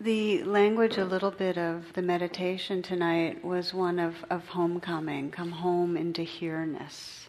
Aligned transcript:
The 0.00 0.44
language, 0.44 0.96
a 0.96 1.04
little 1.04 1.32
bit 1.32 1.58
of 1.58 1.92
the 1.94 2.02
meditation 2.02 2.82
tonight, 2.82 3.44
was 3.44 3.74
one 3.74 3.98
of, 3.98 4.14
of 4.30 4.46
homecoming, 4.46 5.32
come 5.32 5.50
home 5.50 5.96
into 5.96 6.22
here-ness. 6.22 7.26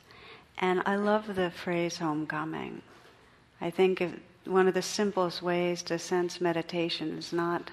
And 0.60 0.84
I 0.86 0.96
love 0.96 1.36
the 1.36 1.50
phrase 1.50 1.98
homecoming. 1.98 2.84
I 3.60 3.72
think 3.72 4.02
if, 4.02 4.12
one 4.46 4.68
of 4.68 4.76
the 4.76 4.84
simplest 4.84 5.42
ways 5.42 5.82
to 5.84 5.98
sense 5.98 6.40
meditation 6.40 7.18
is 7.18 7.34
not 7.34 7.72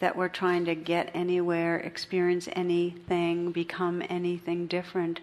that 0.00 0.16
we're 0.16 0.28
trying 0.28 0.64
to 0.64 0.74
get 0.74 1.12
anywhere, 1.14 1.76
experience 1.76 2.48
anything, 2.54 3.52
become 3.52 4.02
anything 4.08 4.66
different, 4.66 5.20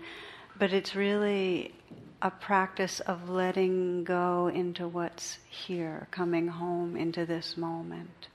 but 0.58 0.72
it's 0.72 0.96
really 0.96 1.74
a 2.22 2.32
practice 2.32 3.02
of 3.02 3.30
letting 3.30 4.06
go 4.06 4.48
into 4.48 4.88
what's 4.88 5.40
here, 5.50 6.08
coming 6.12 6.48
home 6.48 6.96
into 6.96 7.26
this 7.26 7.58
moment. 7.58 8.30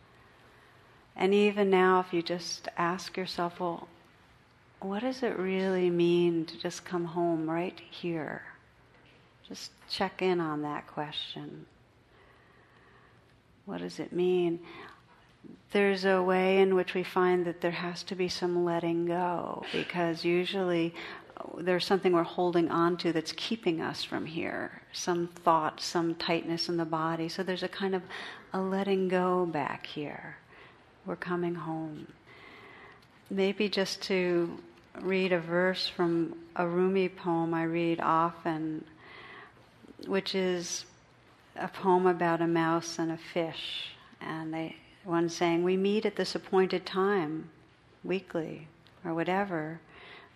And 1.16 1.32
even 1.32 1.70
now, 1.70 2.00
if 2.00 2.12
you 2.12 2.22
just 2.22 2.68
ask 2.76 3.16
yourself, 3.16 3.58
well, 3.58 3.88
what 4.80 5.00
does 5.00 5.22
it 5.22 5.38
really 5.38 5.88
mean 5.88 6.44
to 6.44 6.58
just 6.58 6.84
come 6.84 7.06
home 7.06 7.48
right 7.48 7.80
here? 7.90 8.42
Just 9.48 9.70
check 9.88 10.20
in 10.20 10.40
on 10.40 10.62
that 10.62 10.86
question. 10.86 11.64
What 13.64 13.78
does 13.78 13.98
it 13.98 14.12
mean? 14.12 14.60
There's 15.72 16.04
a 16.04 16.22
way 16.22 16.60
in 16.60 16.74
which 16.74 16.94
we 16.94 17.02
find 17.02 17.44
that 17.46 17.60
there 17.60 17.70
has 17.70 18.02
to 18.04 18.14
be 18.14 18.28
some 18.28 18.64
letting 18.64 19.06
go 19.06 19.64
because 19.72 20.24
usually 20.24 20.94
uh, 21.36 21.62
there's 21.62 21.84
something 21.84 22.12
we're 22.12 22.22
holding 22.22 22.70
on 22.70 22.96
to 22.98 23.12
that's 23.12 23.32
keeping 23.32 23.80
us 23.80 24.02
from 24.02 24.26
here 24.26 24.82
some 24.92 25.28
thought 25.28 25.80
some 25.80 26.14
tightness 26.14 26.68
in 26.68 26.76
the 26.76 26.84
body 26.84 27.28
so 27.28 27.42
there's 27.42 27.62
a 27.62 27.68
kind 27.68 27.94
of 27.94 28.02
a 28.54 28.60
letting 28.60 29.06
go 29.06 29.44
back 29.44 29.86
here 29.86 30.36
we're 31.06 31.16
coming 31.16 31.54
home. 31.54 32.06
Maybe 33.30 33.68
just 33.68 34.02
to 34.02 34.58
read 35.00 35.32
a 35.32 35.38
verse 35.38 35.86
from 35.86 36.34
a 36.56 36.66
Rumi 36.66 37.08
poem 37.08 37.54
I 37.54 37.64
read 37.64 38.00
often, 38.00 38.84
which 40.06 40.34
is 40.34 40.84
a 41.54 41.68
poem 41.68 42.06
about 42.06 42.40
a 42.40 42.46
mouse 42.46 42.98
and 42.98 43.12
a 43.12 43.16
fish. 43.16 43.90
And 44.20 44.52
they, 44.52 44.76
one 45.04 45.28
saying, 45.28 45.62
We 45.62 45.76
meet 45.76 46.06
at 46.06 46.16
this 46.16 46.34
appointed 46.34 46.84
time, 46.84 47.50
weekly, 48.02 48.68
or 49.04 49.14
whatever. 49.14 49.80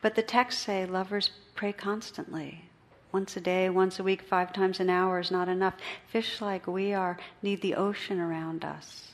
But 0.02 0.14
the 0.14 0.22
texts 0.22 0.62
say 0.64 0.86
lovers 0.86 1.30
pray 1.54 1.72
constantly. 1.72 2.64
Once 3.12 3.36
a 3.36 3.41
day, 3.41 3.68
once 3.68 3.98
a 3.98 4.04
week, 4.04 4.22
five 4.22 4.52
times 4.52 4.78
an 4.78 4.88
hour 4.88 5.18
is 5.18 5.32
not 5.32 5.48
enough. 5.48 5.74
Fish 6.06 6.41
like 6.41 6.66
we 6.66 6.92
are 6.94 7.18
need 7.42 7.60
the 7.60 7.74
ocean 7.74 8.20
around 8.20 8.64
us. 8.64 9.08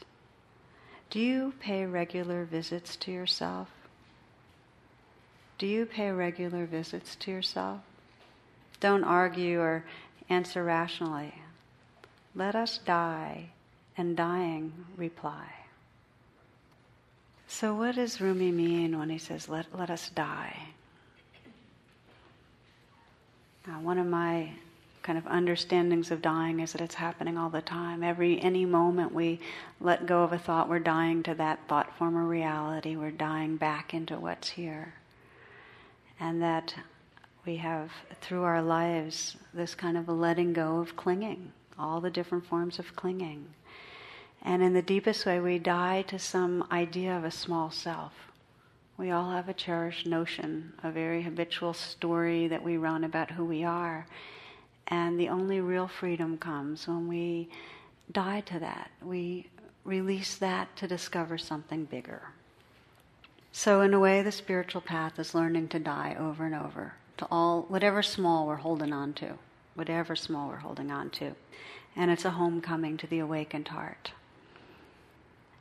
Do 1.10 1.20
you 1.20 1.54
pay 1.60 1.86
regular 1.86 2.44
visits 2.44 2.96
to 2.96 3.12
yourself? 3.12 3.68
Do 5.58 5.66
you 5.66 5.86
pay 5.86 6.10
regular 6.10 6.66
visits 6.66 7.16
to 7.16 7.30
yourself? 7.30 7.80
Don't 8.80 9.04
argue 9.04 9.60
or 9.60 9.84
answer 10.28 10.62
rationally. 10.62 11.34
Let 12.34 12.54
us 12.54 12.78
die, 12.78 13.50
and 13.96 14.16
dying 14.16 14.72
reply. 14.96 15.46
So, 17.48 17.74
what 17.74 17.94
does 17.94 18.20
Rumi 18.20 18.52
mean 18.52 18.98
when 18.98 19.08
he 19.08 19.18
says, 19.18 19.48
let, 19.48 19.66
let 19.76 19.88
us 19.88 20.10
die? 20.10 20.54
Now, 23.66 23.80
one 23.80 23.98
of 23.98 24.06
my 24.06 24.50
kind 25.06 25.16
of 25.16 25.26
understandings 25.28 26.10
of 26.10 26.20
dying 26.20 26.58
is 26.58 26.72
that 26.72 26.80
it's 26.80 26.96
happening 26.96 27.38
all 27.38 27.48
the 27.48 27.62
time. 27.62 28.02
Every 28.02 28.40
any 28.40 28.66
moment 28.66 29.14
we 29.14 29.38
let 29.80 30.04
go 30.04 30.24
of 30.24 30.32
a 30.32 30.38
thought, 30.38 30.68
we're 30.68 30.80
dying 30.80 31.22
to 31.22 31.34
that 31.36 31.60
thought 31.68 31.96
form 31.96 32.18
or 32.18 32.24
reality. 32.24 32.96
We're 32.96 33.12
dying 33.12 33.56
back 33.56 33.94
into 33.94 34.18
what's 34.18 34.48
here, 34.48 34.94
and 36.18 36.42
that 36.42 36.74
we 37.46 37.58
have 37.58 37.92
through 38.20 38.42
our 38.42 38.60
lives 38.60 39.36
this 39.54 39.76
kind 39.76 39.96
of 39.96 40.08
a 40.08 40.12
letting 40.12 40.52
go 40.52 40.80
of 40.80 40.96
clinging, 40.96 41.52
all 41.78 42.00
the 42.00 42.10
different 42.10 42.44
forms 42.44 42.80
of 42.80 42.96
clinging. 42.96 43.46
And 44.42 44.60
in 44.60 44.74
the 44.74 44.82
deepest 44.82 45.24
way, 45.24 45.38
we 45.38 45.60
die 45.60 46.02
to 46.08 46.18
some 46.18 46.66
idea 46.72 47.16
of 47.16 47.22
a 47.22 47.30
small 47.30 47.70
self. 47.70 48.12
We 48.98 49.12
all 49.12 49.30
have 49.30 49.48
a 49.48 49.54
cherished 49.54 50.06
notion, 50.06 50.72
a 50.82 50.90
very 50.90 51.22
habitual 51.22 51.74
story 51.74 52.48
that 52.48 52.64
we 52.64 52.76
run 52.76 53.04
about 53.04 53.30
who 53.30 53.44
we 53.44 53.62
are. 53.62 54.06
And 54.88 55.18
the 55.18 55.28
only 55.28 55.60
real 55.60 55.88
freedom 55.88 56.38
comes 56.38 56.86
when 56.86 57.08
we 57.08 57.48
die 58.12 58.40
to 58.42 58.58
that. 58.60 58.90
We 59.02 59.50
release 59.84 60.36
that 60.36 60.76
to 60.76 60.86
discover 60.86 61.38
something 61.38 61.84
bigger. 61.84 62.22
So, 63.52 63.80
in 63.80 63.94
a 63.94 63.98
way, 63.98 64.22
the 64.22 64.32
spiritual 64.32 64.82
path 64.82 65.18
is 65.18 65.34
learning 65.34 65.68
to 65.68 65.78
die 65.78 66.14
over 66.18 66.44
and 66.44 66.54
over 66.54 66.94
to 67.16 67.26
all, 67.30 67.62
whatever 67.62 68.02
small 68.02 68.46
we're 68.46 68.56
holding 68.56 68.92
on 68.92 69.14
to, 69.14 69.38
whatever 69.74 70.14
small 70.14 70.48
we're 70.48 70.56
holding 70.56 70.90
on 70.90 71.10
to. 71.10 71.32
And 71.96 72.10
it's 72.10 72.26
a 72.26 72.32
homecoming 72.32 72.98
to 72.98 73.06
the 73.06 73.20
awakened 73.20 73.68
heart. 73.68 74.12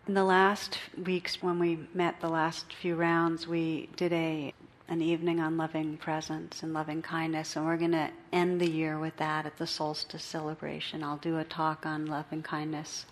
In 0.08 0.14
the 0.14 0.26
last 0.26 0.78
weeks, 1.02 1.42
when 1.42 1.58
we 1.58 1.88
met 1.94 2.20
the 2.20 2.30
last 2.30 2.74
few 2.74 2.96
rounds, 2.96 3.48
we 3.48 3.90
did 3.96 4.12
a 4.14 4.54
an 4.88 5.02
evening 5.02 5.40
on 5.40 5.58
loving 5.58 5.98
presence 5.98 6.62
and 6.62 6.74
loving 6.74 7.02
kindness, 7.02 7.56
and 7.56 7.66
we're 7.66 7.78
going 7.78 7.92
to 7.92 8.10
end 8.32 8.62
the 8.62 8.70
year 8.70 9.00
with 9.00 9.18
that 9.18 9.46
at 9.46 9.58
the 9.58 9.66
solstice 9.66 10.24
celebration. 10.24 11.04
I'll 11.04 11.18
do 11.18 11.40
a 11.40 11.44
talk 11.44 11.86
on 11.86 12.06
loving 12.06 12.44
kindness. 12.44 13.06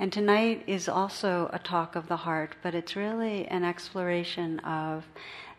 And 0.00 0.12
tonight 0.12 0.64
is 0.66 0.88
also 0.88 1.48
a 1.52 1.58
talk 1.58 1.94
of 1.94 2.08
the 2.08 2.16
heart, 2.16 2.56
but 2.62 2.74
it's 2.74 2.96
really 2.96 3.46
an 3.46 3.62
exploration 3.62 4.58
of 4.60 5.04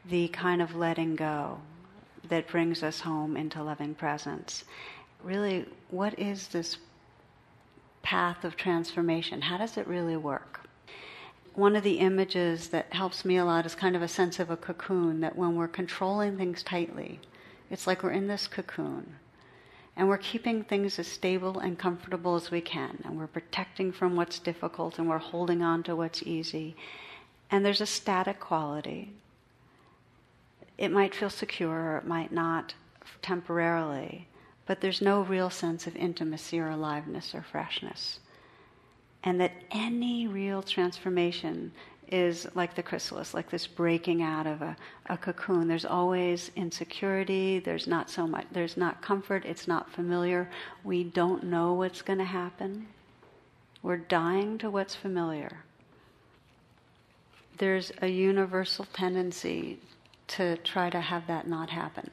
the 0.10 0.28
kind 0.28 0.62
of 0.62 0.76
letting 0.76 1.16
go 1.16 1.60
that 2.28 2.48
brings 2.48 2.84
us 2.84 3.00
home 3.00 3.38
into 3.38 3.64
loving 3.64 3.96
presence. 3.96 4.66
Really, 5.24 5.66
what 5.90 6.20
is 6.20 6.50
this 6.50 6.78
path 8.04 8.44
of 8.44 8.58
transformation? 8.58 9.42
How 9.42 9.58
does 9.58 9.78
it 9.78 9.88
really 9.88 10.18
work? 10.18 10.68
One 11.56 11.76
of 11.76 11.84
the 11.84 12.00
images 12.00 12.70
that 12.70 12.92
helps 12.94 13.24
me 13.24 13.38
a 13.38 13.46
lot 13.46 13.66
is 13.66 13.76
kind 13.76 13.96
of 13.96 14.02
a 14.02 14.08
sense 14.08 14.40
of 14.40 14.50
a 14.50 14.58
cocoon 14.58 15.22
that 15.22 15.38
when 15.38 15.56
we're 15.56 15.68
controlling 15.70 16.38
things 16.38 16.62
tightly, 16.62 17.20
it's 17.72 17.88
like 17.88 18.04
we're 18.04 18.12
in 18.12 18.28
this 18.28 18.48
cocoon 18.48 19.16
and 19.96 20.10
we're 20.10 20.18
keeping 20.18 20.64
things 20.64 21.00
as 21.00 21.08
stable 21.08 21.60
and 21.60 21.80
comfortable 21.80 22.36
as 22.36 22.52
we 22.52 22.60
can 22.60 23.02
and 23.06 23.18
we're 23.18 23.28
protecting 23.28 23.94
from 23.94 24.18
what's 24.18 24.40
difficult 24.40 25.00
and 25.00 25.08
we're 25.08 25.18
holding 25.18 25.62
on 25.62 25.82
to 25.84 25.96
what's 25.96 26.24
easy. 26.24 26.76
And 27.50 27.66
there's 27.66 27.82
a 27.82 27.86
static 27.86 28.42
quality. 28.42 29.14
It 30.78 30.92
might 30.92 31.16
feel 31.16 31.30
secure 31.30 31.94
or 31.94 31.98
it 31.98 32.06
might 32.06 32.34
not 32.34 32.74
temporarily, 33.22 34.28
but 34.66 34.82
there's 34.82 35.02
no 35.02 35.22
real 35.22 35.50
sense 35.50 35.88
of 35.88 35.96
intimacy 35.96 36.60
or 36.60 36.70
aliveness 36.70 37.34
or 37.34 37.42
freshness 37.42 38.20
and 39.26 39.42
that 39.42 39.52
any 39.72 40.28
real 40.28 40.62
transformation 40.62 41.72
is 42.12 42.48
like 42.54 42.76
the 42.76 42.84
chrysalis, 42.84 43.34
like 43.34 43.50
this 43.50 43.66
breaking 43.66 44.22
out 44.22 44.46
of 44.46 44.62
a, 44.62 44.78
a, 45.08 45.18
cocoon. 45.18 45.68
There's 45.68 45.86
always 45.86 46.52
insecurity, 46.56 47.58
there's 47.58 47.88
not 47.88 48.12
so 48.12 48.28
much, 48.28 48.46
there's 48.52 48.78
not 48.78 49.02
comfort, 49.02 49.44
it's 49.44 49.68
not 49.68 49.92
familiar. 49.92 50.48
We 50.84 51.04
don't 51.04 51.46
know 51.46 51.74
what's 51.74 52.04
going 52.04 52.20
to 52.20 52.26
happen. 52.26 52.88
We're 53.82 53.98
dying 53.98 54.60
to 54.60 54.70
what's 54.70 54.94
familiar. 54.94 55.64
There's 57.58 57.92
a 58.04 58.08
universal 58.08 58.86
tendency 58.94 59.80
to 60.28 60.58
try 60.58 60.92
to 60.92 61.02
have 61.02 61.26
that 61.28 61.48
not 61.48 61.72
happen 61.72 62.12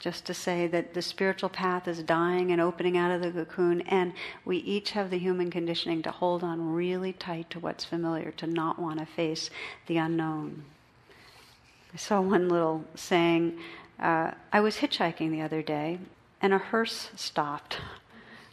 just 0.00 0.24
to 0.24 0.34
say 0.34 0.66
that 0.66 0.94
the 0.94 1.02
spiritual 1.02 1.50
path 1.50 1.86
is 1.86 2.02
dying 2.02 2.50
and 2.50 2.60
opening 2.60 2.96
out 2.96 3.10
of 3.10 3.22
the 3.22 3.30
cocoon, 3.30 3.82
and 3.82 4.14
we 4.46 4.56
each 4.56 4.92
have 4.92 5.10
the 5.10 5.18
human 5.18 5.50
conditioning 5.50 6.02
to 6.02 6.10
hold 6.10 6.42
on 6.42 6.72
really 6.72 7.12
tight 7.12 7.50
to 7.50 7.60
what's 7.60 7.84
familiar, 7.84 8.32
to 8.32 8.46
not 8.46 8.78
want 8.78 8.98
to 8.98 9.04
face 9.04 9.50
the 9.86 9.98
unknown. 9.98 10.64
I 11.92 11.98
saw 11.98 12.20
one 12.20 12.48
little 12.48 12.84
saying 12.94 13.58
uh, 13.98 14.30
I 14.52 14.60
was 14.60 14.78
hitchhiking 14.78 15.30
the 15.30 15.42
other 15.42 15.60
day, 15.60 15.98
and 16.40 16.54
a 16.54 16.58
hearse 16.58 17.10
stopped. 17.14 17.76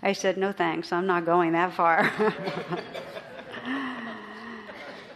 I 0.04 0.12
said, 0.12 0.38
No 0.38 0.52
thanks, 0.52 0.92
I'm 0.92 1.08
not 1.08 1.26
going 1.26 1.54
that 1.54 1.74
far. 1.74 2.12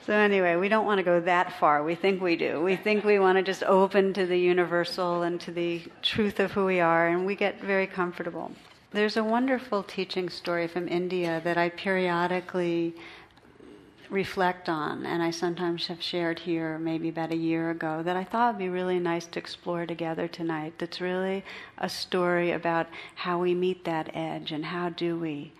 So, 0.06 0.13
anyway, 0.13 0.56
we 0.56 0.68
don't 0.68 0.88
want 0.88 0.98
to 0.98 1.03
go 1.03 1.19
that 1.19 1.59
far. 1.59 1.83
We 1.83 1.94
think 1.94 2.21
we 2.21 2.36
do. 2.36 2.59
We 2.62 2.75
think 2.75 3.03
we 3.03 3.19
want 3.19 3.38
to 3.38 3.44
just 3.44 3.62
open 3.63 4.13
to 4.13 4.25
the 4.25 4.38
universal 4.38 5.21
and 5.21 5.39
to 5.42 5.51
the 5.51 5.83
truth 6.01 6.39
of 6.39 6.51
who 6.53 6.65
we 6.65 6.80
are, 6.80 7.07
and 7.07 7.24
we 7.24 7.36
get 7.36 7.62
very 7.62 7.86
comfortable. 7.86 8.51
There's 8.92 9.15
a 9.15 9.24
wonderful 9.24 9.83
teaching 9.83 10.27
story 10.30 10.68
from 10.68 10.88
India 10.88 11.39
that 11.44 11.56
I 11.56 11.69
periodically 11.69 12.95
reflect 14.09 14.69
on, 14.69 15.06
and 15.06 15.21
I 15.21 15.30
sometimes 15.30 15.86
have 15.86 16.01
shared 16.01 16.39
here 16.39 16.80
maybe 16.80 17.09
about 17.09 17.31
a 17.31 17.38
year 17.38 17.69
ago, 17.69 18.01
that 18.01 18.18
I 18.18 18.24
thought 18.24 18.56
would 18.56 18.59
be 18.59 18.69
really 18.69 19.00
nice 19.00 19.27
to 19.27 19.39
explore 19.39 19.86
together 19.86 20.27
tonight. 20.27 20.74
That's 20.80 21.00
really 21.00 21.45
a 21.77 21.88
story 21.88 22.51
about 22.51 22.88
how 23.15 23.38
we 23.38 23.54
meet 23.54 23.86
that 23.86 24.09
edge 24.15 24.51
and 24.51 24.65
how 24.65 24.89
do 24.89 25.18
we 25.18 25.54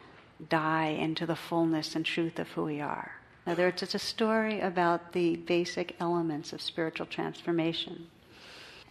die 0.50 0.88
into 0.88 1.28
the 1.28 1.36
fullness 1.36 1.96
and 1.96 2.04
truth 2.04 2.40
of 2.40 2.50
who 2.50 2.64
we 2.64 2.82
are. 2.82 3.21
Other 3.52 3.66
words, 3.66 3.84
it's 3.84 3.96
a 3.96 4.00
story 4.00 4.62
about 4.62 5.12
the 5.12 5.36
basic 5.36 5.98
elements 6.00 6.54
of 6.54 6.62
spiritual 6.62 7.06
transformation. 7.06 8.08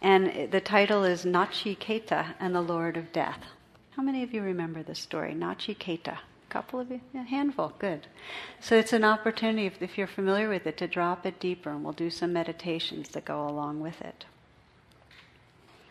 And 0.02 0.52
the 0.52 0.60
title 0.60 1.02
is 1.02 1.24
Nachiketa 1.24 2.34
and 2.38 2.54
the 2.54 2.60
Lord 2.60 2.98
of 2.98 3.10
Death. 3.10 3.42
How 3.92 4.02
many 4.02 4.22
of 4.22 4.34
you 4.34 4.42
remember 4.42 4.82
this 4.82 4.98
story? 4.98 5.32
Nachiketa. 5.32 6.18
A 6.18 6.50
couple 6.50 6.78
of 6.78 6.90
you? 6.90 7.00
A 7.14 7.22
handful. 7.22 7.72
Good. 7.78 8.06
So 8.60 8.76
it's 8.76 8.92
an 8.92 9.02
opportunity, 9.02 9.64
if, 9.64 9.80
if 9.80 9.96
you're 9.96 10.06
familiar 10.06 10.50
with 10.50 10.66
it, 10.66 10.76
to 10.76 10.86
drop 10.86 11.24
it 11.24 11.40
deeper, 11.40 11.70
and 11.70 11.82
we'll 11.82 11.94
do 11.94 12.10
some 12.10 12.34
meditations 12.34 13.08
that 13.10 13.24
go 13.24 13.48
along 13.48 13.80
with 13.80 14.02
it. 14.02 14.26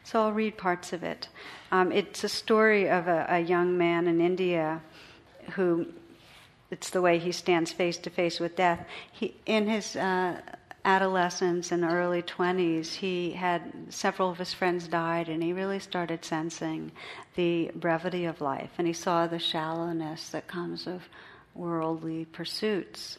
So 0.04 0.22
I'll 0.22 0.32
read 0.32 0.58
parts 0.58 0.94
of 0.94 1.02
it. 1.02 1.28
Um, 1.72 1.92
it's 1.92 2.24
a 2.24 2.30
story 2.30 2.88
of 2.88 3.08
a, 3.08 3.26
a 3.30 3.40
young 3.40 3.80
man 3.80 4.08
in 4.08 4.22
India 4.22 4.82
who 5.56 5.88
it's 6.72 6.90
the 6.90 7.02
way 7.02 7.20
he 7.20 7.32
stands 7.32 7.72
face 7.72 7.98
to 7.98 8.10
face 8.10 8.40
with 8.40 8.56
death. 8.56 8.86
He, 9.12 9.36
in 9.46 9.68
his 9.68 9.96
uh, 9.96 10.42
adolescence 10.86 11.72
and 11.72 11.84
early 11.84 12.22
20s, 12.22 12.96
he 12.96 13.32
had 13.32 13.62
several 13.90 14.30
of 14.30 14.38
his 14.38 14.54
friends 14.54 14.88
died, 14.88 15.30
and 15.30 15.44
he 15.44 15.54
really 15.54 15.80
started 15.80 16.24
sensing 16.24 16.92
the 17.36 17.72
brevity 17.76 18.26
of 18.26 18.42
life, 18.42 18.72
and 18.78 18.88
he 18.88 18.94
saw 18.94 19.28
the 19.28 19.40
shallowness 19.40 20.30
that 20.30 20.48
comes 20.48 20.88
of 20.88 21.04
worldly 21.56 22.26
pursuits. 22.26 23.18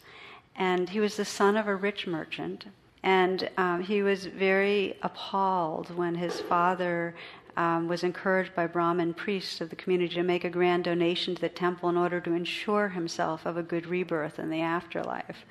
And 0.56 0.88
he 0.88 1.00
was 1.00 1.17
the 1.17 1.25
son 1.25 1.56
of 1.56 1.67
a 1.67 1.76
rich 1.76 2.06
merchant, 2.06 2.67
and 3.02 3.49
um, 3.56 3.82
he 3.82 4.02
was 4.02 4.26
very 4.26 4.97
appalled 5.02 5.97
when 5.97 6.14
his 6.14 6.41
father 6.41 7.14
um, 7.56 7.88
was 7.88 8.02
encouraged 8.02 8.55
by 8.55 8.67
Brahmin 8.67 9.14
priests 9.14 9.61
of 9.61 9.70
the 9.70 9.76
community 9.76 10.14
to 10.14 10.23
make 10.23 10.44
a 10.44 10.50
grand 10.50 10.85
donation 10.85 11.35
to 11.35 11.41
the 11.41 11.49
temple 11.49 11.88
in 11.88 11.97
order 11.97 12.20
to 12.20 12.32
ensure 12.32 12.88
himself 12.88 13.47
of 13.47 13.56
a 13.56 13.62
good 13.62 13.87
rebirth 13.87 14.38
in 14.38 14.50
the 14.50 14.61
afterlife. 14.61 15.44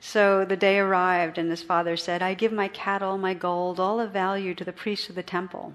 So 0.00 0.44
the 0.44 0.56
day 0.56 0.78
arrived, 0.78 1.38
and 1.38 1.50
his 1.50 1.62
father 1.62 1.96
said, 1.96 2.22
I 2.22 2.34
give 2.34 2.52
my 2.52 2.68
cattle, 2.68 3.18
my 3.18 3.34
gold, 3.34 3.80
all 3.80 3.98
of 3.98 4.12
value 4.12 4.54
to 4.54 4.64
the 4.64 4.72
priests 4.72 5.08
of 5.08 5.14
the 5.14 5.22
temple. 5.22 5.72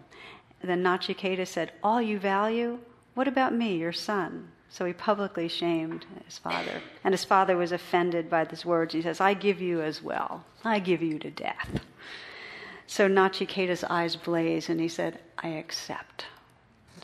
Then 0.63 0.83
Nachiketa 0.83 1.47
said, 1.47 1.71
All 1.83 2.01
you 2.01 2.19
value? 2.19 2.79
What 3.13 3.27
about 3.27 3.53
me, 3.53 3.77
your 3.77 3.91
son? 3.91 4.49
So 4.69 4.85
he 4.85 4.93
publicly 4.93 5.49
shamed 5.49 6.05
his 6.25 6.37
father. 6.37 6.81
And 7.03 7.13
his 7.13 7.25
father 7.25 7.57
was 7.57 7.73
offended 7.73 8.29
by 8.29 8.45
these 8.45 8.65
words. 8.65 8.93
He 8.93 9.01
says, 9.01 9.19
I 9.19 9.33
give 9.33 9.59
you 9.59 9.81
as 9.81 10.01
well. 10.01 10.45
I 10.63 10.79
give 10.79 11.01
you 11.01 11.19
to 11.19 11.29
death. 11.29 11.81
So 12.87 13.07
Nachiketa's 13.07 13.83
eyes 13.83 14.15
blazed 14.15 14.69
and 14.69 14.79
he 14.79 14.87
said, 14.87 15.19
I 15.37 15.49
accept. 15.49 16.25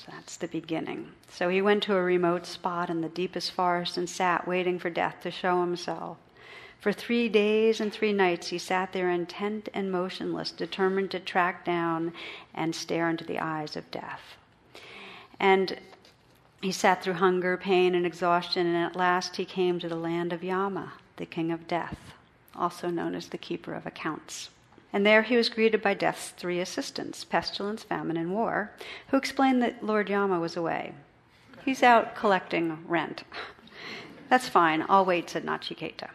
That's 0.09 0.37
the 0.37 0.47
beginning. 0.47 1.11
So 1.29 1.49
he 1.49 1.61
went 1.61 1.83
to 1.83 1.95
a 1.95 2.01
remote 2.01 2.45
spot 2.45 2.89
in 2.89 3.01
the 3.01 3.09
deepest 3.09 3.51
forest 3.51 3.97
and 3.97 4.09
sat 4.09 4.47
waiting 4.47 4.79
for 4.79 4.89
death 4.89 5.17
to 5.21 5.31
show 5.31 5.61
himself. 5.61 6.17
For 6.79 6.93
three 6.93 7.27
days 7.27 7.81
and 7.81 7.91
three 7.91 8.13
nights 8.13 8.47
he 8.47 8.57
sat 8.57 8.93
there 8.93 9.09
intent 9.09 9.67
and 9.73 9.91
motionless, 9.91 10.51
determined 10.51 11.11
to 11.11 11.19
track 11.19 11.65
down 11.65 12.13
and 12.53 12.75
stare 12.75 13.09
into 13.09 13.25
the 13.25 13.39
eyes 13.39 13.75
of 13.75 13.89
death. 13.91 14.21
And 15.39 15.79
he 16.61 16.71
sat 16.71 17.03
through 17.03 17.13
hunger, 17.13 17.57
pain, 17.57 17.95
and 17.95 18.05
exhaustion, 18.05 18.67
and 18.67 18.77
at 18.77 18.95
last 18.95 19.35
he 19.35 19.45
came 19.45 19.79
to 19.79 19.89
the 19.89 19.95
land 19.95 20.31
of 20.31 20.43
Yama, 20.43 20.93
the 21.17 21.25
king 21.25 21.51
of 21.51 21.67
death, 21.67 21.97
also 22.55 22.89
known 22.89 23.15
as 23.15 23.27
the 23.27 23.37
keeper 23.37 23.73
of 23.73 23.85
accounts. 23.85 24.49
And 24.93 25.05
there 25.05 25.23
he 25.23 25.35
was 25.35 25.49
greeted 25.49 25.81
by 25.81 25.93
death's 25.93 26.29
three 26.29 26.59
assistants 26.59 27.23
pestilence, 27.23 27.83
famine, 27.83 28.17
and 28.17 28.31
war 28.31 28.71
who 29.09 29.17
explained 29.17 29.61
that 29.61 29.83
Lord 29.83 30.09
Yama 30.09 30.39
was 30.39 30.55
away. 30.55 30.93
He's 31.65 31.83
out 31.83 32.15
collecting 32.15 32.79
rent. 32.87 33.23
That's 34.29 34.49
fine, 34.49 34.85
I'll 34.87 35.05
wait, 35.05 35.29
said 35.29 35.45
Nachiketa. 35.45 36.09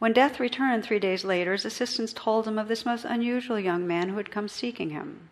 When 0.00 0.12
death 0.12 0.40
returned 0.40 0.82
three 0.82 0.98
days 0.98 1.24
later, 1.24 1.52
his 1.52 1.64
assistants 1.64 2.12
told 2.12 2.48
him 2.48 2.58
of 2.58 2.68
this 2.68 2.86
most 2.86 3.04
unusual 3.04 3.60
young 3.60 3.86
man 3.86 4.08
who 4.08 4.16
had 4.16 4.30
come 4.30 4.48
seeking 4.48 4.90
him. 4.90 5.28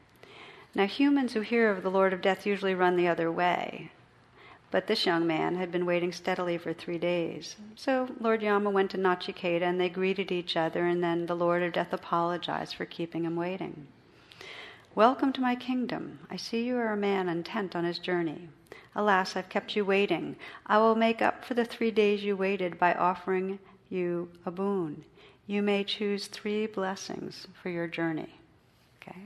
Now, 0.75 0.87
humans 0.87 1.33
who 1.33 1.41
hear 1.41 1.71
of 1.71 1.83
the 1.83 1.91
Lord 1.91 2.13
of 2.13 2.21
Death 2.21 2.47
usually 2.47 2.75
run 2.75 2.97
the 2.97 3.09
other 3.09 3.33
way. 3.33 3.91
But 4.71 4.87
this 4.87 5.07
young 5.07 5.27
man 5.27 5.57
had 5.57 5.73
been 5.73 5.87
waiting 5.87 6.13
steadily 6.13 6.59
for 6.59 6.75
three 6.75 6.99
days. 6.99 7.57
So 7.75 8.09
Lord 8.21 8.43
Yama 8.43 8.69
went 8.69 8.91
to 8.91 8.99
Nachiketa 8.99 9.63
and 9.63 9.81
they 9.81 9.89
greeted 9.89 10.31
each 10.31 10.57
other, 10.57 10.87
and 10.87 11.03
then 11.03 11.25
the 11.25 11.35
Lord 11.35 11.63
of 11.63 11.73
Death 11.73 11.93
apologized 11.93 12.75
for 12.75 12.85
keeping 12.85 13.25
him 13.25 13.35
waiting. 13.35 13.87
Welcome 14.95 15.33
to 15.35 15.41
my 15.41 15.55
kingdom. 15.55 16.19
I 16.31 16.37
see 16.37 16.65
you 16.65 16.77
are 16.77 16.93
a 16.93 16.97
man 16.97 17.29
intent 17.29 17.75
on 17.75 17.85
his 17.85 17.99
journey. 17.99 18.49
Alas, 18.95 19.37
I've 19.37 19.49
kept 19.49 19.77
you 19.77 19.85
waiting. 19.85 20.37
I 20.67 20.79
will 20.79 20.97
make 20.97 21.23
up 21.23 21.45
for 21.45 21.55
the 21.55 21.65
three 21.65 21.91
days 21.91 22.23
you 22.23 22.37
waited 22.37 22.79
by 22.79 22.95
offering 22.95 23.59
you 23.89 24.29
a 24.45 24.51
boon. 24.51 25.05
You 25.47 25.63
may 25.63 25.85
choose 25.85 26.27
three 26.27 26.67
blessings 26.67 27.47
for 27.63 27.71
your 27.71 27.87
journey. 27.87 28.35
Okay? 29.01 29.21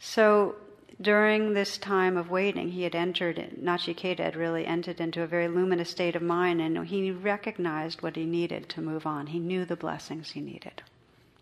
So 0.00 0.56
during 1.02 1.52
this 1.52 1.78
time 1.78 2.16
of 2.16 2.30
waiting, 2.30 2.70
he 2.70 2.84
had 2.84 2.94
entered, 2.94 3.36
Nachiketa 3.60 4.20
had 4.20 4.36
really 4.36 4.66
entered 4.66 5.00
into 5.00 5.22
a 5.22 5.26
very 5.26 5.48
luminous 5.48 5.90
state 5.90 6.16
of 6.16 6.22
mind, 6.22 6.60
and 6.60 6.86
he 6.86 7.10
recognized 7.10 8.02
what 8.02 8.16
he 8.16 8.24
needed 8.24 8.68
to 8.70 8.80
move 8.80 9.06
on. 9.06 9.26
He 9.26 9.38
knew 9.38 9.64
the 9.64 9.76
blessings 9.76 10.30
he 10.30 10.40
needed. 10.40 10.82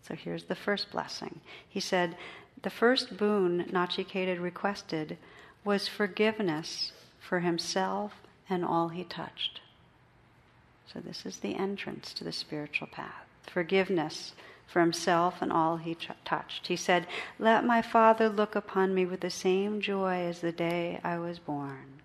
So 0.01 0.15
here's 0.15 0.45
the 0.45 0.55
first 0.55 0.91
blessing. 0.91 1.41
He 1.67 1.79
said, 1.79 2.17
The 2.63 2.69
first 2.69 3.17
boon 3.17 3.65
Nachiketa 3.71 4.41
requested 4.41 5.17
was 5.63 5.87
forgiveness 5.87 6.91
for 7.19 7.39
himself 7.39 8.13
and 8.49 8.65
all 8.65 8.89
he 8.89 9.03
touched. 9.03 9.61
So 10.91 10.99
this 10.99 11.25
is 11.25 11.37
the 11.37 11.55
entrance 11.55 12.13
to 12.15 12.23
the 12.23 12.31
spiritual 12.31 12.87
path. 12.87 13.25
Forgiveness 13.47 14.33
for 14.71 14.79
himself 14.79 15.41
and 15.41 15.51
all 15.51 15.77
he 15.77 15.95
t- 15.95 16.07
touched. 16.23 16.67
He 16.67 16.75
said, 16.75 17.05
Let 17.37 17.65
my 17.65 17.81
Father 17.81 18.29
look 18.29 18.55
upon 18.55 18.95
me 18.95 19.05
with 19.05 19.19
the 19.19 19.29
same 19.29 19.81
joy 19.81 20.25
as 20.25 20.39
the 20.39 20.51
day 20.51 20.99
I 21.03 21.19
was 21.19 21.39
born. 21.39 22.01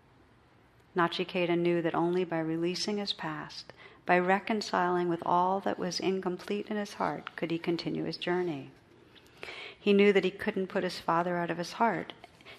Nachiketa 0.96 1.56
knew 1.56 1.80
that 1.82 1.94
only 1.94 2.24
by 2.24 2.40
releasing 2.40 2.96
his 2.96 3.12
past, 3.12 3.72
by 4.04 4.18
reconciling 4.18 5.08
with 5.08 5.22
all 5.24 5.60
that 5.60 5.78
was 5.78 6.00
incomplete 6.00 6.66
in 6.68 6.76
his 6.76 6.94
heart, 6.94 7.36
could 7.36 7.50
he 7.50 7.58
continue 7.58 8.04
his 8.04 8.16
journey. 8.16 8.70
He 9.78 9.92
knew 9.92 10.12
that 10.12 10.24
he 10.24 10.30
couldn't 10.30 10.68
put 10.68 10.82
his 10.82 10.98
father 10.98 11.36
out 11.36 11.50
of 11.50 11.58
his 11.58 11.74
heart 11.74 12.12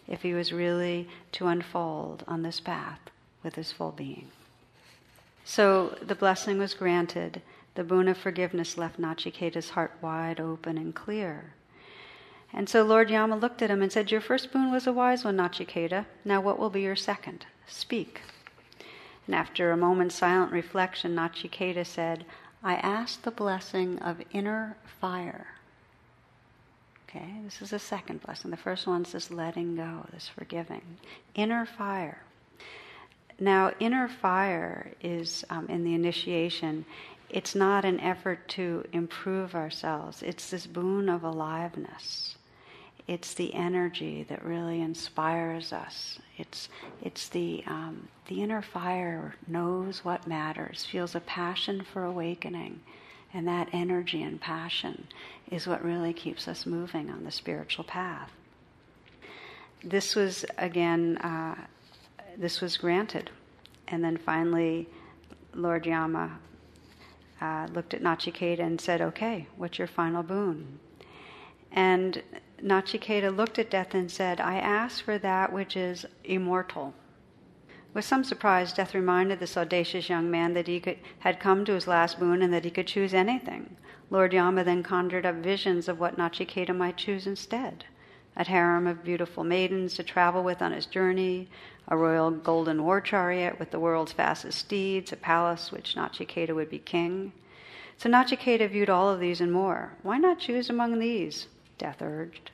if 0.08 0.22
he 0.22 0.34
was 0.34 0.54
really 0.54 1.10
to 1.34 1.48
unfold 1.48 2.24
on 2.28 2.44
this 2.44 2.60
path 2.60 3.00
with 3.44 3.56
his 3.56 3.72
full 3.72 3.92
being. 3.92 4.30
So 5.44 5.98
the 6.02 6.16
blessing 6.16 6.58
was 6.58 6.74
granted, 6.74 7.42
the 7.78 7.84
boon 7.84 8.08
of 8.08 8.18
forgiveness 8.18 8.76
left 8.76 9.00
Nachiketa's 9.00 9.70
heart 9.70 9.94
wide 10.02 10.40
open 10.40 10.78
and 10.78 10.96
clear. 10.96 11.54
And 12.52 12.68
so 12.68 12.84
Lord 12.84 13.12
Yama 13.12 13.38
looked 13.38 13.62
at 13.62 13.70
him 13.70 13.84
and 13.84 13.92
said, 13.92 14.10
Your 14.10 14.20
first 14.20 14.52
boon 14.52 14.72
was 14.72 14.88
a 14.88 14.92
wise 14.92 15.24
one, 15.24 15.38
Nachiketa. 15.38 16.08
Now 16.26 16.42
what 16.42 16.58
will 16.58 16.72
be 16.72 16.82
your 16.82 16.96
second? 16.96 17.46
Speak. 17.68 18.22
And 19.28 19.36
after 19.36 19.72
a 19.72 19.78
moment's 19.78 20.16
silent 20.16 20.52
reflection, 20.52 21.16
Nachiketa 21.16 21.86
said, 21.86 22.26
I 22.64 22.76
ask 22.76 23.22
the 23.22 23.32
blessing 23.32 24.00
of 24.00 24.24
inner 24.32 24.76
fire. 25.00 25.48
Okay, 27.08 27.32
this 27.44 27.62
is 27.62 27.70
the 27.70 27.80
second 27.80 28.24
blessing. 28.24 28.50
The 28.50 28.58
first 28.58 28.88
one's 28.88 29.12
this 29.12 29.30
letting 29.30 29.76
go, 29.76 30.08
this 30.12 30.28
forgiving. 30.28 30.98
Inner 31.36 31.68
fire. 31.68 32.24
Now, 33.40 33.72
inner 33.80 34.08
fire 34.08 34.94
is 35.02 35.46
um, 35.52 35.68
in 35.68 35.84
the 35.84 35.94
initiation 35.94 36.86
it's 37.30 37.56
not 37.56 37.84
an 37.86 38.00
effort 38.00 38.48
to 38.50 38.86
improve 38.94 39.54
ourselves, 39.54 40.24
it's 40.24 40.50
this 40.50 40.66
boon 40.66 41.10
of 41.10 41.24
aliveness. 41.24 42.36
It's 43.08 43.34
the 43.34 43.54
energy 43.54 44.24
that 44.28 44.44
really 44.44 44.82
inspires 44.82 45.72
us. 45.72 46.20
It's, 46.38 46.68
it's 47.02 47.30
the, 47.30 47.64
um, 47.66 48.10
the 48.28 48.44
inner 48.44 48.62
fire 48.62 49.36
knows 49.48 50.04
what 50.04 50.28
matters, 50.28 50.86
feels 50.86 51.16
a 51.16 51.22
passion 51.22 51.86
for 51.94 52.04
awakening. 52.04 52.82
And 53.34 53.48
that 53.48 53.70
energy 53.72 54.24
and 54.24 54.42
passion 54.42 55.08
is 55.50 55.68
what 55.68 55.86
really 55.86 56.12
keeps 56.12 56.50
us 56.50 56.66
moving 56.66 57.10
on 57.10 57.24
the 57.24 57.32
spiritual 57.32 57.86
path. 57.86 58.32
This 59.84 60.16
was, 60.16 60.44
again, 60.58 61.18
uh, 61.20 61.56
this 62.38 62.60
was 62.60 62.76
granted. 62.76 63.30
And 63.88 64.04
then 64.04 64.18
finally, 64.18 64.90
Lord 65.54 65.86
Yama 65.86 66.40
uh, 67.42 67.68
looked 67.74 67.94
at 67.94 68.02
Nachiketa 68.02 68.60
and 68.60 68.80
said, 68.80 69.02
Okay, 69.02 69.48
what's 69.58 69.78
your 69.78 69.88
final 69.88 70.24
boon? 70.24 70.80
And 71.72 72.24
Nachiketa 72.64 73.36
looked 73.36 73.60
at 73.60 73.70
death 73.70 73.94
and 73.94 74.10
said, 74.10 74.40
I 74.40 74.58
ask 74.58 75.04
for 75.04 75.18
that 75.20 75.54
which 75.54 75.76
is 75.76 76.06
immortal. 76.24 76.94
With 77.94 78.06
some 78.06 78.24
surprise, 78.24 78.74
Death 78.74 78.94
reminded 78.94 79.40
this 79.40 79.58
audacious 79.58 80.10
young 80.10 80.30
man 80.30 80.54
that 80.54 80.68
he 80.68 80.80
could, 80.80 81.00
had 81.20 81.40
come 81.40 81.66
to 81.66 81.74
his 81.74 81.88
last 81.88 82.20
boon 82.20 82.42
and 82.42 82.54
that 82.54 82.64
he 82.64 82.72
could 82.72 82.88
choose 82.88 83.14
anything. 83.14 83.76
Lord 84.10 84.34
Yama 84.34 84.64
then 84.64 84.84
conjured 84.84 85.26
up 85.26 85.36
visions 85.36 85.88
of 85.88 86.00
what 86.00 86.18
Nachiketa 86.18 86.76
might 86.76 86.98
choose 86.98 87.26
instead 87.26 87.86
a 88.38 88.44
harem 88.44 88.86
of 88.86 89.04
beautiful 89.04 89.44
maidens 89.44 89.96
to 89.96 90.04
travel 90.04 90.44
with 90.44 90.62
on 90.62 90.72
his 90.72 90.86
journey, 90.86 91.50
a 91.88 91.98
royal 91.98 92.30
golden 92.30 92.84
war 92.84 93.02
chariot 93.02 93.58
with 93.58 93.72
the 93.72 93.80
world's 93.80 94.12
fastest 94.12 94.60
steeds, 94.60 95.12
a 95.12 95.16
palace 95.16 95.72
which 95.72 95.96
Nachiketa 95.96 96.54
would 96.54 96.70
be 96.70 96.80
king. 96.80 97.34
So 97.98 98.10
Nachiketa 98.10 98.70
viewed 98.70 98.92
all 98.92 99.10
of 99.10 99.20
these 99.20 99.42
and 99.42 99.52
more. 99.52 99.94
Why 100.04 100.20
not 100.20 100.38
choose 100.38 100.70
among 100.70 101.00
these? 101.00 101.48
Death 101.80 102.02
urged. 102.02 102.52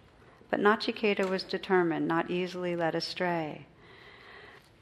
But 0.50 0.62
Nachiketa 0.62 1.30
was 1.30 1.44
determined, 1.44 2.08
not 2.08 2.32
easily 2.32 2.78
led 2.78 2.96
astray. 2.96 3.66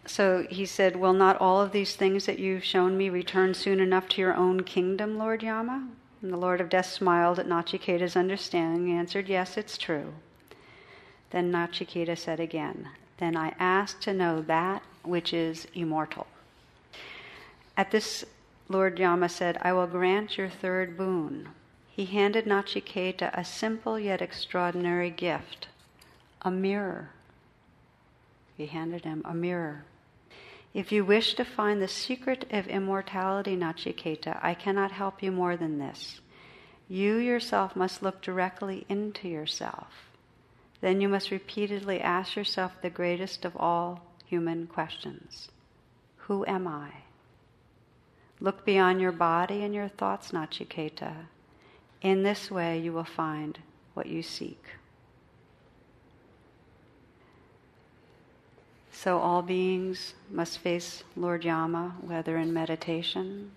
So 0.05 0.45
he 0.49 0.65
said, 0.65 0.95
Will 0.95 1.13
not 1.13 1.39
all 1.41 1.61
of 1.61 1.71
these 1.71 1.95
things 1.95 2.27
that 2.27 2.39
you've 2.39 2.63
shown 2.63 2.97
me 2.97 3.09
return 3.09 3.55
soon 3.55 3.79
enough 3.79 4.07
to 4.09 4.21
your 4.21 4.35
own 4.35 4.61
kingdom, 4.63 5.17
Lord 5.17 5.41
Yama? 5.41 5.87
And 6.21 6.31
the 6.31 6.37
Lord 6.37 6.61
of 6.61 6.69
Death 6.69 6.87
smiled 6.87 7.39
at 7.39 7.47
Nachiketa's 7.47 8.15
understanding 8.15 8.89
and 8.89 8.99
answered, 8.99 9.29
Yes, 9.29 9.57
it's 9.57 9.77
true. 9.77 10.13
Then 11.31 11.51
Nachiketa 11.51 12.17
said 12.17 12.39
again, 12.39 12.89
Then 13.17 13.35
I 13.35 13.53
ask 13.59 13.99
to 14.01 14.13
know 14.13 14.41
that 14.41 14.83
which 15.03 15.33
is 15.33 15.67
immortal. 15.73 16.27
At 17.75 17.91
this, 17.91 18.25
Lord 18.67 18.99
Yama 18.99 19.29
said, 19.29 19.57
I 19.61 19.73
will 19.73 19.87
grant 19.87 20.37
your 20.37 20.49
third 20.49 20.97
boon. 20.97 21.49
He 21.89 22.05
handed 22.05 22.45
Nachiketa 22.45 23.31
a 23.33 23.43
simple 23.43 23.99
yet 23.99 24.21
extraordinary 24.21 25.09
gift 25.09 25.67
a 26.41 26.49
mirror. 26.49 27.09
He 28.57 28.65
handed 28.65 29.05
him 29.05 29.21
a 29.25 29.33
mirror. 29.33 29.85
If 30.73 30.91
you 30.91 31.05
wish 31.05 31.35
to 31.35 31.45
find 31.45 31.81
the 31.81 31.87
secret 31.87 32.45
of 32.51 32.67
immortality, 32.67 33.55
Nachiketa, 33.55 34.39
I 34.41 34.53
cannot 34.53 34.91
help 34.91 35.21
you 35.21 35.31
more 35.31 35.57
than 35.57 35.77
this. 35.77 36.21
You 36.87 37.17
yourself 37.17 37.75
must 37.75 38.01
look 38.01 38.21
directly 38.21 38.85
into 38.89 39.27
yourself. 39.27 40.10
Then 40.81 40.99
you 40.99 41.07
must 41.07 41.31
repeatedly 41.31 42.01
ask 42.01 42.35
yourself 42.35 42.73
the 42.81 42.89
greatest 42.89 43.45
of 43.45 43.55
all 43.55 44.03
human 44.25 44.67
questions 44.67 45.49
Who 46.27 46.45
am 46.45 46.67
I? 46.67 46.89
Look 48.39 48.65
beyond 48.65 48.99
your 48.99 49.11
body 49.11 49.63
and 49.63 49.73
your 49.73 49.87
thoughts, 49.87 50.31
Nachiketa. 50.31 51.13
In 52.01 52.23
this 52.23 52.49
way, 52.49 52.79
you 52.79 52.91
will 52.91 53.03
find 53.03 53.59
what 53.93 54.07
you 54.07 54.23
seek. 54.23 54.63
So 58.91 59.19
all 59.19 59.41
beings 59.41 60.15
must 60.29 60.57
face 60.57 61.03
Lord 61.15 61.43
Yama, 61.43 61.95
whether 62.01 62.37
in 62.37 62.53
meditation 62.53 63.51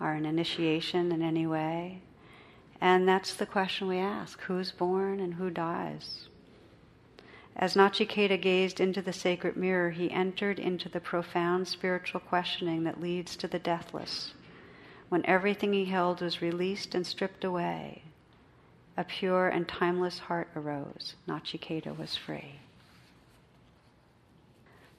or 0.00 0.14
in 0.14 0.24
initiation 0.24 1.12
in 1.12 1.22
any 1.22 1.46
way. 1.46 2.00
And 2.82 3.08
that's 3.08 3.34
the 3.34 3.46
question 3.46 3.86
we 3.86 3.98
ask 3.98 4.40
who's 4.40 4.72
born 4.72 5.20
and 5.20 5.34
who 5.34 5.50
dies? 5.50 6.26
As 7.54 7.76
Nachiketa 7.76 8.42
gazed 8.42 8.80
into 8.80 9.00
the 9.00 9.12
sacred 9.12 9.56
mirror, 9.56 9.90
he 9.90 10.10
entered 10.10 10.58
into 10.58 10.88
the 10.88 10.98
profound 10.98 11.68
spiritual 11.68 12.18
questioning 12.18 12.82
that 12.82 13.00
leads 13.00 13.36
to 13.36 13.46
the 13.46 13.60
deathless. 13.60 14.34
When 15.10 15.24
everything 15.26 15.72
he 15.72 15.84
held 15.84 16.22
was 16.22 16.42
released 16.42 16.96
and 16.96 17.06
stripped 17.06 17.44
away, 17.44 18.02
a 18.96 19.04
pure 19.04 19.46
and 19.46 19.68
timeless 19.68 20.18
heart 20.18 20.48
arose. 20.56 21.14
Nachiketa 21.28 21.96
was 21.96 22.16
free. 22.16 22.56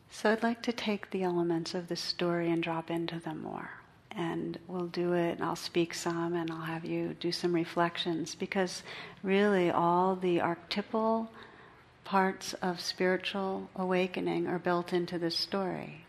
So 0.10 0.32
I'd 0.32 0.42
like 0.42 0.64
to 0.64 0.72
take 0.72 1.12
the 1.12 1.24
elements 1.24 1.74
of 1.74 1.90
this 1.90 2.00
story 2.00 2.50
and 2.50 2.64
drop 2.64 2.90
into 2.90 3.20
them 3.20 3.42
more. 3.42 3.83
And 4.16 4.60
we'll 4.68 4.88
do 4.88 5.14
it, 5.14 5.32
and 5.38 5.44
I'll 5.44 5.56
speak 5.56 5.94
some, 5.94 6.36
and 6.36 6.52
I'll 6.52 6.62
have 6.62 6.86
you 6.86 7.16
do 7.20 7.32
some 7.32 7.54
reflections, 7.54 8.36
because 8.36 8.84
really 9.24 9.72
all 9.72 10.16
the 10.16 10.40
archetypal 10.40 11.32
parts 12.04 12.54
of 12.62 12.80
spiritual 12.80 13.70
awakening 13.76 14.46
are 14.48 14.60
built 14.60 14.94
into 14.94 15.18
this 15.18 15.36
story. 15.38 16.06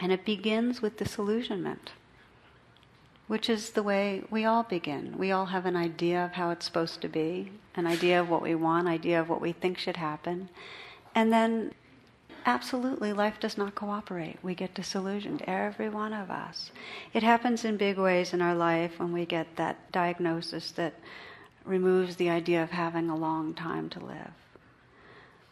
And 0.00 0.10
it 0.10 0.24
begins 0.24 0.82
with 0.82 0.96
disillusionment, 0.96 1.92
which 3.28 3.48
is 3.48 3.70
the 3.70 3.82
way 3.82 4.24
we 4.30 4.44
all 4.44 4.64
begin. 4.64 5.16
We 5.16 5.30
all 5.30 5.46
have 5.46 5.66
an 5.66 5.76
idea 5.76 6.24
of 6.24 6.32
how 6.32 6.50
it's 6.50 6.64
supposed 6.64 7.00
to 7.02 7.08
be, 7.08 7.52
an 7.76 7.86
idea 7.86 8.20
of 8.20 8.28
what 8.28 8.42
we 8.42 8.56
want, 8.56 8.88
idea 8.88 9.20
of 9.20 9.28
what 9.28 9.40
we 9.40 9.52
think 9.52 9.78
should 9.78 9.98
happen. 9.98 10.48
And 11.14 11.32
then 11.32 11.74
absolutely 12.46 13.12
life 13.12 13.40
does 13.40 13.56
not 13.58 13.74
cooperate. 13.74 14.38
We 14.42 14.54
get 14.54 14.74
disillusioned, 14.74 15.42
every 15.42 15.88
one 15.88 16.12
of 16.12 16.30
us. 16.30 16.70
It 17.12 17.22
happens 17.22 17.64
in 17.64 17.76
big 17.76 17.98
ways 17.98 18.32
in 18.32 18.40
our 18.40 18.54
life 18.54 18.98
when 18.98 19.12
we 19.12 19.26
get 19.26 19.56
that 19.56 19.90
diagnosis 19.92 20.70
that 20.72 20.94
removes 21.64 22.16
the 22.16 22.30
idea 22.30 22.62
of 22.62 22.70
having 22.70 23.08
a 23.08 23.16
long 23.16 23.54
time 23.54 23.88
to 23.90 24.04
live. 24.04 24.32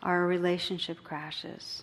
Our 0.02 0.26
relationship 0.26 1.02
crashes. 1.04 1.83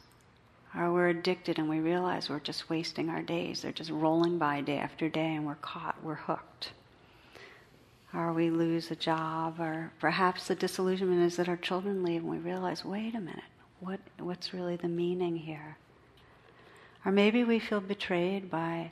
Or 0.78 0.92
we're 0.92 1.10
addicted 1.10 1.58
and 1.58 1.70
we 1.70 1.80
realize 1.80 2.30
we're 2.30 2.40
just 2.40 2.70
wasting 2.70 3.10
our 3.10 3.22
days. 3.22 3.62
They're 3.62 3.72
just 3.72 3.92
rolling 3.92 4.38
by 4.38 4.62
day 4.62 4.78
after 4.78 5.08
day 5.08 5.36
and 5.36 5.46
we're 5.46 5.56
caught, 5.56 5.96
we're 6.04 6.16
hooked. 6.16 6.72
Or 8.14 8.34
we 8.34 8.50
lose 8.50 8.92
a 8.92 8.96
job, 8.96 9.60
or 9.60 9.92
perhaps 10.00 10.48
the 10.48 10.56
disillusionment 10.56 11.22
is 11.22 11.36
that 11.36 11.50
our 11.50 11.58
children 11.58 12.02
leave 12.02 12.22
and 12.22 12.32
we 12.32 12.38
realize, 12.38 12.86
wait 12.86 13.14
a 13.14 13.20
minute, 13.20 13.44
what, 13.80 14.00
what's 14.20 14.54
really 14.54 14.76
the 14.76 14.88
meaning 14.88 15.36
here? 15.36 15.78
Or 17.06 17.12
maybe 17.12 17.44
we 17.44 17.60
feel 17.60 17.82
betrayed 17.82 18.50
by 18.50 18.92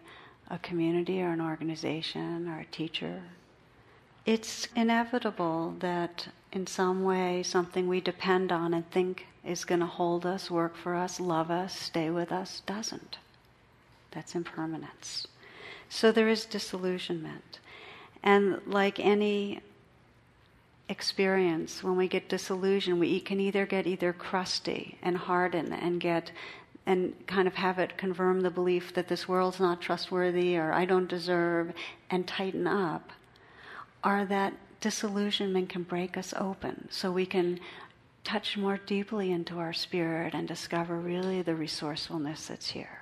a 0.50 0.58
community 0.60 1.22
or 1.22 1.30
an 1.30 1.42
organization 1.42 2.48
or 2.48 2.60
a 2.60 2.66
teacher. 2.66 3.22
It's 4.26 4.68
inevitable 4.76 5.76
that 5.80 6.28
in 6.52 6.68
some 6.68 7.04
way 7.04 7.44
something 7.44 7.88
we 7.88 8.00
depend 8.00 8.52
on 8.52 8.74
and 8.74 8.90
think 8.92 9.26
is 9.44 9.66
going 9.66 9.82
to 9.82 9.86
hold 9.86 10.26
us, 10.26 10.52
work 10.52 10.78
for 10.78 10.96
us, 10.96 11.20
love 11.20 11.50
us, 11.50 11.78
stay 11.78 12.10
with 12.10 12.32
us 12.32 12.62
doesn't. 12.66 13.18
That's 14.12 14.36
impermanence. 14.36 15.28
So 15.90 16.12
there 16.12 16.30
is 16.30 16.46
disillusionment. 16.46 17.60
And 18.22 18.62
like 18.66 19.00
any 19.00 19.62
experience 20.90 21.84
when 21.84 21.96
we 21.96 22.08
get 22.08 22.28
disillusioned 22.28 23.00
we 23.00 23.20
can 23.20 23.40
either 23.40 23.66
get 23.66 23.88
either 23.88 24.12
crusty 24.12 24.98
and 25.02 25.18
harden 25.18 25.72
and 25.72 26.02
get 26.02 26.30
and 26.86 27.14
kind 27.28 27.48
of 27.48 27.56
have 27.56 27.80
it 27.80 27.98
confirm 27.98 28.42
the 28.42 28.50
belief 28.50 28.94
that 28.94 29.08
this 29.08 29.28
world's 29.28 29.60
not 29.60 29.82
trustworthy 29.82 30.58
or 30.58 30.74
I 30.74 30.86
don't 30.86 31.08
deserve 31.08 31.74
and 32.10 32.28
tighten 32.28 32.68
up, 32.68 33.12
or 34.04 34.26
that 34.26 34.54
disillusionment 34.82 35.70
can 35.70 35.84
break 35.84 36.18
us 36.18 36.34
open 36.38 36.88
so 36.92 37.12
we 37.12 37.26
can 37.26 37.60
touch 38.24 38.58
more 38.58 38.78
deeply 38.86 39.32
into 39.32 39.60
our 39.60 39.74
spirit 39.74 40.34
and 40.34 40.48
discover 40.48 41.00
really 41.00 41.42
the 41.42 41.56
resourcefulness 41.56 42.48
that's 42.48 42.70
here. 42.70 43.00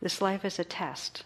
This 0.00 0.20
life 0.20 0.44
is 0.44 0.58
a 0.58 0.64
test. 0.64 1.24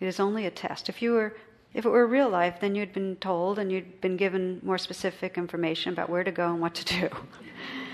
It 0.00 0.06
is 0.06 0.20
only 0.20 0.46
a 0.46 0.50
test. 0.50 0.88
If 0.88 1.00
you 1.02 1.12
were 1.12 1.34
if 1.74 1.84
it 1.84 1.88
were 1.88 2.06
real 2.06 2.28
life, 2.28 2.60
then 2.60 2.76
you'd 2.76 2.92
been 2.92 3.16
told 3.16 3.58
and 3.58 3.70
you'd 3.70 4.00
been 4.00 4.16
given 4.16 4.60
more 4.62 4.78
specific 4.78 5.36
information 5.36 5.92
about 5.92 6.08
where 6.08 6.22
to 6.22 6.30
go 6.30 6.50
and 6.50 6.60
what 6.60 6.74
to 6.76 6.84
do. 6.84 7.10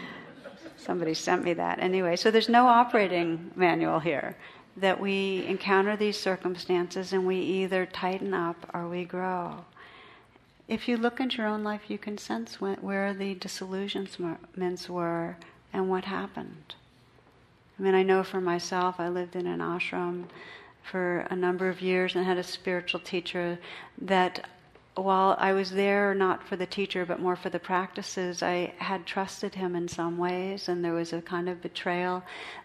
Somebody 0.77 1.15
sent 1.15 1.43
me 1.43 1.55
that. 1.55 1.79
Anyway, 1.81 2.17
so 2.17 2.31
there's 2.31 2.49
no 2.49 2.67
operating 2.67 3.51
manual 3.57 3.99
here. 3.99 4.37
That 4.77 5.01
we 5.01 5.45
encounter 5.47 5.97
these 5.97 6.19
circumstances 6.19 7.13
and 7.13 7.27
we 7.27 7.37
either 7.37 7.87
tighten 7.87 8.35
up 8.35 8.69
or 8.75 8.87
we 8.87 9.05
grow. 9.05 9.65
If 10.69 10.87
you 10.87 10.97
look 10.97 11.19
into 11.19 11.39
your 11.39 11.47
own 11.47 11.65
life, 11.65 11.83
you 11.89 11.99
can 11.99 12.19
sense 12.19 12.61
when, 12.61 12.77
where 12.77 13.13
the 13.13 13.35
disillusionments 13.35 14.89
were 14.89 15.37
and 15.73 15.89
what 15.89 16.05
happened. 16.05 16.75
I 17.79 17.83
mean, 17.83 17.95
I 17.95 18.03
know 18.03 18.23
for 18.23 18.41
myself, 18.41 19.01
I 19.01 19.09
lived 19.09 19.35
in 19.35 19.47
an 19.47 19.61
ashram 19.61 20.27
for 20.83 21.21
a 21.31 21.37
number 21.37 21.69
of 21.69 21.81
years 21.81 22.15
and 22.15 22.25
had 22.25 22.39
a 22.39 22.43
spiritual 22.43 23.01
teacher 23.01 23.59
that 24.01 24.47
while 24.97 25.37
I 25.39 25.53
was 25.53 25.71
there 25.71 26.15
not 26.15 26.47
for 26.47 26.57
the 26.57 26.67
teacher 26.67 27.07
but 27.07 27.21
more 27.21 27.37
for 27.37 27.49
the 27.49 27.59
practices, 27.59 28.43
I 28.43 28.73
had 28.79 29.07
trusted 29.07 29.55
him 29.55 29.77
in 29.77 29.89
some 29.89 30.19
ways, 30.19 30.69
and 30.69 30.85
there 30.85 30.93
was 30.93 31.13
a 31.13 31.23
kind 31.23 31.49
of 31.49 31.63
betrayal 31.63 32.23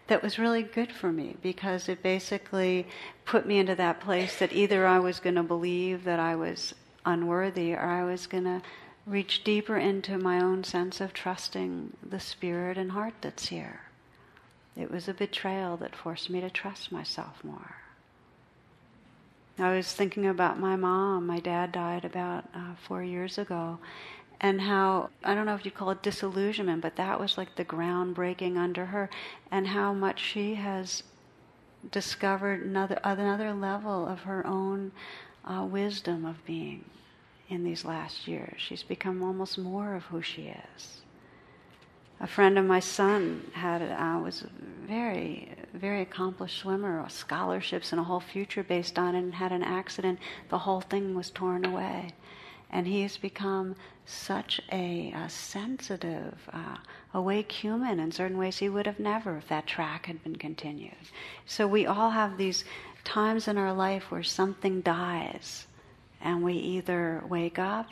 that 0.07 0.23
was 0.23 0.39
really 0.39 0.63
good 0.63 0.91
for 0.91 1.11
me 1.11 1.37
because 1.41 1.87
it 1.87 2.03
basically 2.03 2.87
put 3.25 3.45
me 3.45 3.59
into 3.59 3.75
that 3.75 4.01
place 4.01 4.37
that 4.39 4.53
either 4.53 4.85
I 4.85 4.99
was 4.99 5.19
going 5.19 5.35
to 5.35 5.43
believe 5.43 6.03
that 6.03 6.19
I 6.19 6.35
was 6.35 6.73
unworthy 7.05 7.73
or 7.73 7.85
I 7.85 8.03
was 8.03 8.27
going 8.27 8.45
to 8.45 8.61
reach 9.05 9.43
deeper 9.43 9.77
into 9.77 10.17
my 10.17 10.41
own 10.41 10.63
sense 10.63 10.99
of 10.99 11.13
trusting 11.13 11.95
the 12.01 12.19
spirit 12.19 12.77
and 12.77 12.91
heart 12.91 13.13
that's 13.21 13.47
here. 13.47 13.81
It 14.75 14.91
was 14.91 15.07
a 15.07 15.13
betrayal 15.13 15.77
that 15.77 15.95
forced 15.95 16.29
me 16.29 16.41
to 16.41 16.49
trust 16.49 16.91
myself 16.91 17.43
more. 17.43 17.75
I 19.57 19.75
was 19.75 19.93
thinking 19.93 20.27
about 20.27 20.59
my 20.59 20.75
mom. 20.75 21.27
My 21.27 21.39
dad 21.39 21.71
died 21.71 22.03
about 22.03 22.45
uh, 22.53 22.75
four 22.87 23.03
years 23.03 23.37
ago. 23.37 23.79
And 24.41 24.61
how, 24.61 25.09
I 25.23 25.33
don't 25.33 25.45
know 25.45 25.55
if 25.55 25.63
you 25.63 25.71
call 25.71 25.91
it 25.91 26.03
disillusionment, 26.03 26.81
but 26.81 26.97
that 26.97 27.19
was 27.19 27.37
like 27.37 27.55
the 27.55 27.63
ground 27.63 28.15
breaking 28.15 28.57
under 28.57 28.87
her, 28.87 29.09
and 29.49 29.67
how 29.67 29.93
much 29.93 30.19
she 30.19 30.55
has 30.55 31.03
discovered 31.89 32.65
another, 32.65 32.99
another 33.03 33.53
level 33.53 34.05
of 34.07 34.21
her 34.21 34.45
own 34.45 34.91
uh, 35.45 35.63
wisdom 35.63 36.25
of 36.25 36.45
being 36.45 36.83
in 37.47 37.63
these 37.63 37.85
last 37.85 38.27
years. 38.27 38.55
She's 38.57 38.83
become 38.83 39.23
almost 39.23 39.57
more 39.57 39.95
of 39.95 40.03
who 40.05 40.21
she 40.21 40.53
is. 40.75 41.01
A 42.19 42.27
friend 42.27 42.57
of 42.57 42.65
my 42.65 42.79
son 42.79 43.51
had 43.53 43.81
uh, 43.81 44.19
was 44.19 44.45
very 44.85 45.49
very 45.75 46.01
accomplished 46.01 46.59
swimmer, 46.59 47.05
scholarships 47.09 47.91
and 47.91 47.99
a 48.01 48.03
whole 48.03 48.19
future 48.19 48.63
based 48.63 48.97
on 48.97 49.15
it, 49.15 49.19
and 49.19 49.35
had 49.35 49.51
an 49.51 49.63
accident. 49.63 50.19
The 50.49 50.59
whole 50.59 50.81
thing 50.81 51.15
was 51.15 51.29
torn 51.29 51.65
away. 51.65 52.09
And 52.71 52.87
he 52.87 53.03
has 53.03 53.17
become 53.17 53.75
such 54.05 54.59
a, 54.71 55.13
a 55.15 55.29
sensitive, 55.29 56.37
uh, 56.51 56.77
awake 57.13 57.51
human 57.51 57.99
in 57.99 58.11
certain 58.11 58.37
ways 58.37 58.57
he 58.57 58.69
would 58.69 58.85
have 58.85 58.99
never 58.99 59.37
if 59.37 59.47
that 59.47 59.65
track 59.65 60.07
had 60.07 60.23
been 60.23 60.35
continued. 60.35 60.93
So 61.45 61.65
we 61.65 61.85
all 61.85 62.09
have 62.09 62.37
these 62.37 62.65
times 63.03 63.47
in 63.47 63.57
our 63.57 63.73
life 63.73 64.11
where 64.11 64.23
something 64.23 64.81
dies, 64.81 65.67
and 66.21 66.43
we 66.43 66.53
either 66.53 67.23
wake 67.29 67.57
up 67.57 67.87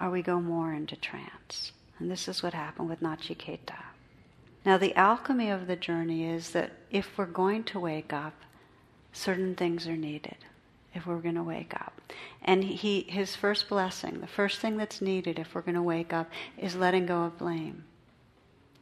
or 0.00 0.10
we 0.10 0.20
go 0.20 0.40
more 0.40 0.74
into 0.74 0.96
trance. 0.96 1.72
And 1.98 2.10
this 2.10 2.28
is 2.28 2.42
what 2.42 2.52
happened 2.52 2.88
with 2.88 3.00
Nachiketa. 3.00 3.91
Now, 4.64 4.78
the 4.78 4.94
alchemy 4.94 5.50
of 5.50 5.66
the 5.66 5.76
journey 5.76 6.24
is 6.24 6.50
that 6.50 6.72
if 6.90 7.18
we're 7.18 7.26
going 7.26 7.64
to 7.64 7.80
wake 7.80 8.12
up, 8.12 8.34
certain 9.12 9.54
things 9.54 9.88
are 9.88 9.96
needed 9.96 10.36
if 10.94 11.06
we're 11.06 11.18
going 11.18 11.34
to 11.34 11.42
wake 11.42 11.74
up. 11.74 12.00
And 12.42 12.62
he, 12.62 13.02
his 13.02 13.34
first 13.34 13.68
blessing, 13.68 14.20
the 14.20 14.26
first 14.26 14.60
thing 14.60 14.76
that's 14.76 15.00
needed 15.00 15.38
if 15.38 15.54
we're 15.54 15.62
going 15.62 15.74
to 15.74 15.82
wake 15.82 16.12
up, 16.12 16.30
is 16.58 16.76
letting 16.76 17.06
go 17.06 17.24
of 17.24 17.38
blame. 17.38 17.84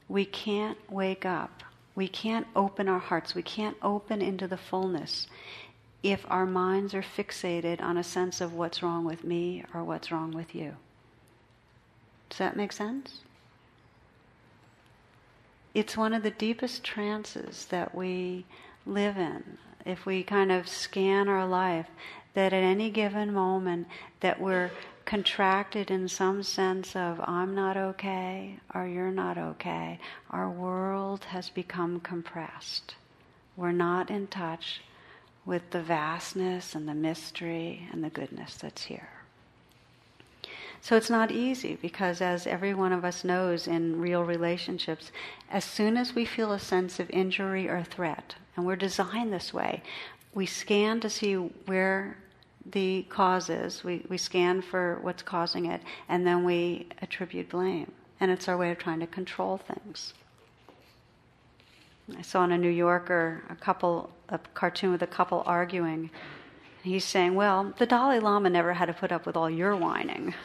We 0.09 0.25
can't 0.25 0.79
wake 0.91 1.25
up. 1.25 1.63
We 1.95 2.09
can't 2.09 2.47
open 2.57 2.89
our 2.89 2.99
hearts. 2.99 3.35
We 3.35 3.43
can't 3.43 3.77
open 3.83 4.21
into 4.21 4.49
the 4.49 4.57
fullness 4.57 5.29
if 6.03 6.25
our 6.29 6.47
minds 6.47 6.95
are 6.95 7.03
fixated 7.03 7.81
on 7.81 7.97
a 7.97 8.05
sense 8.05 8.41
of 8.41 8.55
what's 8.55 8.83
wrong 8.83 9.05
with 9.05 9.23
me 9.23 9.65
or 9.75 9.85
what's 9.85 10.11
wrong 10.11 10.33
with 10.33 10.55
you. 10.55 10.75
Does 12.31 12.39
that 12.39 12.57
make 12.57 12.73
sense? 12.73 13.21
It's 15.73 15.97
one 15.97 16.13
of 16.13 16.23
the 16.23 16.31
deepest 16.31 16.83
trances 16.83 17.67
that 17.67 17.95
we 17.95 18.45
live 18.87 19.17
in. 19.17 19.59
If 19.87 20.05
we 20.05 20.23
kind 20.23 20.51
of 20.51 20.69
scan 20.69 21.29
our 21.29 21.47
life, 21.47 21.87
that 22.35 22.53
at 22.53 22.63
any 22.63 22.91
given 22.91 23.33
moment 23.33 23.87
that 24.21 24.41
we're 24.41 24.71
contracted 25.05 25.91
in 25.91 26.09
some 26.09 26.43
sense 26.43 26.95
of 26.95 27.21
I'm 27.25 27.55
not 27.55 27.77
okay 27.77 28.59
or 28.75 28.87
you're 28.87 29.11
not 29.11 29.39
okay, 29.39 29.99
our 30.31 30.49
world 30.51 31.25
has 31.25 31.51
become 31.51 32.01
compressed. 32.01 32.95
We're 33.57 33.73
not 33.73 34.11
in 34.11 34.27
touch 34.27 34.83
with 35.45 35.71
the 35.71 35.83
vastness 35.83 36.75
and 36.75 36.89
the 36.89 36.95
mystery 36.95 37.89
and 37.93 38.05
the 38.05 38.11
goodness 38.11 38.57
that's 38.57 38.85
here. 38.85 39.20
So 40.83 40.97
it's 40.97 41.11
not 41.11 41.31
easy 41.31 41.77
because, 41.81 42.21
as 42.21 42.47
every 42.47 42.73
one 42.75 42.93
of 42.93 43.05
us 43.05 43.23
knows 43.23 43.67
in 43.67 44.01
real 44.01 44.25
relationships, 44.25 45.13
as 45.51 45.65
soon 45.65 45.97
as 45.97 46.15
we 46.15 46.25
feel 46.25 46.53
a 46.53 46.59
sense 46.59 46.99
of 46.99 47.11
injury 47.11 47.69
or 47.69 47.85
threat, 47.85 48.35
and 48.57 48.65
we're 48.65 48.77
designed 48.77 49.33
this 49.33 49.53
way, 49.53 49.83
we 50.33 50.47
scan 50.47 51.01
to 51.01 51.11
see 51.11 51.35
where 51.35 52.17
the 52.65 53.03
cause 53.09 53.51
is, 53.51 53.85
we, 53.85 54.05
we 54.09 54.17
scan 54.17 54.63
for 54.63 54.99
what's 55.03 55.23
causing 55.23 55.67
it, 55.67 55.83
and 56.09 56.27
then 56.27 56.45
we 56.45 56.89
attribute 57.03 57.51
blame. 57.51 57.91
And 58.21 58.31
it's 58.31 58.49
our 58.49 58.57
way 58.57 58.71
of 58.71 58.79
trying 58.79 59.01
to 59.01 59.07
control 59.07 59.59
things. 59.59 60.15
I 62.17 62.23
saw 62.23 62.45
in 62.45 62.53
a 62.53 62.59
New 62.59 62.71
Yorker 62.71 63.43
a 63.49 63.55
couple, 63.55 64.11
a 64.29 64.39
cartoon 64.55 64.93
with 64.93 65.03
a 65.03 65.07
couple 65.07 65.43
arguing, 65.47 66.11
he's 66.83 67.05
saying, 67.05 67.35
Well, 67.35 67.75
the 67.79 67.87
Dalai 67.87 68.21
Lama 68.21 68.51
never 68.51 68.73
had 68.73 68.87
to 68.87 68.93
put 68.93 69.13
up 69.13 69.27
with 69.27 69.37
all 69.37 69.51
your 69.51 69.77
whining. 69.77 70.35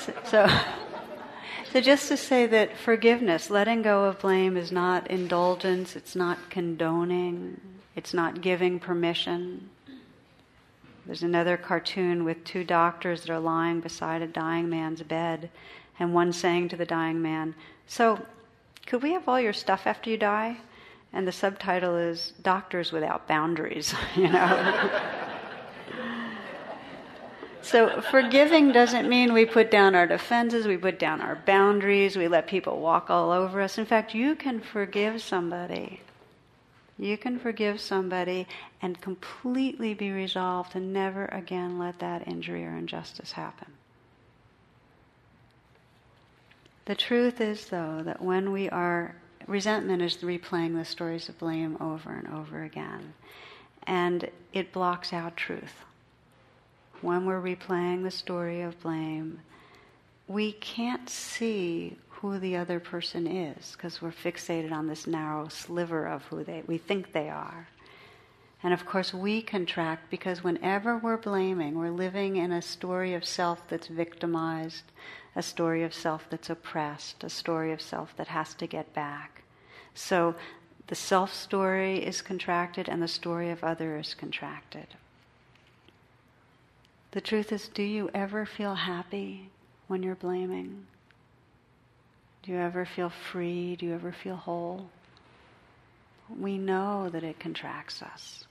So, 0.00 0.14
so, 0.24 0.48
so, 1.72 1.80
just 1.80 2.08
to 2.08 2.16
say 2.16 2.46
that 2.46 2.76
forgiveness, 2.78 3.50
letting 3.50 3.82
go 3.82 4.04
of 4.04 4.20
blame, 4.20 4.56
is 4.56 4.72
not 4.72 5.10
indulgence, 5.10 5.96
it's 5.96 6.16
not 6.16 6.38
condoning, 6.50 7.60
it's 7.96 8.14
not 8.14 8.40
giving 8.40 8.78
permission. 8.78 9.68
There's 11.04 11.22
another 11.22 11.56
cartoon 11.56 12.24
with 12.24 12.44
two 12.44 12.64
doctors 12.64 13.22
that 13.22 13.30
are 13.30 13.40
lying 13.40 13.80
beside 13.80 14.22
a 14.22 14.26
dying 14.26 14.68
man's 14.68 15.02
bed, 15.02 15.50
and 15.98 16.14
one 16.14 16.32
saying 16.32 16.68
to 16.70 16.76
the 16.76 16.86
dying 16.86 17.20
man, 17.20 17.54
So, 17.86 18.20
could 18.86 19.02
we 19.02 19.12
have 19.12 19.28
all 19.28 19.40
your 19.40 19.52
stuff 19.52 19.86
after 19.86 20.10
you 20.10 20.16
die? 20.16 20.58
And 21.12 21.26
the 21.26 21.32
subtitle 21.32 21.96
is 21.96 22.32
Doctors 22.42 22.92
Without 22.92 23.26
Boundaries, 23.26 23.94
you 24.16 24.28
know. 24.28 24.90
so 27.62 28.00
forgiving 28.02 28.72
doesn't 28.72 29.08
mean 29.08 29.32
we 29.32 29.44
put 29.44 29.70
down 29.70 29.94
our 29.94 30.06
defenses, 30.06 30.66
we 30.66 30.76
put 30.76 30.98
down 30.98 31.20
our 31.20 31.36
boundaries, 31.36 32.16
we 32.16 32.28
let 32.28 32.46
people 32.46 32.80
walk 32.80 33.10
all 33.10 33.30
over 33.30 33.60
us. 33.60 33.78
In 33.78 33.86
fact, 33.86 34.14
you 34.14 34.34
can 34.34 34.60
forgive 34.60 35.22
somebody. 35.22 36.00
You 36.98 37.16
can 37.16 37.38
forgive 37.38 37.80
somebody 37.80 38.46
and 38.82 39.00
completely 39.00 39.94
be 39.94 40.10
resolved 40.10 40.72
to 40.72 40.80
never 40.80 41.26
again 41.26 41.78
let 41.78 42.00
that 42.00 42.26
injury 42.26 42.64
or 42.66 42.76
injustice 42.76 43.32
happen. 43.32 43.72
The 46.86 46.96
truth 46.96 47.40
is, 47.40 47.66
though, 47.66 48.02
that 48.02 48.20
when 48.20 48.50
we 48.50 48.68
are 48.70 49.14
resentment 49.48 50.02
is 50.02 50.18
replaying 50.18 50.76
the 50.76 50.84
stories 50.84 51.28
of 51.28 51.38
blame 51.38 51.76
over 51.80 52.12
and 52.12 52.28
over 52.28 52.62
again. 52.62 53.14
And 53.84 54.30
it 54.52 54.72
blocks 54.72 55.12
out 55.12 55.36
truth. 55.36 55.84
When 57.00 57.24
we're 57.24 57.40
replaying 57.40 58.02
the 58.02 58.10
story 58.10 58.60
of 58.60 58.80
blame, 58.80 59.40
we 60.28 60.52
can't 60.52 61.08
see 61.08 61.96
who 62.10 62.38
the 62.38 62.56
other 62.56 62.78
person 62.78 63.26
is 63.26 63.72
because 63.72 64.02
we're 64.02 64.10
fixated 64.10 64.72
on 64.72 64.86
this 64.86 65.06
narrow 65.06 65.48
sliver 65.48 66.06
of 66.06 66.24
who 66.24 66.44
they, 66.44 66.62
we 66.66 66.76
think 66.76 67.12
they 67.12 67.30
are. 67.30 67.68
And 68.62 68.74
of 68.74 68.84
course, 68.84 69.14
we 69.14 69.40
contract 69.40 70.10
because 70.10 70.42
whenever 70.42 70.98
we're 70.98 71.16
blaming, 71.16 71.78
we're 71.78 71.90
living 71.90 72.36
in 72.36 72.50
a 72.50 72.60
story 72.60 73.14
of 73.14 73.24
self 73.24 73.62
that's 73.68 73.86
victimized, 73.86 74.82
a 75.36 75.42
story 75.42 75.84
of 75.84 75.94
self 75.94 76.26
that's 76.28 76.50
oppressed, 76.50 77.22
a 77.22 77.30
story 77.30 77.72
of 77.72 77.80
self 77.80 78.16
that 78.16 78.28
has 78.28 78.54
to 78.54 78.66
get 78.66 78.92
back. 78.92 79.37
So 79.98 80.36
the 80.86 80.94
self 80.94 81.34
story 81.34 81.98
is 81.98 82.22
contracted 82.22 82.88
and 82.88 83.02
the 83.02 83.08
story 83.08 83.50
of 83.50 83.64
others 83.64 84.08
is 84.08 84.14
contracted. 84.14 84.86
The 87.10 87.20
truth 87.20 87.50
is, 87.50 87.66
do 87.66 87.82
you 87.82 88.08
ever 88.14 88.46
feel 88.46 88.76
happy 88.76 89.50
when 89.88 90.04
you're 90.04 90.14
blaming? 90.14 90.86
Do 92.44 92.52
you 92.52 92.58
ever 92.58 92.86
feel 92.86 93.10
free? 93.10 93.74
Do 93.74 93.86
you 93.86 93.94
ever 93.94 94.12
feel 94.12 94.36
whole? 94.36 94.88
We 96.28 96.58
know 96.58 97.08
that 97.08 97.24
it 97.24 97.40
contracts 97.40 98.00
us. 98.00 98.44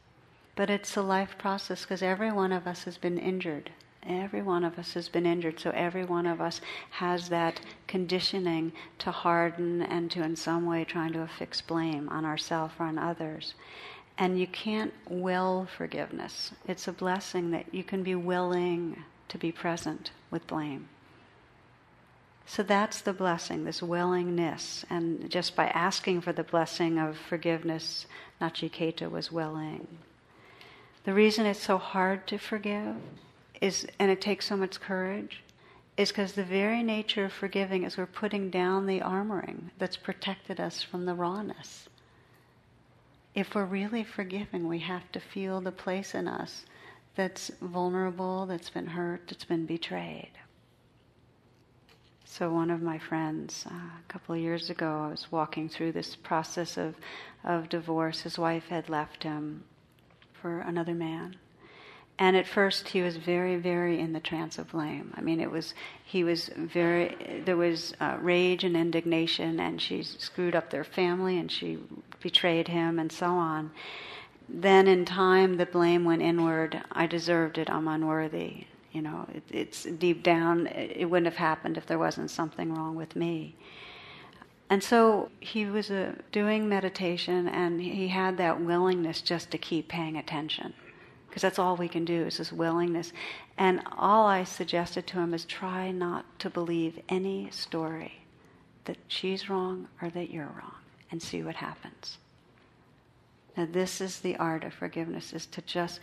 But 0.58 0.70
it's 0.70 0.98
a 0.98 1.02
life 1.02 1.38
process 1.38 1.84
because 1.84 2.04
every 2.04 2.32
one 2.32 2.52
of 2.52 2.68
us 2.68 2.84
has 2.84 2.98
been 2.98 3.18
injured 3.18 3.72
Every 4.08 4.41
one 4.41 4.63
of 4.63 4.80
us 4.80 4.93
has 4.93 5.10
been 5.10 5.26
injured, 5.26 5.60
so 5.60 5.72
every 5.72 6.06
one 6.06 6.26
of 6.26 6.39
us 6.39 6.62
has 6.91 7.28
that 7.30 7.60
conditioning 7.88 8.72
to 9.00 9.12
harden 9.12 9.82
and 9.82 10.10
to, 10.12 10.24
in 10.24 10.36
some 10.36 10.65
way, 10.65 10.86
trying 10.86 11.12
to 11.13 11.22
affix 11.22 11.60
blame 11.60 12.08
on 12.10 12.24
ourselves 12.24 12.74
or 12.80 12.86
on 12.86 12.98
others. 12.98 13.54
And 14.17 14.39
you 14.39 14.48
can't 14.48 14.93
will 15.10 15.67
forgiveness. 15.78 16.54
It's 16.67 16.88
a 16.88 16.93
blessing 16.93 17.52
that 17.52 17.74
you 17.74 17.84
can 17.84 18.02
be 18.02 18.15
willing 18.15 19.04
to 19.28 19.38
be 19.38 19.52
present 19.52 20.12
with 20.32 20.48
blame. 20.48 20.88
So 22.46 22.63
that's 22.63 23.02
the 23.02 23.12
blessing, 23.12 23.65
this 23.65 23.84
willingness. 23.84 24.86
And 24.89 25.30
just 25.30 25.54
by 25.54 25.67
asking 25.67 26.22
for 26.22 26.32
the 26.32 26.46
blessing 26.46 26.98
of 26.98 27.17
forgiveness, 27.17 28.06
Nachiketa 28.39 29.12
was 29.12 29.34
willing. 29.34 29.86
The 31.04 31.13
reason 31.13 31.46
it's 31.46 31.62
so 31.62 31.78
hard 31.78 32.26
to 32.28 32.38
forgive 32.38 32.96
is, 33.62 33.88
and 34.00 34.12
it 34.12 34.22
takes 34.22 34.48
so 34.48 34.58
much 34.58 34.80
courage, 34.80 35.43
is 35.98 36.10
because 36.10 36.34
the 36.34 36.43
very 36.43 36.84
nature 36.84 37.26
of 37.26 37.34
forgiving 37.34 37.84
is 37.84 37.98
we're 37.98 38.06
putting 38.06 38.50
down 38.50 38.86
the 38.86 39.00
armoring 39.00 39.72
that's 39.80 39.98
protected 39.98 40.60
us 40.60 40.84
from 40.84 41.06
the 41.06 41.15
rawness. 41.15 41.89
If 43.34 43.56
we're 43.56 43.65
really 43.65 44.04
forgiving, 44.04 44.67
we 44.67 44.80
have 44.80 45.12
to 45.12 45.20
feel 45.20 45.62
the 45.62 45.72
place 45.72 46.13
in 46.13 46.28
us 46.28 46.65
that's 47.15 47.50
vulnerable, 47.62 48.46
that's 48.46 48.70
been 48.70 48.88
hurt, 48.88 49.24
that's 49.28 49.46
been 49.46 49.65
betrayed. 49.65 50.32
So, 52.26 52.52
one 52.52 52.70
of 52.70 52.82
my 52.82 53.00
friends, 53.00 53.65
uh, 53.72 53.74
a 53.74 54.04
couple 54.08 54.36
of 54.36 54.41
years 54.41 54.70
ago, 54.70 55.06
I 55.08 55.10
was 55.10 55.32
walking 55.32 55.70
through 55.70 55.93
this 55.93 56.15
process 56.15 56.78
of, 56.78 56.96
of 57.43 57.70
divorce. 57.70 58.22
His 58.22 58.38
wife 58.38 58.67
had 58.67 58.89
left 58.89 59.24
him 59.24 59.63
for 60.34 60.60
another 60.60 60.93
man. 60.93 61.38
And 62.20 62.36
at 62.36 62.48
first, 62.48 62.90
he 62.90 63.04
was 63.04 63.18
very, 63.18 63.58
very 63.58 64.00
in 64.00 64.14
the 64.14 64.20
trance 64.20 64.58
of 64.58 64.72
blame. 64.72 65.14
I 65.16 65.22
mean, 65.22 65.40
it 65.40 65.52
was 65.52 65.76
he 66.04 66.24
was 66.24 66.50
very. 66.56 67.44
There 67.46 67.58
was 67.58 67.94
uh, 68.00 68.18
rage 68.20 68.64
and 68.64 68.76
indignation, 68.76 69.60
and 69.60 69.80
she 69.80 70.02
screwed 70.02 70.56
up 70.56 70.72
their 70.72 70.84
family, 70.84 71.38
and 71.38 71.52
she 71.52 71.78
betrayed 72.22 72.70
him, 72.70 72.98
and 72.98 73.12
so 73.12 73.28
on. 73.28 73.72
Then, 74.50 74.88
in 74.88 75.06
time, 75.06 75.58
the 75.58 75.68
blame 75.68 76.06
went 76.06 76.24
inward. 76.24 76.82
I 76.92 77.06
deserved 77.06 77.60
it. 77.60 77.70
I'm 77.70 77.88
unworthy. 77.88 78.66
You 78.94 79.04
know, 79.04 79.28
it, 79.32 79.44
it's 79.52 79.84
deep 79.84 80.24
down. 80.24 80.66
It 80.68 81.06
wouldn't 81.06 81.32
have 81.32 81.38
happened 81.38 81.78
if 81.78 81.86
there 81.86 82.00
wasn't 82.00 82.32
something 82.32 82.74
wrong 82.74 82.96
with 82.96 83.16
me. 83.16 83.56
And 84.70 84.84
so 84.84 85.30
he 85.40 85.66
was 85.66 85.92
uh, 85.92 86.14
doing 86.32 86.68
meditation 86.68 87.48
and 87.48 87.80
he 87.80 88.10
had 88.10 88.38
that 88.38 88.60
willingness 88.60 89.22
just 89.22 89.52
to 89.52 89.58
keep 89.58 89.88
paying 89.88 90.18
attention. 90.18 90.74
Because 91.28 91.42
that's 91.42 91.60
all 91.60 91.76
we 91.76 91.88
can 91.88 92.06
do 92.06 92.26
is 92.26 92.38
this 92.38 92.52
willingness. 92.52 93.12
And 93.58 93.82
all 93.98 94.26
I 94.26 94.44
suggested 94.44 95.08
to 95.08 95.20
him 95.20 95.34
is 95.34 95.46
try 95.46 95.92
not 95.92 96.26
to 96.40 96.50
believe 96.50 97.00
any 97.10 97.50
story 97.52 98.22
that 98.86 98.98
she's 99.08 99.50
wrong 99.50 99.88
or 100.02 100.10
that 100.10 100.32
you're 100.32 100.46
wrong 100.46 100.76
and 101.12 101.22
see 101.22 101.44
what 101.44 101.56
happens. 101.56 102.18
Now, 103.56 103.68
this 103.70 104.02
is 104.02 104.20
the 104.20 104.38
art 104.38 104.63
of 104.63 104.74
forgiveness, 104.74 105.34
is 105.34 105.46
to 105.48 105.62
just 105.62 106.00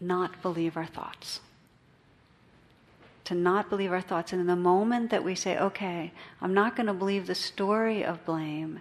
not 0.00 0.40
believe 0.42 0.76
our 0.76 0.86
thoughts 0.86 1.40
to 3.30 3.34
not 3.36 3.70
believe 3.70 3.92
our 3.92 4.00
thoughts. 4.00 4.32
And 4.32 4.40
in 4.40 4.48
the 4.48 4.56
moment 4.56 5.10
that 5.10 5.22
we 5.22 5.36
say, 5.36 5.56
okay, 5.56 6.10
I'm 6.40 6.52
not 6.52 6.74
going 6.74 6.88
to 6.88 6.92
believe 6.92 7.28
the 7.28 7.36
story 7.36 8.04
of 8.04 8.24
blame, 8.24 8.80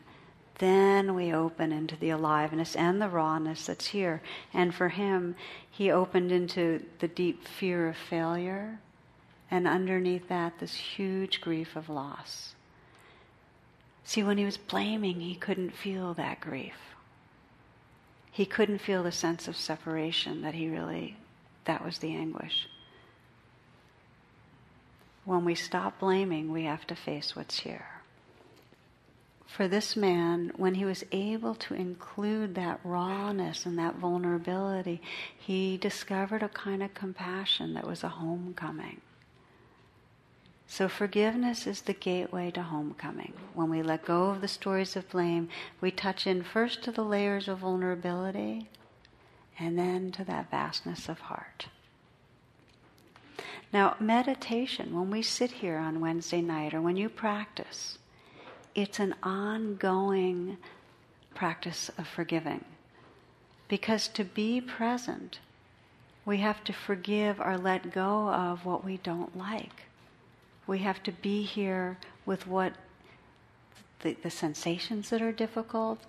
then 0.60 1.16
we 1.16 1.34
open 1.34 1.72
into 1.72 1.96
the 1.96 2.12
aliveness 2.12 2.76
and 2.76 3.02
the 3.02 3.10
rawness 3.10 3.66
that's 3.66 3.88
here. 3.88 4.22
And 4.54 4.74
for 4.74 4.90
him, 4.90 5.36
he 5.70 5.92
opened 5.92 6.32
into 6.32 6.86
the 7.00 7.08
deep 7.08 7.48
fear 7.48 7.90
of 7.90 7.98
failure, 7.98 8.80
and 9.50 9.68
underneath 9.68 10.30
that, 10.30 10.60
this 10.60 10.76
huge 10.76 11.42
grief 11.42 11.76
of 11.76 11.90
loss. 11.90 12.54
See, 14.04 14.24
when 14.24 14.38
he 14.38 14.46
was 14.46 14.58
blaming, 14.58 15.22
he 15.22 15.36
couldn't 15.36 15.76
feel 15.76 16.14
that 16.16 16.40
grief. 16.40 16.76
He 18.32 18.46
couldn't 18.46 18.80
feel 18.80 19.04
the 19.04 19.12
sense 19.12 19.48
of 19.48 19.56
separation 19.56 20.42
that 20.44 20.54
he 20.54 20.70
really, 20.70 21.18
that 21.66 21.84
was 21.84 21.98
the 21.98 22.16
anguish 22.16 22.68
when 25.30 25.46
we 25.46 25.54
stop 25.54 26.00
blaming, 26.00 26.52
we 26.52 26.64
have 26.64 26.88
to 26.88 26.96
face 26.96 27.36
what's 27.36 27.60
here. 27.60 27.99
For 29.50 29.68
this 29.68 29.96
man, 29.96 30.52
when 30.58 30.76
he 30.76 30.86
was 30.86 31.04
able 31.12 31.56
to 31.56 31.74
include 31.74 32.54
that 32.56 32.80
rawness 32.84 33.66
and 33.66 33.78
that 33.80 33.96
vulnerability, 33.96 35.02
he 35.38 35.76
discovered 35.76 36.44
a 36.44 36.50
kind 36.50 36.84
of 36.84 36.94
compassion 36.94 37.74
that 37.74 37.88
was 37.88 38.04
a 38.04 38.10
homecoming. 38.10 39.02
So, 40.68 40.88
forgiveness 40.88 41.66
is 41.66 41.82
the 41.82 41.94
gateway 41.94 42.52
to 42.52 42.62
homecoming. 42.62 43.34
When 43.56 43.72
we 43.72 43.82
let 43.82 44.06
go 44.06 44.26
of 44.26 44.42
the 44.42 44.48
stories 44.48 44.96
of 44.96 45.10
blame, 45.10 45.50
we 45.82 45.90
touch 45.90 46.28
in 46.28 46.44
first 46.44 46.84
to 46.84 46.92
the 46.92 47.04
layers 47.04 47.48
of 47.48 47.60
vulnerability 47.60 48.70
and 49.58 49.78
then 49.78 50.12
to 50.12 50.24
that 50.26 50.52
vastness 50.52 51.10
of 51.10 51.22
heart. 51.22 51.66
Now, 53.74 53.96
meditation, 54.00 54.96
when 54.96 55.10
we 55.10 55.24
sit 55.24 55.52
here 55.52 55.78
on 55.78 56.00
Wednesday 56.00 56.42
night 56.42 56.76
or 56.76 56.82
when 56.82 56.98
you 56.98 57.10
practice, 57.10 57.99
it's 58.82 59.00
an 59.00 59.14
ongoing 59.24 60.58
practice 61.36 61.90
of 61.98 62.08
forgiving. 62.08 62.64
Because 63.68 64.08
to 64.10 64.24
be 64.24 64.62
present, 64.62 65.40
we 66.26 66.38
have 66.38 66.64
to 66.64 66.74
forgive 66.74 67.40
or 67.40 67.58
let 67.58 67.92
go 67.92 68.30
of 68.30 68.66
what 68.66 68.84
we 68.86 68.98
don't 68.98 69.38
like. 69.38 69.84
We 70.66 70.80
have 70.80 71.04
to 71.04 71.12
be 71.12 71.44
here 71.44 71.98
with 72.26 72.48
what 72.48 72.74
the, 74.02 74.14
the 74.14 74.32
sensations 74.32 75.10
that 75.10 75.22
are 75.22 75.32
difficult. 75.32 76.00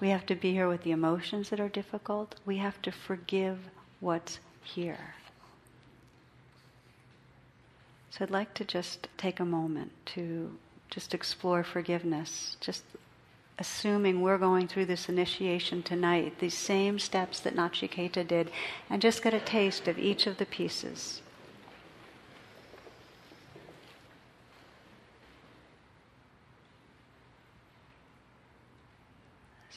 We 0.00 0.10
have 0.10 0.26
to 0.26 0.34
be 0.34 0.52
here 0.52 0.68
with 0.68 0.82
the 0.82 0.90
emotions 0.90 1.50
that 1.50 1.60
are 1.60 1.68
difficult. 1.68 2.34
We 2.44 2.58
have 2.58 2.82
to 2.82 2.92
forgive 2.92 3.58
what's 4.00 4.40
here. 4.62 5.14
So 8.10 8.24
I'd 8.24 8.30
like 8.30 8.54
to 8.54 8.64
just 8.64 9.08
take 9.16 9.40
a 9.40 9.44
moment 9.44 9.92
to 10.06 10.58
just 10.90 11.14
explore 11.14 11.62
forgiveness, 11.62 12.56
just 12.60 12.82
assuming 13.58 14.20
we're 14.20 14.38
going 14.38 14.66
through 14.66 14.86
this 14.86 15.08
initiation 15.08 15.82
tonight, 15.82 16.38
these 16.40 16.56
same 16.56 16.98
steps 16.98 17.40
that 17.40 17.54
Nachiketa 17.54 18.26
did, 18.26 18.50
and 18.88 19.00
just 19.00 19.22
get 19.22 19.32
a 19.32 19.40
taste 19.40 19.86
of 19.86 19.98
each 19.98 20.26
of 20.26 20.38
the 20.38 20.46
pieces. 20.46 21.22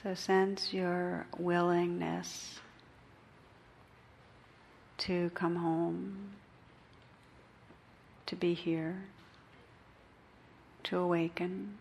So 0.02 0.14
sense 0.14 0.74
your 0.74 1.26
willingness 1.38 2.60
to 4.98 5.30
come 5.34 5.56
home 5.58 6.32
to 8.26 8.36
be 8.36 8.54
here, 8.54 9.04
to 10.84 10.98
awaken. 10.98 11.78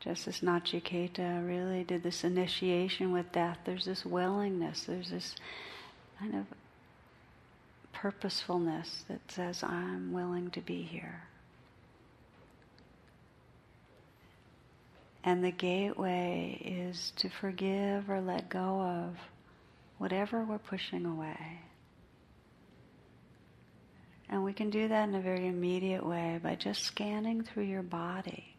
Just 0.00 0.26
as 0.26 0.40
Nachiketa 0.40 1.46
really 1.46 1.84
did 1.84 2.02
this 2.02 2.24
initiation 2.24 3.12
with 3.12 3.30
death, 3.30 3.58
there's 3.64 3.84
this 3.84 4.04
willingness, 4.04 4.84
there's 4.84 5.10
this 5.10 5.36
kind 6.18 6.34
of 6.34 6.46
purposefulness 7.92 9.04
that 9.08 9.20
says, 9.28 9.62
I'm 9.62 10.12
willing 10.12 10.50
to 10.50 10.60
be 10.60 10.82
here. 10.82 11.22
And 15.22 15.44
the 15.44 15.52
gateway 15.52 16.60
is 16.64 17.12
to 17.16 17.28
forgive 17.28 18.10
or 18.10 18.20
let 18.20 18.48
go 18.48 18.80
of 18.80 19.16
whatever 19.98 20.42
we're 20.42 20.58
pushing 20.58 21.06
away. 21.06 21.60
And 24.32 24.42
we 24.42 24.52
can 24.52 24.70
do 24.70 24.88
that 24.88 25.08
in 25.08 25.14
a 25.14 25.20
very 25.20 25.46
immediate 25.46 26.04
way 26.04 26.40
by 26.42 26.56
just 26.56 26.82
scanning 26.82 27.44
through 27.44 27.64
your 27.64 27.82
body 27.82 28.52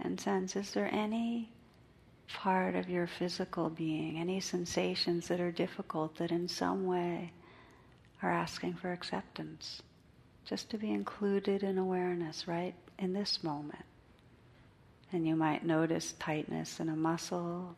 and 0.00 0.20
sense 0.20 0.56
is 0.56 0.72
there 0.72 0.92
any 0.92 1.48
part 2.28 2.74
of 2.74 2.88
your 2.88 3.06
physical 3.06 3.70
being, 3.70 4.18
any 4.18 4.40
sensations 4.40 5.28
that 5.28 5.40
are 5.40 5.52
difficult 5.52 6.16
that 6.16 6.30
in 6.30 6.48
some 6.48 6.86
way 6.86 7.32
are 8.22 8.30
asking 8.30 8.74
for 8.74 8.92
acceptance? 8.92 9.82
Just 10.44 10.70
to 10.70 10.78
be 10.78 10.90
included 10.90 11.62
in 11.62 11.78
awareness 11.78 12.46
right 12.46 12.74
in 12.98 13.12
this 13.12 13.42
moment. 13.42 13.84
And 15.12 15.26
you 15.26 15.36
might 15.36 15.64
notice 15.64 16.14
tightness 16.18 16.80
in 16.80 16.88
a 16.88 16.96
muscle, 16.96 17.76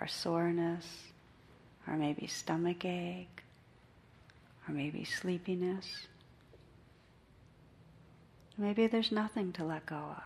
or 0.00 0.06
soreness, 0.06 0.86
or 1.86 1.96
maybe 1.96 2.26
stomach 2.26 2.84
ache, 2.84 3.42
or 4.68 4.74
maybe 4.74 5.04
sleepiness. 5.04 6.06
Maybe 8.56 8.86
there's 8.86 9.10
nothing 9.10 9.52
to 9.54 9.64
let 9.64 9.86
go 9.86 9.96
of. 9.96 10.22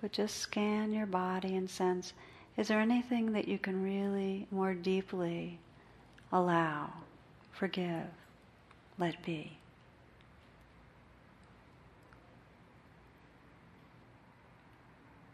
But 0.00 0.12
just 0.12 0.38
scan 0.38 0.92
your 0.92 1.06
body 1.06 1.54
and 1.54 1.68
sense 1.68 2.12
is 2.56 2.66
there 2.66 2.80
anything 2.80 3.32
that 3.32 3.46
you 3.46 3.56
can 3.56 3.84
really 3.84 4.48
more 4.50 4.74
deeply 4.74 5.60
allow, 6.32 6.92
forgive, 7.52 8.06
let 8.98 9.22
be? 9.24 9.58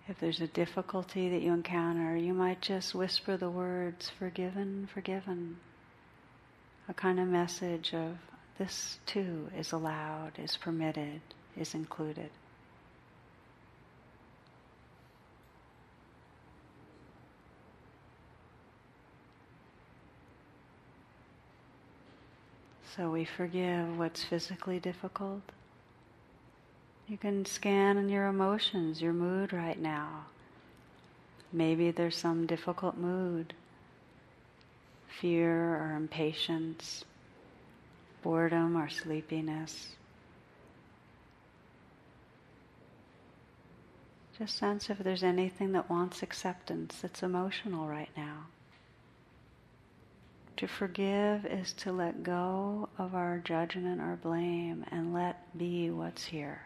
If 0.07 0.21
there's 0.21 0.43
a 0.43 0.47
difficulty 0.47 1.31
that 1.31 1.41
you 1.41 1.55
encounter, 1.55 2.15
you 2.15 2.35
might 2.35 2.61
just 2.61 2.95
whisper 2.95 3.39
the 3.39 3.49
words, 3.49 4.11
forgiven, 4.11 4.87
forgiven. 4.93 5.57
A 6.91 6.95
kind 6.95 7.19
of 7.19 7.27
message 7.27 7.95
of 7.95 8.19
this 8.59 8.99
too 9.07 9.49
is 9.57 9.73
allowed, 9.73 10.33
is 10.39 10.59
permitted 10.59 11.23
is 11.57 11.75
included. 11.75 12.31
So 22.97 23.11
we 23.11 23.25
forgive 23.25 23.99
what's 23.99 24.23
physically 24.23 24.79
difficult. 24.79 25.43
You 27.09 27.19
can 27.19 27.45
scan 27.45 28.09
your 28.09 28.27
emotions, 28.27 29.03
your 29.03 29.13
mood 29.13 29.53
right 29.53 29.79
now. 29.79 30.27
Maybe 31.53 31.91
there's 31.91 32.17
some 32.17 32.47
difficult 32.47 32.97
mood, 32.97 33.53
fear 35.09 35.77
or 35.77 35.95
impatience, 35.97 37.05
boredom 38.23 38.77
or 38.77 38.89
sleepiness. 38.89 39.95
Just 44.39 44.57
sense 44.57 44.91
if 44.91 44.99
there's 44.99 45.23
anything 45.23 45.73
that 45.73 45.89
wants 45.89 46.23
acceptance 46.23 46.99
that's 47.01 47.23
emotional 47.23 47.87
right 47.87 48.11
now. 48.17 48.47
To 50.57 50.67
forgive 50.67 51.47
is 51.47 51.73
to 51.75 51.93
let 51.93 52.23
go 52.23 52.89
of 52.99 53.15
our 53.15 53.39
judgment 53.39 54.01
or 54.01 54.19
blame 54.21 54.85
and 54.91 55.15
let 55.15 55.57
be 55.57 55.91
what's 55.91 56.25
here. 56.25 56.63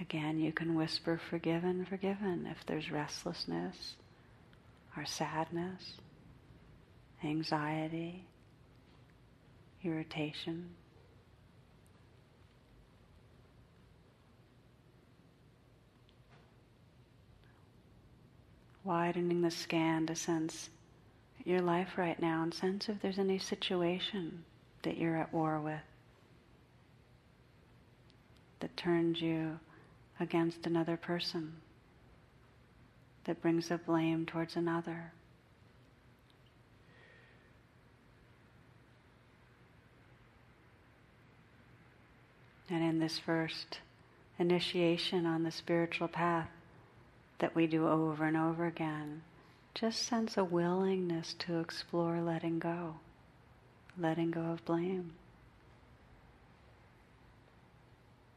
Again, 0.00 0.38
you 0.38 0.52
can 0.52 0.74
whisper 0.74 1.18
forgiven, 1.18 1.84
forgiven 1.84 2.46
if 2.50 2.64
there's 2.66 2.90
restlessness 2.90 3.96
or 4.96 5.04
sadness 5.04 5.96
anxiety, 7.24 8.24
irritation. 9.86 10.70
Widening 18.84 19.40
the 19.40 19.50
scan 19.50 20.06
to 20.06 20.14
sense 20.14 20.70
your 21.44 21.60
life 21.60 21.96
right 21.96 22.20
now 22.20 22.42
and 22.42 22.52
sense 22.52 22.88
if 22.88 23.00
there's 23.00 23.18
any 23.18 23.38
situation 23.38 24.44
that 24.82 24.98
you're 24.98 25.16
at 25.16 25.32
war 25.32 25.60
with 25.60 25.80
that 28.60 28.76
turns 28.76 29.20
you 29.20 29.58
against 30.18 30.66
another 30.66 30.96
person, 30.96 31.52
that 33.24 33.40
brings 33.42 33.70
a 33.70 33.78
blame 33.78 34.24
towards 34.26 34.56
another. 34.56 35.12
And 42.68 42.82
in 42.82 42.98
this 42.98 43.18
first 43.18 43.78
initiation 44.38 45.24
on 45.24 45.44
the 45.44 45.50
spiritual 45.50 46.08
path 46.08 46.48
that 47.38 47.54
we 47.54 47.66
do 47.66 47.88
over 47.88 48.24
and 48.24 48.36
over 48.36 48.66
again, 48.66 49.22
just 49.74 50.02
sense 50.02 50.36
a 50.36 50.44
willingness 50.44 51.34
to 51.40 51.60
explore 51.60 52.20
letting 52.20 52.58
go, 52.58 52.96
letting 53.98 54.30
go 54.30 54.40
of 54.40 54.64
blame. 54.64 55.12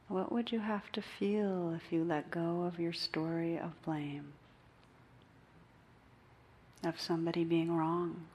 What 0.08 0.32
would 0.32 0.52
you 0.52 0.58
have 0.60 0.90
to 0.92 1.02
feel 1.02 1.72
if 1.74 1.92
you 1.92 2.04
let 2.04 2.30
go 2.30 2.64
of 2.64 2.80
your 2.80 2.92
story 2.92 3.56
of 3.56 3.80
blame, 3.84 4.32
of 6.84 7.00
somebody 7.00 7.44
being 7.44 7.74
wrong? 7.74 8.26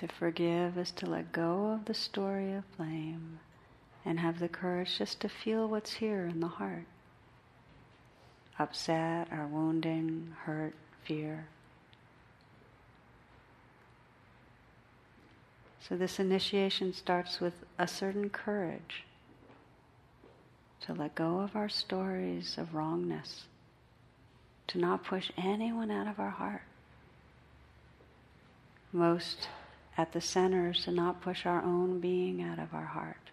To 0.00 0.08
forgive 0.08 0.78
is 0.78 0.92
to 0.92 1.04
let 1.04 1.30
go 1.30 1.72
of 1.72 1.84
the 1.84 1.92
story 1.92 2.54
of 2.54 2.64
blame 2.78 3.38
and 4.02 4.18
have 4.18 4.38
the 4.38 4.48
courage 4.48 4.96
just 4.96 5.20
to 5.20 5.28
feel 5.28 5.68
what's 5.68 5.92
here 5.92 6.24
in 6.24 6.40
the 6.40 6.48
heart 6.48 6.86
upset 8.58 9.28
or 9.30 9.46
wounding, 9.46 10.34
hurt, 10.44 10.72
fear. 11.04 11.48
So, 15.86 15.98
this 15.98 16.18
initiation 16.18 16.94
starts 16.94 17.38
with 17.40 17.64
a 17.78 17.86
certain 17.86 18.30
courage 18.30 19.04
to 20.80 20.94
let 20.94 21.14
go 21.14 21.40
of 21.40 21.54
our 21.54 21.68
stories 21.68 22.56
of 22.56 22.74
wrongness, 22.74 23.44
to 24.68 24.78
not 24.78 25.04
push 25.04 25.30
anyone 25.36 25.90
out 25.90 26.06
of 26.06 26.18
our 26.18 26.30
heart. 26.30 26.62
Most 28.94 29.48
at 30.00 30.12
the 30.12 30.20
center 30.20 30.70
is 30.70 30.82
to 30.84 30.90
not 30.90 31.20
push 31.20 31.44
our 31.44 31.62
own 31.62 32.00
being 32.00 32.42
out 32.42 32.58
of 32.58 32.72
our 32.72 32.86
heart. 32.86 33.30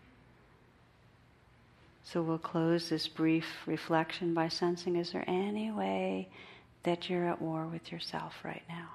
So 2.04 2.22
we'll 2.22 2.38
close 2.38 2.90
this 2.90 3.08
brief 3.08 3.46
reflection 3.66 4.34
by 4.34 4.50
sensing 4.50 4.98
is 4.98 5.12
there 5.12 5.24
any 5.28 5.72
way 5.72 6.28
that 6.84 7.10
you're 7.10 7.26
at 7.26 7.42
war 7.42 7.66
with 7.68 7.90
yourself 7.90 8.36
right 8.44 8.64
now. 8.68 8.90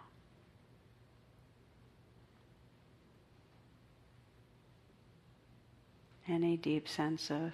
Any 6.29 6.59
deep 6.59 6.87
sense 6.87 7.31
of 7.31 7.53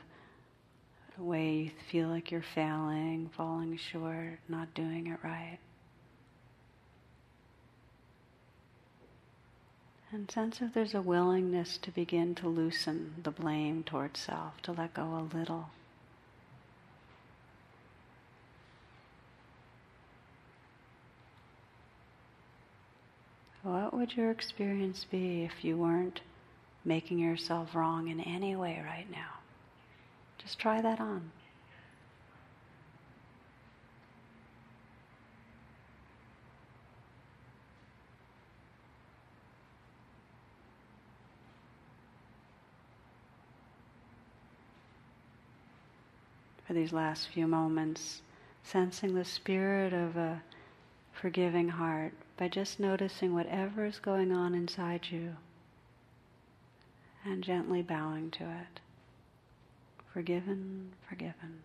way 1.17 1.53
you 1.53 1.71
feel 1.91 2.09
like 2.09 2.33
you're 2.33 2.43
failing, 2.43 3.31
falling 3.37 3.77
short, 3.77 4.39
not 4.49 4.75
doing 4.75 5.07
it 5.07 5.19
right. 5.23 5.59
And 10.11 10.31
sense 10.31 10.63
if 10.63 10.73
there's 10.73 10.95
a 10.95 11.03
willingness 11.03 11.77
to 11.79 11.91
begin 11.91 12.35
to 12.37 12.49
loosen 12.49 13.15
the 13.23 13.31
blame 13.31 13.85
towards 13.85 14.21
self, 14.21 14.61
to 14.63 14.73
let 14.73 14.95
go 14.95 15.03
a 15.03 15.29
little. 15.37 15.69
What 23.63 23.93
would 23.93 24.17
your 24.17 24.31
experience 24.31 25.05
be 25.05 25.43
if 25.43 25.63
you 25.63 25.77
weren't 25.77 26.23
making 26.87 27.19
yourself 27.19 27.75
wrong 27.75 28.09
in 28.09 28.19
any 28.21 28.57
way 28.57 28.83
right 28.83 29.11
now? 29.11 29.41
Just 30.39 30.59
try 30.59 30.81
that 30.81 31.01
on. 31.01 31.33
For 46.69 46.75
these 46.75 46.93
last 46.93 47.29
few 47.29 47.47
moments, 47.47 48.21
sensing 48.63 49.15
the 49.15 49.25
spirit 49.25 49.95
of 49.95 50.19
a 50.19 50.43
forgiving 51.13 51.71
heart 51.71 52.13
by 52.37 52.49
just 52.49 52.79
noticing 52.79 53.33
whatever 53.33 53.87
is 53.87 53.99
going 53.99 54.33
on 54.33 54.55
inside 54.55 55.07
you 55.11 55.37
and 57.25 57.43
gently 57.43 57.81
bowing 57.81 58.31
to 58.33 58.45
it. 58.45 58.81
Forgiven, 60.13 60.93
forgiven, 61.09 61.63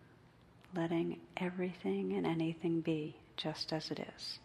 letting 0.74 1.20
everything 1.36 2.14
and 2.14 2.26
anything 2.26 2.80
be 2.80 3.14
just 3.36 3.74
as 3.74 3.90
it 3.90 3.98
is. 4.16 4.38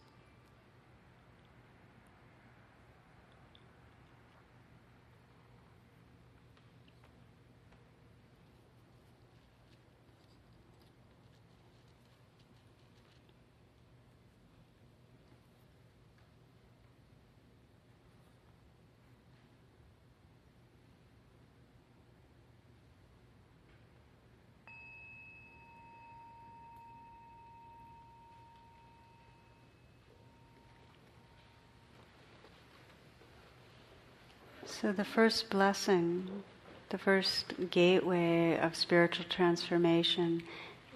So, 34.82 34.94
the 34.94 35.04
first 35.04 35.50
blessing, 35.50 36.44
the 36.88 36.98
first 36.98 37.54
gateway 37.70 38.58
of 38.58 38.78
spiritual 38.78 39.26
transformation 39.28 40.44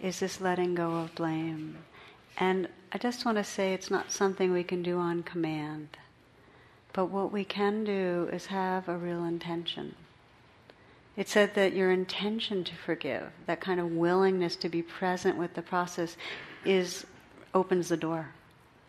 is 0.01 0.21
this 0.21 0.39
letting 0.39 0.73
go 0.73 0.99
of 0.99 1.15
blame. 1.15 1.79
And 2.37 2.69
I 2.93 2.97
just 2.97 3.25
want 3.25 3.39
to 3.39 3.43
say 3.43 3.73
it's 3.73 3.91
not 3.91 4.09
something 4.09 4.53
we 4.53 4.63
can 4.63 4.83
do 4.83 4.99
on 4.99 5.23
command. 5.23 5.97
But 6.93 7.07
what 7.07 7.33
we 7.33 7.43
can 7.43 7.83
do 7.83 8.29
is 8.31 8.45
have 8.45 8.87
a 8.87 8.95
real 8.95 9.25
intention. 9.25 9.95
It 11.17 11.27
said 11.27 11.53
that 11.55 11.73
your 11.73 11.91
intention 11.91 12.63
to 12.63 12.75
forgive, 12.75 13.31
that 13.47 13.59
kind 13.59 13.81
of 13.81 13.91
willingness 13.91 14.55
to 14.57 14.69
be 14.69 14.81
present 14.81 15.37
with 15.37 15.55
the 15.55 15.61
process, 15.61 16.15
is 16.63 17.05
opens 17.53 17.89
the 17.89 17.97
door. 17.97 18.29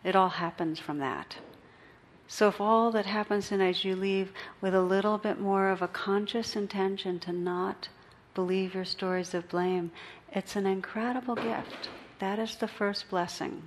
It 0.05 0.15
all 0.15 0.29
happens 0.29 0.79
from 0.79 0.99
that. 0.99 1.35
So, 2.27 2.47
if 2.47 2.59
all 2.59 2.91
that 2.91 3.05
happens 3.05 3.51
in 3.51 3.61
as 3.61 3.85
you 3.85 3.95
leave 3.95 4.31
with 4.59 4.73
a 4.73 4.81
little 4.81 5.17
bit 5.17 5.39
more 5.39 5.69
of 5.69 5.81
a 5.81 5.87
conscious 5.87 6.55
intention 6.55 7.19
to 7.19 7.31
not 7.31 7.89
believe 8.33 8.73
your 8.73 8.85
stories 8.85 9.33
of 9.33 9.47
blame, 9.47 9.91
it's 10.31 10.55
an 10.55 10.65
incredible 10.65 11.35
gift. 11.35 11.89
That 12.19 12.39
is 12.39 12.55
the 12.55 12.67
first 12.67 13.09
blessing 13.09 13.61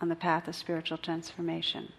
on 0.00 0.08
the 0.08 0.16
path 0.16 0.48
of 0.48 0.54
spiritual 0.54 0.98
transformation. 0.98 1.92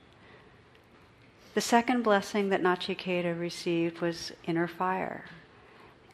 The 1.54 1.62
second 1.62 2.04
blessing 2.04 2.50
that 2.50 2.62
Nachiketa 2.62 3.40
received 3.40 4.00
was 4.00 4.32
inner 4.46 4.68
fire. 4.68 5.26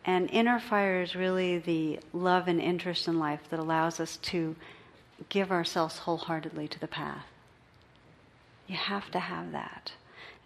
And 0.05 0.29
inner 0.31 0.59
fire 0.59 1.01
is 1.01 1.15
really 1.15 1.59
the 1.59 1.99
love 2.12 2.47
and 2.47 2.62
interest 2.62 3.07
in 3.07 3.19
life 3.19 3.41
that 3.49 3.59
allows 3.59 3.99
us 3.99 4.17
to 4.17 4.55
give 5.29 5.51
ourselves 5.51 5.99
wholeheartedly 5.99 6.67
to 6.69 6.79
the 6.79 6.88
path. 6.88 7.25
You 8.67 8.76
have 8.76 9.12
to 9.12 9.19
have 9.19 9.52
that. 9.52 9.91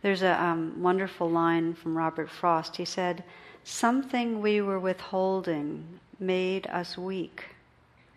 There's 0.02 0.22
a 0.22 0.42
um, 0.42 0.82
wonderful 0.82 1.30
line 1.30 1.74
from 1.74 1.98
Robert 1.98 2.30
Frost. 2.30 2.78
He 2.78 2.86
said, 2.86 3.24
Something 3.64 4.42
we 4.42 4.62
were 4.62 4.80
withholding 4.80 6.00
made 6.20 6.68
us 6.68 6.98
weak 6.98 7.46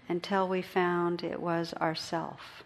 until 0.09 0.49
we 0.49 0.63
found 0.63 1.23
it 1.23 1.41
was 1.41 1.75
ourself. 1.75 2.63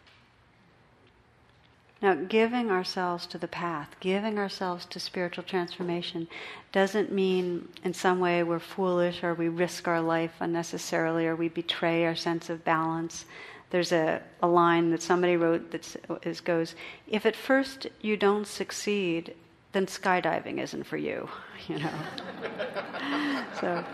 Now, 2.02 2.14
giving 2.14 2.70
ourselves 2.70 3.26
to 3.28 3.38
the 3.38 3.48
path, 3.48 3.96
giving 4.00 4.38
ourselves 4.38 4.84
to 4.86 5.00
spiritual 5.00 5.44
transformation, 5.44 6.28
doesn't 6.70 7.10
mean 7.10 7.68
in 7.82 7.94
some 7.94 8.20
way 8.20 8.42
we're 8.42 8.58
foolish 8.58 9.24
or 9.24 9.32
we 9.32 9.48
risk 9.48 9.88
our 9.88 10.02
life 10.02 10.32
unnecessarily 10.40 11.26
or 11.26 11.34
we 11.34 11.48
betray 11.48 12.04
our 12.04 12.14
sense 12.14 12.50
of 12.50 12.62
balance. 12.62 13.24
There's 13.74 13.90
a, 13.90 14.22
a 14.40 14.46
line 14.46 14.92
that 14.92 15.02
somebody 15.02 15.36
wrote 15.36 15.72
that 15.72 16.44
goes, 16.44 16.76
If 17.08 17.26
at 17.26 17.34
first 17.34 17.88
you 18.00 18.16
don't 18.16 18.46
succeed, 18.46 19.34
then 19.72 19.86
skydiving 19.86 20.60
isn't 20.60 20.84
for 20.84 20.96
you, 20.96 21.28
you 21.66 21.80
know. 21.80 21.90
so 23.60 23.84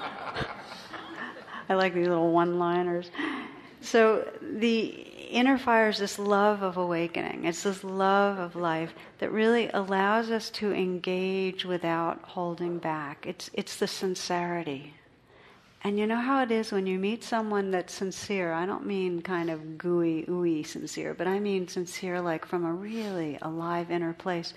I 1.71 1.75
like 1.75 1.95
these 1.95 2.09
little 2.09 2.31
one 2.31 2.59
liners. 2.59 3.11
So 3.81 4.31
the 4.43 4.85
inner 5.31 5.57
fire 5.57 5.89
is 5.89 5.97
this 5.97 6.19
love 6.19 6.63
of 6.63 6.77
awakening. 6.77 7.47
It's 7.47 7.63
this 7.63 7.83
love 7.83 8.39
of 8.39 8.57
life 8.57 8.93
that 9.19 9.33
really 9.33 9.71
allows 9.73 10.31
us 10.31 10.51
to 10.51 10.75
engage 10.75 11.65
without 11.65 12.21
holding 12.21 12.77
back. 12.77 13.25
It's, 13.27 13.49
it's 13.55 13.77
the 13.77 13.89
sincerity. 13.89 14.93
And 15.83 15.99
you 15.99 16.07
know 16.07 16.17
how 16.17 16.43
it 16.43 16.51
is 16.51 16.73
when 16.73 16.87
you 16.87 16.99
meet 16.99 17.25
someone 17.25 17.71
that's 17.71 17.95
sincere? 17.95 18.53
I 18.53 18.67
don't 18.67 18.85
mean 18.85 19.23
kind 19.23 19.49
of 19.49 19.79
gooey, 19.79 20.27
ooey 20.29 20.67
sincere, 20.67 21.15
but 21.15 21.27
I 21.27 21.39
mean 21.39 21.69
sincere 21.69 22.21
like 22.21 22.45
from 22.45 22.67
a 22.67 22.73
really 22.73 23.39
alive 23.41 23.91
inner 23.91 24.13
place. 24.13 24.53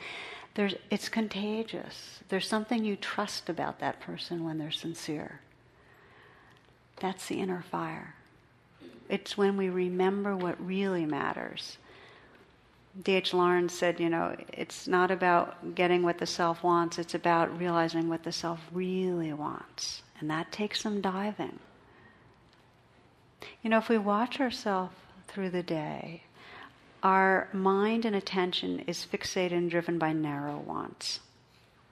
There's, 0.56 0.76
it's 0.92 1.08
contagious. 1.08 2.20
There's 2.28 2.48
something 2.48 2.84
you 2.84 2.98
trust 2.98 3.50
about 3.50 3.80
that 3.80 4.02
person 4.02 4.44
when 4.44 4.58
they're 4.58 4.70
sincere. 4.70 5.40
That's 6.98 7.28
the 7.28 7.40
inner 7.40 7.64
fire. 7.72 8.16
It's 9.10 9.38
when 9.38 9.58
we 9.58 9.70
remember 9.70 10.36
what 10.36 10.64
really 10.66 11.06
matters. 11.06 11.78
D.H. 13.02 13.34
Lawrence 13.34 13.74
said, 13.74 14.00
you 14.00 14.10
know, 14.10 14.36
it's 14.52 14.88
not 14.88 15.10
about 15.10 15.74
getting 15.74 16.04
what 16.04 16.20
the 16.20 16.28
self 16.28 16.64
wants, 16.64 17.00
it's 17.00 17.16
about 17.16 17.58
realizing 17.58 18.08
what 18.08 18.24
the 18.24 18.32
self 18.32 18.60
really 18.72 19.34
wants. 19.34 20.03
And 20.24 20.32
that 20.32 20.54
takes 20.54 20.80
some 20.80 21.02
diving. 21.02 21.60
You 23.62 23.70
know, 23.70 23.78
if 23.78 23.90
we 23.90 23.98
watch 23.98 24.40
ourselves 24.40 24.96
through 25.28 25.50
the 25.50 25.62
day, 25.62 26.24
our 27.04 27.50
mind 27.52 28.06
and 28.06 28.16
attention 28.16 28.80
is 28.88 29.06
fixated 29.06 29.52
and 29.52 29.70
driven 29.70 30.00
by 30.00 30.14
narrow 30.14 30.60
wants. 30.60 31.20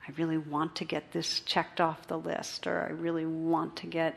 I 0.07 0.13
really 0.15 0.37
want 0.37 0.77
to 0.77 0.85
get 0.85 1.11
this 1.11 1.41
checked 1.41 1.81
off 1.81 2.07
the 2.07 2.17
list, 2.17 2.67
or 2.67 2.87
I 2.87 2.93
really 2.93 3.25
want 3.25 3.75
to 3.75 3.87
get 3.87 4.15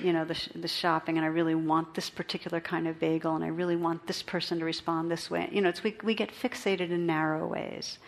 you 0.00 0.14
know, 0.14 0.24
the, 0.24 0.40
the 0.54 0.66
shopping 0.66 1.18
and 1.18 1.26
I 1.26 1.28
really 1.28 1.54
want 1.54 1.94
this 1.94 2.08
particular 2.08 2.58
kind 2.58 2.88
of 2.88 2.98
bagel 2.98 3.34
and 3.36 3.44
I 3.44 3.48
really 3.48 3.76
want 3.76 4.06
this 4.06 4.22
person 4.22 4.60
to 4.60 4.64
respond 4.64 5.10
this 5.10 5.30
way. 5.30 5.50
You 5.52 5.60
know, 5.60 5.68
it's, 5.68 5.84
we, 5.84 5.94
we 6.02 6.14
get 6.14 6.30
fixated 6.32 6.90
in 6.90 7.04
narrow 7.04 7.46
ways. 7.46 7.98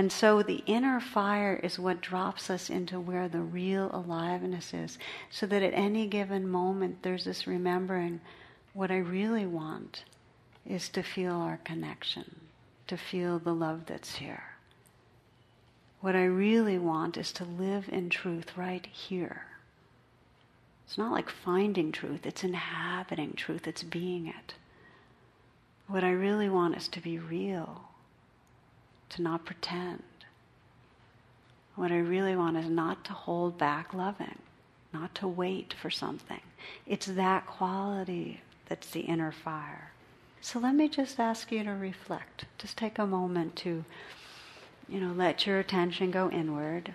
And 0.00 0.10
so 0.10 0.42
the 0.42 0.62
inner 0.64 0.98
fire 0.98 1.60
is 1.62 1.78
what 1.78 2.00
drops 2.00 2.48
us 2.48 2.70
into 2.70 2.98
where 2.98 3.28
the 3.28 3.42
real 3.42 3.90
aliveness 3.92 4.72
is, 4.72 4.98
so 5.28 5.44
that 5.44 5.62
at 5.62 5.74
any 5.74 6.06
given 6.06 6.48
moment 6.48 7.02
there's 7.02 7.26
this 7.26 7.46
remembering 7.46 8.22
what 8.72 8.90
I 8.90 8.96
really 8.96 9.44
want 9.44 10.04
is 10.64 10.88
to 10.88 11.02
feel 11.02 11.34
our 11.34 11.60
connection, 11.64 12.40
to 12.86 12.96
feel 12.96 13.38
the 13.38 13.52
love 13.52 13.84
that's 13.84 14.14
here. 14.14 14.42
What 16.00 16.16
I 16.16 16.24
really 16.24 16.78
want 16.78 17.18
is 17.18 17.30
to 17.32 17.44
live 17.44 17.86
in 17.92 18.08
truth 18.08 18.56
right 18.56 18.86
here. 18.86 19.42
It's 20.86 20.96
not 20.96 21.12
like 21.12 21.28
finding 21.28 21.92
truth, 21.92 22.24
it's 22.24 22.42
inhabiting 22.42 23.34
truth, 23.34 23.66
it's 23.66 23.82
being 23.82 24.28
it. 24.28 24.54
What 25.88 26.04
I 26.04 26.12
really 26.12 26.48
want 26.48 26.74
is 26.78 26.88
to 26.88 27.00
be 27.02 27.18
real, 27.18 27.89
to 29.10 29.22
not 29.22 29.44
pretend. 29.44 30.02
What 31.76 31.92
I 31.92 31.98
really 31.98 32.36
want 32.36 32.56
is 32.56 32.68
not 32.68 33.04
to 33.04 33.12
hold 33.12 33.58
back 33.58 33.94
loving, 33.94 34.38
not 34.92 35.14
to 35.16 35.28
wait 35.28 35.74
for 35.80 35.90
something. 35.90 36.40
It's 36.86 37.06
that 37.06 37.46
quality 37.46 38.40
that's 38.66 38.90
the 38.90 39.00
inner 39.00 39.32
fire. 39.32 39.92
So 40.40 40.58
let 40.58 40.74
me 40.74 40.88
just 40.88 41.20
ask 41.20 41.52
you 41.52 41.64
to 41.64 41.70
reflect. 41.70 42.46
Just 42.58 42.76
take 42.76 42.98
a 42.98 43.06
moment 43.06 43.56
to, 43.56 43.84
you 44.88 45.00
know, 45.00 45.12
let 45.12 45.46
your 45.46 45.58
attention 45.58 46.10
go 46.10 46.30
inward. 46.30 46.94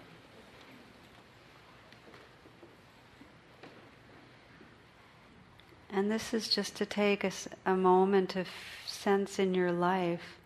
And 5.92 6.12
this 6.12 6.34
is 6.34 6.50
just 6.50 6.76
to 6.78 6.86
take 6.86 7.24
a, 7.24 7.32
a 7.66 7.76
moment 7.76 8.36
of 8.36 8.48
sense 8.86 9.40
in 9.40 9.54
your 9.54 9.72
life, 9.72 10.38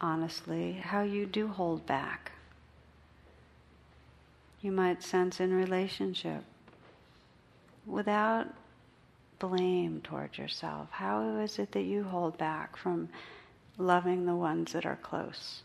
honestly, 0.00 0.72
how 0.72 1.02
you 1.02 1.26
do 1.26 1.48
hold 1.48 1.86
back. 1.86 2.32
You 4.60 4.72
might 4.72 5.02
sense 5.02 5.40
in 5.40 5.52
relationship 5.52 6.42
without 7.86 8.46
blame 9.38 10.00
towards 10.02 10.36
yourself. 10.36 10.88
How 10.90 11.38
is 11.38 11.58
it 11.58 11.72
that 11.72 11.82
you 11.82 12.04
hold 12.04 12.36
back 12.38 12.76
from 12.76 13.08
loving 13.76 14.26
the 14.26 14.34
ones 14.34 14.72
that 14.72 14.84
are 14.84 14.96
close? 14.96 15.62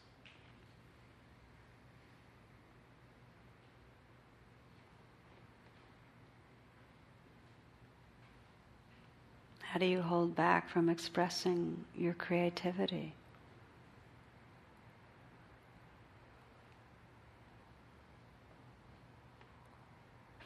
How 9.62 9.80
do 9.80 9.88
you 9.88 10.04
hold 10.04 10.36
back 10.36 10.70
from 10.70 10.88
expressing 10.88 11.84
your 11.98 12.14
creativity? 12.14 13.14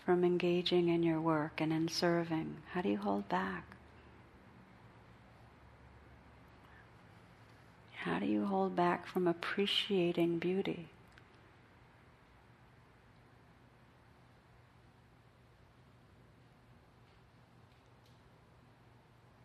From 0.08 0.24
engaging 0.24 0.88
in 0.88 1.04
your 1.04 1.20
work 1.20 1.60
and 1.60 1.74
in 1.74 1.90
serving? 1.90 2.56
How 2.72 2.82
do 2.82 2.88
you 2.88 2.96
hold 2.96 3.28
back? 3.28 3.66
How 7.94 8.18
do 8.18 8.26
you 8.26 8.46
hold 8.46 8.74
back 8.74 9.06
from 9.06 9.28
appreciating 9.28 10.40
beauty? 10.40 10.88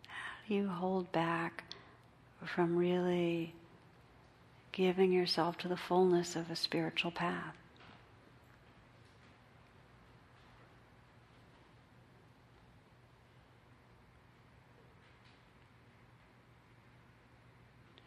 How 0.06 0.14
do 0.46 0.54
you 0.54 0.68
hold 0.68 1.10
back 1.10 1.64
from 2.44 2.76
really 2.76 3.52
giving 4.70 5.12
yourself 5.12 5.58
to 5.58 5.66
the 5.66 5.76
fullness 5.76 6.36
of 6.36 6.52
a 6.52 6.54
spiritual 6.54 7.10
path? 7.10 7.56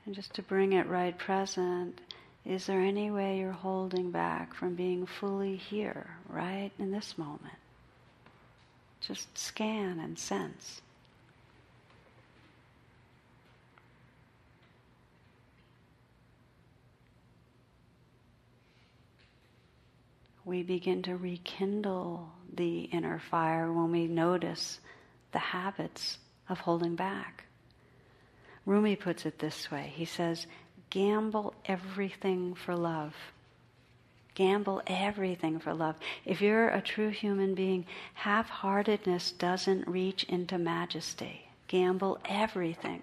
And 0.06 0.14
just 0.14 0.34
to 0.36 0.42
bring 0.42 0.74
it 0.74 0.88
right 0.88 1.18
present, 1.18 2.00
is 2.46 2.68
there 2.68 2.82
any 2.82 3.10
way 3.10 3.40
you're 3.40 3.52
holding 3.52 4.12
back 4.12 4.54
from 4.54 4.76
being 4.76 5.06
fully 5.06 5.56
here, 5.56 6.18
right 6.30 6.72
in 6.78 6.92
this 6.92 7.18
moment? 7.18 7.58
Just 9.02 9.38
scan 9.38 10.00
and 10.00 10.18
sense. 10.18 10.82
we 20.46 20.62
begin 20.62 21.02
to 21.02 21.18
rekindle 21.18 22.30
the 22.54 22.82
inner 22.82 23.20
fire 23.20 23.74
when 23.74 23.92
we 23.92 24.06
notice 24.06 24.80
the 25.32 25.40
habits 25.40 26.20
of 26.48 26.60
holding 26.60 26.96
back. 26.96 27.45
Rumi 28.66 28.96
puts 28.96 29.26
it 29.26 29.40
this 29.40 29.70
way 29.70 29.94
he 29.96 30.06
says, 30.06 30.48
Gamble 30.90 31.54
everything 31.66 32.56
for 32.56 32.76
love. 32.76 33.14
Gamble 34.34 34.82
everything 34.88 35.60
for 35.60 35.74
love. 35.74 35.96
If 36.26 36.42
you're 36.42 36.70
a 36.70 36.82
true 36.82 37.10
human 37.10 37.56
being, 37.56 37.86
half 38.14 38.50
heartedness 38.50 39.32
doesn't 39.32 39.88
reach 39.88 40.24
into 40.26 40.58
majesty. 40.58 41.48
Gamble 41.68 42.20
everything 42.26 43.02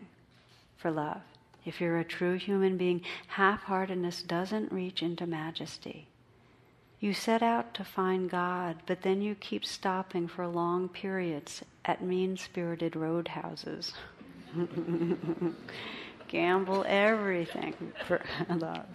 for 0.76 0.90
love. 0.90 1.22
If 1.64 1.80
you're 1.80 1.98
a 1.98 2.04
true 2.04 2.34
human 2.34 2.76
being, 2.76 3.02
half 3.28 3.62
heartedness 3.62 4.22
doesn't 4.22 4.72
reach 4.72 5.02
into 5.02 5.26
majesty. 5.26 6.06
You 7.00 7.14
set 7.14 7.42
out 7.42 7.74
to 7.74 7.84
find 7.84 8.30
God, 8.30 8.76
but 8.86 9.02
then 9.02 9.22
you 9.22 9.34
keep 9.34 9.64
stopping 9.64 10.28
for 10.28 10.46
long 10.46 10.88
periods 10.88 11.62
at 11.84 12.02
mean 12.02 12.36
spirited 12.36 12.94
roadhouses. 12.94 13.92
Gamble 16.28 16.84
everything 16.86 17.74
for 18.07 18.22
love. 18.48 18.86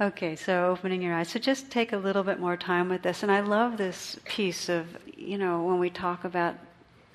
Okay, 0.00 0.34
so 0.34 0.70
opening 0.70 1.02
your 1.02 1.14
eyes. 1.14 1.28
So 1.28 1.38
just 1.38 1.70
take 1.70 1.92
a 1.92 1.96
little 1.96 2.24
bit 2.24 2.40
more 2.40 2.56
time 2.56 2.88
with 2.88 3.02
this. 3.02 3.22
And 3.22 3.30
I 3.30 3.40
love 3.40 3.76
this 3.76 4.18
piece 4.24 4.68
of, 4.68 4.86
you 5.16 5.38
know, 5.38 5.62
when 5.62 5.78
we 5.78 5.88
talk 5.88 6.24
about 6.24 6.56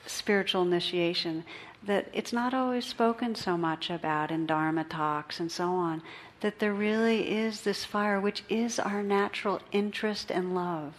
spiritual 0.05 0.61
initiation 0.61 1.43
that 1.83 2.07
it's 2.13 2.31
not 2.31 2.53
always 2.53 2.85
spoken 2.85 3.35
so 3.35 3.57
much 3.57 3.89
about 3.89 4.31
in 4.31 4.45
Dharma 4.45 4.83
talks 4.85 5.39
and 5.39 5.51
so 5.51 5.69
on, 5.69 6.01
that 6.39 6.59
there 6.59 6.73
really 6.73 7.29
is 7.29 7.61
this 7.61 7.83
fire 7.83 8.19
which 8.19 8.43
is 8.47 8.79
our 8.79 9.03
natural 9.03 9.61
interest 9.71 10.31
and 10.31 10.55
love. 10.55 10.93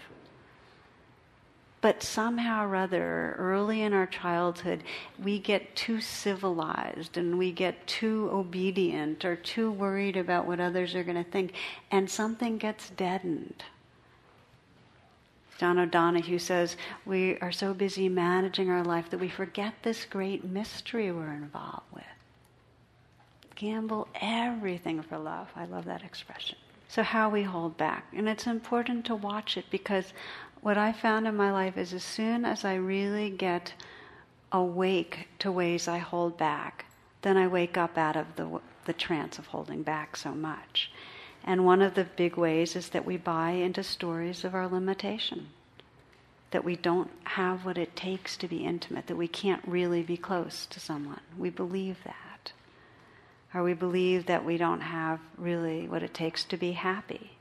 But 1.80 2.02
somehow 2.02 2.66
or 2.66 2.76
other, 2.76 3.34
early 3.38 3.80
in 3.80 3.94
our 3.94 4.06
childhood, 4.06 4.84
we 5.22 5.38
get 5.38 5.74
too 5.74 6.00
civilized 6.00 7.16
and 7.16 7.38
we 7.38 7.52
get 7.52 7.86
too 7.86 8.28
obedient 8.30 9.24
or 9.24 9.34
too 9.34 9.70
worried 9.70 10.16
about 10.16 10.46
what 10.46 10.60
others 10.60 10.94
are 10.94 11.04
going 11.04 11.22
to 11.22 11.30
think, 11.30 11.54
and 11.90 12.10
something 12.10 12.58
gets 12.58 12.90
deadened. 12.90 13.64
John 15.60 15.78
O'Donohue 15.78 16.38
says, 16.38 16.76
We 17.04 17.38
are 17.38 17.52
so 17.52 17.72
busy 17.74 18.08
managing 18.08 18.70
our 18.70 18.82
life 18.82 19.10
that 19.10 19.20
we 19.20 19.28
forget 19.28 19.74
this 19.82 20.04
great 20.04 20.44
mystery 20.44 21.12
we're 21.12 21.32
involved 21.32 21.92
with. 21.92 22.04
Gamble 23.56 24.08
everything 24.20 25.02
for 25.02 25.18
love. 25.18 25.48
I 25.54 25.66
love 25.66 25.84
that 25.84 26.02
expression. 26.02 26.56
So, 26.88 27.02
how 27.02 27.28
we 27.28 27.42
hold 27.42 27.76
back. 27.76 28.06
And 28.16 28.26
it's 28.26 28.46
important 28.46 29.04
to 29.04 29.14
watch 29.14 29.58
it 29.58 29.66
because 29.70 30.14
what 30.62 30.76
I 30.76 30.92
found 30.92 31.26
in 31.26 31.36
my 31.36 31.50
life 31.50 31.76
is 31.78 31.92
as 31.92 32.04
soon 32.04 32.44
as 32.44 32.64
I 32.64 32.74
really 32.74 33.30
get 33.30 33.72
awake 34.52 35.28
to 35.38 35.50
ways 35.50 35.88
I 35.88 35.98
hold 35.98 36.36
back, 36.36 36.84
then 37.22 37.36
I 37.36 37.46
wake 37.46 37.76
up 37.76 37.96
out 37.96 38.16
of 38.16 38.36
the, 38.36 38.60
the 38.84 38.92
trance 38.92 39.38
of 39.38 39.46
holding 39.46 39.82
back 39.82 40.16
so 40.16 40.32
much. 40.32 40.90
And 41.44 41.64
one 41.64 41.80
of 41.80 41.94
the 41.94 42.04
big 42.04 42.36
ways 42.36 42.76
is 42.76 42.90
that 42.90 43.06
we 43.06 43.16
buy 43.16 43.52
into 43.52 43.82
stories 43.82 44.44
of 44.44 44.54
our 44.54 44.68
limitation. 44.68 45.48
That 46.50 46.64
we 46.64 46.76
don't 46.76 47.10
have 47.24 47.64
what 47.64 47.78
it 47.78 47.96
takes 47.96 48.36
to 48.38 48.48
be 48.48 48.64
intimate, 48.64 49.06
that 49.06 49.16
we 49.16 49.28
can't 49.28 49.62
really 49.66 50.02
be 50.02 50.16
close 50.16 50.66
to 50.66 50.80
someone. 50.80 51.20
We 51.38 51.48
believe 51.48 51.98
that. 52.04 52.52
Or 53.54 53.62
we 53.62 53.72
believe 53.72 54.26
that 54.26 54.44
we 54.44 54.58
don't 54.58 54.80
have 54.80 55.20
really 55.38 55.88
what 55.88 56.02
it 56.02 56.12
takes 56.12 56.44
to 56.44 56.56
be 56.56 56.72
happy. 56.72 57.32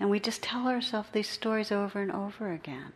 And 0.00 0.10
we 0.10 0.18
just 0.18 0.42
tell 0.42 0.66
ourselves 0.66 1.10
these 1.12 1.28
stories 1.28 1.70
over 1.70 2.00
and 2.00 2.10
over 2.10 2.52
again. 2.52 2.92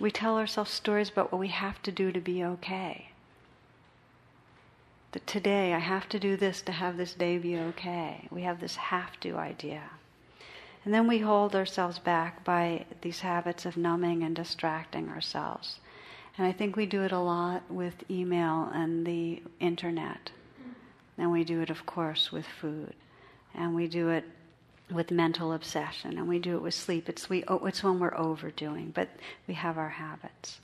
We 0.00 0.10
tell 0.10 0.38
ourselves 0.38 0.70
stories 0.70 1.10
about 1.10 1.32
what 1.32 1.40
we 1.40 1.48
have 1.48 1.82
to 1.82 1.92
do 1.92 2.12
to 2.12 2.20
be 2.20 2.42
okay 2.42 3.10
that 5.12 5.26
today 5.26 5.72
I 5.72 5.78
have 5.78 6.08
to 6.10 6.18
do 6.18 6.36
this 6.36 6.60
to 6.62 6.72
have 6.72 6.96
this 6.96 7.14
day 7.14 7.38
be 7.38 7.56
okay. 7.56 8.28
We 8.30 8.42
have 8.42 8.60
this 8.60 8.76
have 8.76 9.18
to 9.20 9.36
idea. 9.36 9.82
And 10.84 10.92
then 10.92 11.08
we 11.08 11.18
hold 11.18 11.56
ourselves 11.56 11.98
back 11.98 12.44
by 12.44 12.84
these 13.00 13.20
habits 13.20 13.66
of 13.66 13.76
numbing 13.76 14.22
and 14.22 14.36
distracting 14.36 15.08
ourselves. 15.08 15.80
And 16.36 16.46
I 16.46 16.52
think 16.52 16.76
we 16.76 16.86
do 16.86 17.02
it 17.02 17.12
a 17.12 17.18
lot 17.18 17.68
with 17.70 18.08
email 18.10 18.70
and 18.72 19.06
the 19.06 19.42
internet. 19.60 20.30
And 21.16 21.32
we 21.32 21.42
do 21.42 21.60
it, 21.62 21.70
of 21.70 21.84
course, 21.84 22.30
with 22.30 22.46
food. 22.46 22.94
And 23.54 23.74
we 23.74 23.88
do 23.88 24.10
it 24.10 24.24
with 24.92 25.10
mental 25.10 25.52
obsession. 25.52 26.18
And 26.18 26.28
we 26.28 26.38
do 26.38 26.56
it 26.56 26.62
with 26.62 26.74
sleep. 26.74 27.08
It's, 27.08 27.28
we, 27.28 27.44
oh, 27.48 27.66
it's 27.66 27.82
when 27.82 27.98
we're 27.98 28.16
overdoing, 28.16 28.90
but 28.94 29.08
we 29.46 29.54
have 29.54 29.78
our 29.78 29.88
habits. 29.88 30.60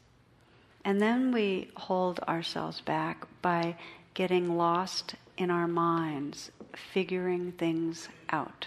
And 0.85 1.01
then 1.01 1.33
we 1.33 1.70
hold 1.77 2.20
ourselves 2.20 2.81
back 2.81 3.27
by 3.43 3.77
getting 4.14 4.57
lost 4.57 5.14
in 5.37 5.51
our 5.51 5.66
minds, 5.66 6.51
figuring 6.93 7.53
things 7.53 8.09
out. 8.31 8.66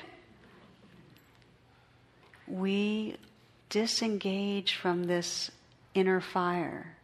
We 2.47 3.17
disengage 3.69 4.75
from 4.75 5.03
this 5.05 5.51
inner 5.93 6.21
fire 6.21 6.95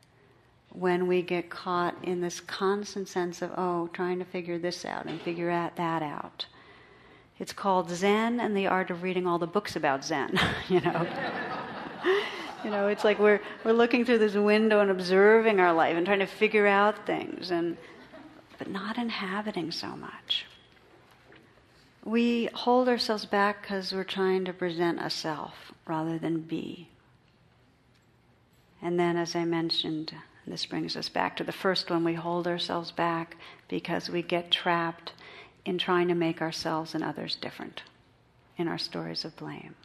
when 0.72 1.08
we 1.08 1.22
get 1.22 1.50
caught 1.50 1.96
in 2.04 2.22
this 2.22 2.40
constant 2.40 3.08
sense 3.08 3.42
of, 3.42 3.52
oh, 3.58 3.88
trying 3.94 4.20
to 4.20 4.26
figure 4.26 4.58
this 4.58 4.86
out 4.86 5.06
and 5.06 5.22
figure 5.22 5.50
that 5.76 6.02
out. 6.02 6.46
It's 7.40 7.54
called 7.54 7.90
Zen 7.90 8.40
and 8.40 8.56
the 8.56 8.68
art 8.68 8.90
of 8.90 9.04
reading 9.04 9.26
all 9.28 9.40
the 9.40 9.48
books 9.48 9.76
about 9.76 10.06
Zen, 10.06 10.40
you 10.70 10.82
know. 10.82 11.08
you 12.64 12.70
know, 12.70 12.88
it's 12.88 13.04
like 13.04 13.20
we're, 13.20 13.42
we're 13.64 13.74
looking 13.74 14.06
through 14.06 14.20
this 14.20 14.36
window 14.36 14.80
and 14.80 14.92
observing 14.92 15.60
our 15.60 15.74
life 15.74 15.98
and 15.98 16.06
trying 16.06 16.20
to 16.20 16.28
figure 16.28 16.68
out 16.68 17.06
things. 17.06 17.52
And 17.52 17.78
but 18.64 18.72
not 18.72 18.98
inhabiting 18.98 19.72
so 19.72 19.88
much. 19.96 20.46
We 22.06 22.50
hold 22.54 22.88
ourselves 22.88 23.26
back 23.26 23.62
because 23.62 23.94
we're 23.94 24.04
trying 24.04 24.46
to 24.46 24.54
present 24.54 25.00
a 25.02 25.10
self 25.10 25.74
rather 25.86 26.18
than 26.18 26.42
be. 26.42 26.88
And 28.82 29.00
then, 29.00 29.18
as 29.18 29.36
I 29.36 29.46
mentioned, 29.46 30.14
this 30.46 30.66
brings 30.66 30.96
us 30.96 31.10
back 31.10 31.38
to 31.38 31.44
the 31.44 31.52
first 31.52 31.90
one 31.90 32.04
we 32.04 32.14
hold 32.14 32.48
ourselves 32.48 32.92
back 32.92 33.38
because 33.68 34.10
we 34.10 34.22
get 34.22 34.52
trapped 34.52 35.14
in 35.66 35.78
trying 35.78 36.08
to 36.08 36.16
make 36.16 36.42
ourselves 36.42 36.94
and 36.94 37.04
others 37.04 37.36
different 37.36 37.84
in 38.58 38.68
our 38.68 38.78
stories 38.78 39.26
of 39.26 39.36
blame. 39.36 39.76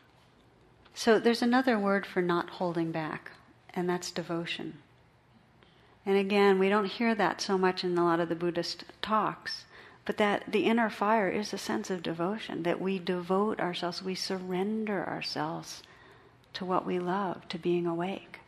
So, 0.94 1.18
there's 1.18 1.42
another 1.42 1.78
word 1.78 2.04
for 2.04 2.20
not 2.20 2.50
holding 2.50 2.90
back, 2.90 3.30
and 3.72 3.88
that's 3.88 4.10
devotion. 4.10 4.78
And 6.04 6.16
again, 6.16 6.58
we 6.58 6.68
don't 6.68 6.86
hear 6.86 7.14
that 7.14 7.40
so 7.40 7.56
much 7.56 7.84
in 7.84 7.96
a 7.96 8.04
lot 8.04 8.18
of 8.18 8.28
the 8.28 8.34
Buddhist 8.34 8.84
talks, 9.02 9.66
but 10.04 10.16
that 10.16 10.50
the 10.50 10.64
inner 10.64 10.88
fire 10.88 11.28
is 11.28 11.52
a 11.52 11.58
sense 11.58 11.90
of 11.90 12.02
devotion, 12.02 12.62
that 12.62 12.80
we 12.80 12.98
devote 12.98 13.60
ourselves, 13.60 14.02
we 14.02 14.14
surrender 14.14 15.06
ourselves 15.06 15.82
to 16.54 16.64
what 16.64 16.86
we 16.86 16.98
love, 16.98 17.46
to 17.50 17.58
being 17.58 17.86
awake. 17.86 18.40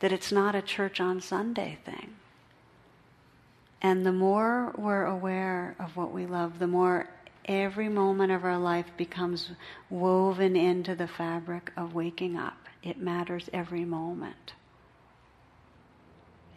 That 0.00 0.12
it's 0.12 0.30
not 0.30 0.54
a 0.54 0.62
church 0.62 1.00
on 1.00 1.20
Sunday 1.20 1.78
thing. 1.84 2.16
And 3.80 4.04
the 4.04 4.12
more 4.12 4.74
we're 4.76 5.04
aware 5.04 5.76
of 5.78 5.96
what 5.96 6.12
we 6.12 6.26
love, 6.26 6.58
the 6.58 6.66
more 6.66 7.08
every 7.44 7.88
moment 7.88 8.32
of 8.32 8.44
our 8.44 8.58
life 8.58 8.86
becomes 8.96 9.50
woven 9.88 10.56
into 10.56 10.94
the 10.94 11.08
fabric 11.08 11.72
of 11.76 11.94
waking 11.94 12.36
up. 12.36 12.56
It 12.82 12.98
matters 12.98 13.48
every 13.52 13.84
moment. 13.84 14.54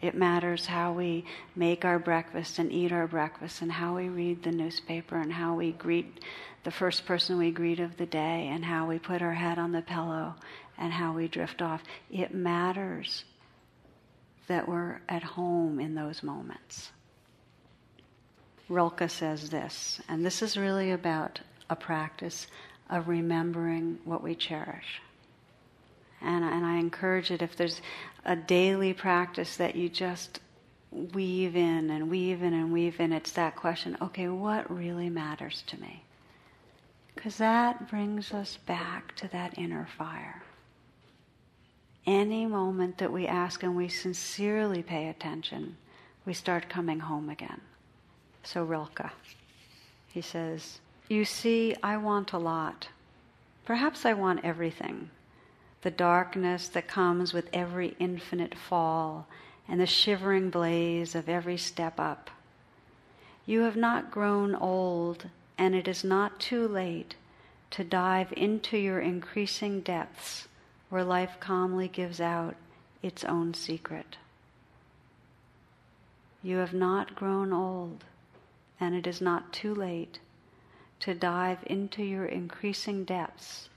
It 0.00 0.16
matters 0.16 0.66
how 0.66 0.92
we 0.92 1.24
make 1.54 1.84
our 1.84 2.00
breakfast 2.00 2.58
and 2.58 2.72
eat 2.72 2.90
our 2.90 3.06
breakfast, 3.06 3.62
and 3.62 3.70
how 3.70 3.94
we 3.94 4.08
read 4.08 4.42
the 4.42 4.50
newspaper, 4.50 5.16
and 5.16 5.32
how 5.32 5.54
we 5.54 5.70
greet 5.72 6.24
the 6.64 6.72
first 6.72 7.06
person 7.06 7.38
we 7.38 7.52
greet 7.52 7.78
of 7.78 7.96
the 7.96 8.06
day, 8.06 8.48
and 8.48 8.64
how 8.64 8.86
we 8.88 8.98
put 8.98 9.22
our 9.22 9.34
head 9.34 9.58
on 9.58 9.70
the 9.70 9.82
pillow, 9.82 10.34
and 10.76 10.92
how 10.92 11.12
we 11.12 11.28
drift 11.28 11.62
off. 11.62 11.84
It 12.10 12.34
matters 12.34 13.24
that 14.48 14.68
we're 14.68 15.00
at 15.08 15.22
home 15.22 15.78
in 15.78 15.94
those 15.94 16.24
moments. 16.24 16.90
Rilke 18.72 19.10
says 19.10 19.50
this, 19.50 20.00
and 20.08 20.24
this 20.24 20.40
is 20.40 20.56
really 20.56 20.92
about 20.92 21.40
a 21.68 21.76
practice 21.76 22.46
of 22.88 23.06
remembering 23.06 23.98
what 24.04 24.22
we 24.22 24.34
cherish. 24.34 25.02
And, 26.22 26.42
and 26.42 26.64
I 26.64 26.78
encourage 26.78 27.30
it 27.30 27.42
if 27.42 27.54
there's 27.54 27.82
a 28.24 28.34
daily 28.34 28.94
practice 28.94 29.56
that 29.56 29.76
you 29.76 29.90
just 29.90 30.40
weave 30.90 31.54
in 31.54 31.90
and 31.90 32.10
weave 32.10 32.42
in 32.42 32.54
and 32.54 32.72
weave 32.72 32.98
in. 32.98 33.12
It's 33.12 33.32
that 33.32 33.56
question 33.56 33.96
okay, 34.00 34.28
what 34.28 34.74
really 34.74 35.10
matters 35.10 35.62
to 35.66 35.80
me? 35.80 36.04
Because 37.14 37.36
that 37.36 37.90
brings 37.90 38.32
us 38.32 38.56
back 38.66 39.14
to 39.16 39.28
that 39.28 39.58
inner 39.58 39.86
fire. 39.98 40.42
Any 42.06 42.46
moment 42.46 42.98
that 42.98 43.12
we 43.12 43.26
ask 43.26 43.62
and 43.62 43.76
we 43.76 43.88
sincerely 43.88 44.82
pay 44.82 45.08
attention, 45.08 45.76
we 46.24 46.32
start 46.32 46.70
coming 46.70 47.00
home 47.00 47.28
again. 47.28 47.60
So, 48.42 48.64
Rilke, 48.64 49.10
he 50.08 50.20
says, 50.20 50.80
You 51.08 51.24
see, 51.24 51.74
I 51.82 51.96
want 51.96 52.32
a 52.32 52.38
lot. 52.38 52.88
Perhaps 53.64 54.04
I 54.04 54.12
want 54.12 54.44
everything 54.44 55.10
the 55.82 55.90
darkness 55.90 56.68
that 56.68 56.86
comes 56.86 57.32
with 57.32 57.48
every 57.52 57.96
infinite 57.98 58.56
fall, 58.56 59.26
and 59.68 59.80
the 59.80 59.86
shivering 59.86 60.48
blaze 60.48 61.14
of 61.14 61.28
every 61.28 61.56
step 61.56 61.98
up. 61.98 62.30
You 63.46 63.62
have 63.62 63.76
not 63.76 64.10
grown 64.10 64.54
old, 64.54 65.28
and 65.58 65.74
it 65.74 65.88
is 65.88 66.04
not 66.04 66.38
too 66.38 66.66
late 66.68 67.16
to 67.72 67.82
dive 67.82 68.32
into 68.36 68.76
your 68.76 69.00
increasing 69.00 69.80
depths 69.80 70.46
where 70.88 71.02
life 71.02 71.36
calmly 71.40 71.88
gives 71.88 72.20
out 72.20 72.54
its 73.02 73.24
own 73.24 73.54
secret. 73.54 74.18
You 76.42 76.58
have 76.58 76.74
not 76.74 77.16
grown 77.16 77.52
old, 77.52 78.04
and 78.82 78.96
it 78.96 79.06
is 79.06 79.20
not 79.20 79.52
too 79.52 79.72
late 79.72 80.18
to 80.98 81.14
dive 81.14 81.58
into 81.66 82.02
your 82.02 82.26
increasing 82.26 83.04
depths 83.04 83.68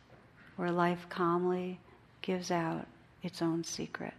where 0.55 0.71
life 0.71 1.05
calmly 1.09 1.79
gives 2.23 2.49
out 2.49 2.87
its 3.21 3.39
own 3.39 3.63
secret. 3.63 4.15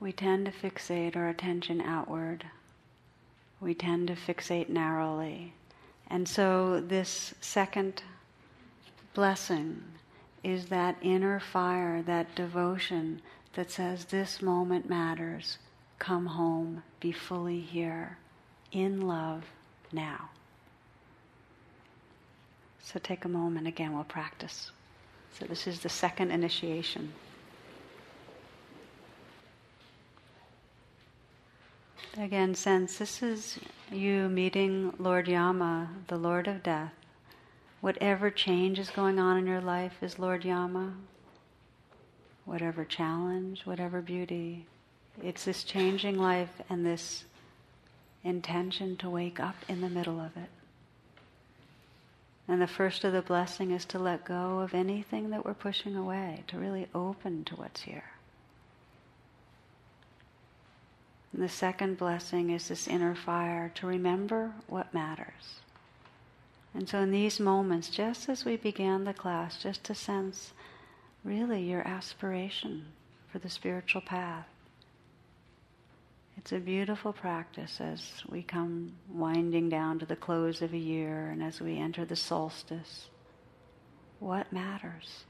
We 0.00 0.10
tend 0.10 0.46
to 0.46 0.52
fixate 0.52 1.14
our 1.14 1.28
attention 1.28 1.80
outward. 1.80 2.44
We 3.60 3.72
tend 3.72 4.08
to 4.08 4.14
fixate 4.14 4.68
narrowly. 4.68 5.52
And 6.10 6.28
so, 6.28 6.80
this 6.80 7.34
second 7.40 8.02
blessing 9.14 9.82
is 10.42 10.66
that 10.66 10.96
inner 11.02 11.38
fire, 11.38 12.02
that 12.02 12.34
devotion 12.34 13.22
that 13.56 13.70
says, 13.70 14.04
This 14.06 14.40
moment 14.40 14.88
matters. 14.88 15.58
Come 15.98 16.26
home, 16.26 16.82
be 17.00 17.10
fully 17.10 17.60
here, 17.60 18.18
in 18.70 19.00
love, 19.08 19.44
now. 19.92 20.28
So 22.82 23.00
take 23.00 23.24
a 23.24 23.28
moment 23.28 23.66
again, 23.66 23.94
we'll 23.94 24.04
practice. 24.04 24.70
So 25.38 25.46
this 25.46 25.66
is 25.66 25.80
the 25.80 25.88
second 25.88 26.30
initiation. 26.30 27.12
Again, 32.18 32.54
sense 32.54 32.98
this 32.98 33.22
is 33.22 33.58
you 33.90 34.28
meeting 34.28 34.94
Lord 34.98 35.28
Yama, 35.28 35.90
the 36.08 36.16
Lord 36.16 36.46
of 36.46 36.62
Death. 36.62 36.92
Whatever 37.80 38.30
change 38.30 38.78
is 38.78 38.90
going 38.90 39.18
on 39.18 39.36
in 39.36 39.46
your 39.46 39.60
life 39.60 40.02
is 40.02 40.18
Lord 40.18 40.44
Yama. 40.44 40.94
Whatever 42.46 42.86
challenge, 42.86 43.66
whatever 43.66 44.00
beauty. 44.00 44.64
It's 45.22 45.44
this 45.44 45.62
changing 45.62 46.16
life 46.16 46.62
and 46.70 46.86
this 46.86 47.24
intention 48.24 48.96
to 48.96 49.10
wake 49.10 49.38
up 49.38 49.56
in 49.68 49.82
the 49.82 49.90
middle 49.90 50.20
of 50.20 50.34
it. 50.36 50.48
And 52.48 52.62
the 52.62 52.66
first 52.66 53.04
of 53.04 53.12
the 53.12 53.22
blessing 53.22 53.72
is 53.72 53.84
to 53.86 53.98
let 53.98 54.24
go 54.24 54.60
of 54.60 54.72
anything 54.72 55.30
that 55.30 55.44
we're 55.44 55.54
pushing 55.54 55.96
away, 55.96 56.44
to 56.46 56.58
really 56.58 56.86
open 56.94 57.44
to 57.44 57.56
what's 57.56 57.82
here. 57.82 58.10
And 61.32 61.42
the 61.42 61.48
second 61.48 61.98
blessing 61.98 62.50
is 62.50 62.68
this 62.68 62.88
inner 62.88 63.14
fire 63.14 63.70
to 63.74 63.86
remember 63.86 64.52
what 64.68 64.94
matters. 64.94 65.60
And 66.72 66.88
so, 66.88 67.00
in 67.00 67.10
these 67.10 67.40
moments, 67.40 67.90
just 67.90 68.28
as 68.28 68.44
we 68.44 68.56
began 68.56 69.04
the 69.04 69.14
class, 69.14 69.62
just 69.62 69.82
to 69.84 69.94
sense 69.94 70.52
really 71.26 71.62
your 71.62 71.86
aspiration 71.86 72.84
for 73.32 73.40
the 73.40 73.50
spiritual 73.50 74.00
path. 74.00 74.46
It's 76.38 76.52
a 76.52 76.58
beautiful 76.58 77.12
practice 77.12 77.80
as 77.80 78.22
we 78.28 78.42
come 78.42 78.92
winding 79.12 79.68
down 79.68 79.98
to 79.98 80.06
the 80.06 80.14
close 80.14 80.62
of 80.62 80.72
a 80.72 80.78
year 80.78 81.30
and 81.30 81.42
as 81.42 81.60
we 81.60 81.76
enter 81.76 82.04
the 82.04 82.14
solstice. 82.14 83.08
What 84.20 84.52
matters? 84.52 85.24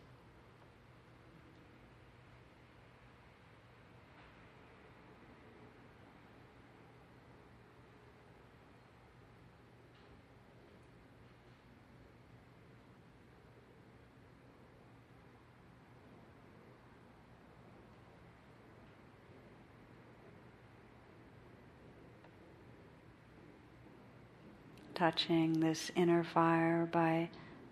Touching 25.06 25.60
this 25.60 25.92
inner 25.94 26.24
fire 26.24 26.88
by 26.90 27.28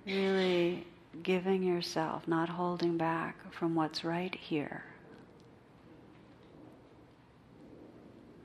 really 0.06 0.86
giving 1.24 1.64
yourself, 1.64 2.28
not 2.28 2.48
holding 2.48 2.96
back 2.96 3.52
from 3.52 3.74
what's 3.74 4.04
right 4.04 4.36
here. 4.36 4.84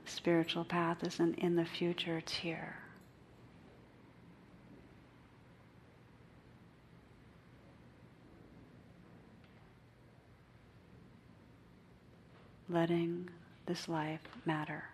Spiritual 0.06 0.64
path 0.64 1.04
isn't 1.04 1.38
in 1.38 1.54
the 1.54 1.64
future, 1.64 2.18
it's 2.18 2.34
here. 2.34 2.74
Letting 12.68 13.28
this 13.66 13.88
life 13.88 14.18
matter. 14.44 14.89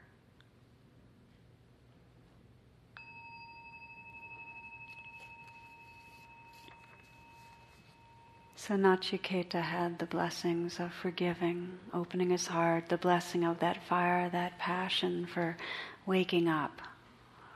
So 8.66 8.74
Nachiketa 8.74 9.62
had 9.62 10.00
the 10.00 10.06
blessings 10.06 10.80
of 10.80 10.92
forgiving, 10.92 11.78
opening 11.94 12.30
his 12.30 12.48
heart, 12.48 12.88
the 12.88 12.96
blessing 12.98 13.44
of 13.44 13.60
that 13.60 13.84
fire, 13.84 14.28
that 14.30 14.58
passion 14.58 15.24
for 15.24 15.56
waking 16.04 16.48
up, 16.48 16.82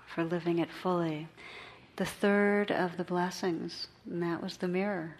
for 0.07 0.23
living 0.23 0.61
it 0.61 0.71
fully. 0.71 1.27
The 1.97 2.07
third 2.07 2.71
of 2.71 2.97
the 2.97 3.03
blessings, 3.03 3.89
and 4.09 4.23
that 4.23 4.41
was 4.41 4.59
the 4.59 4.69
mirror. 4.69 5.17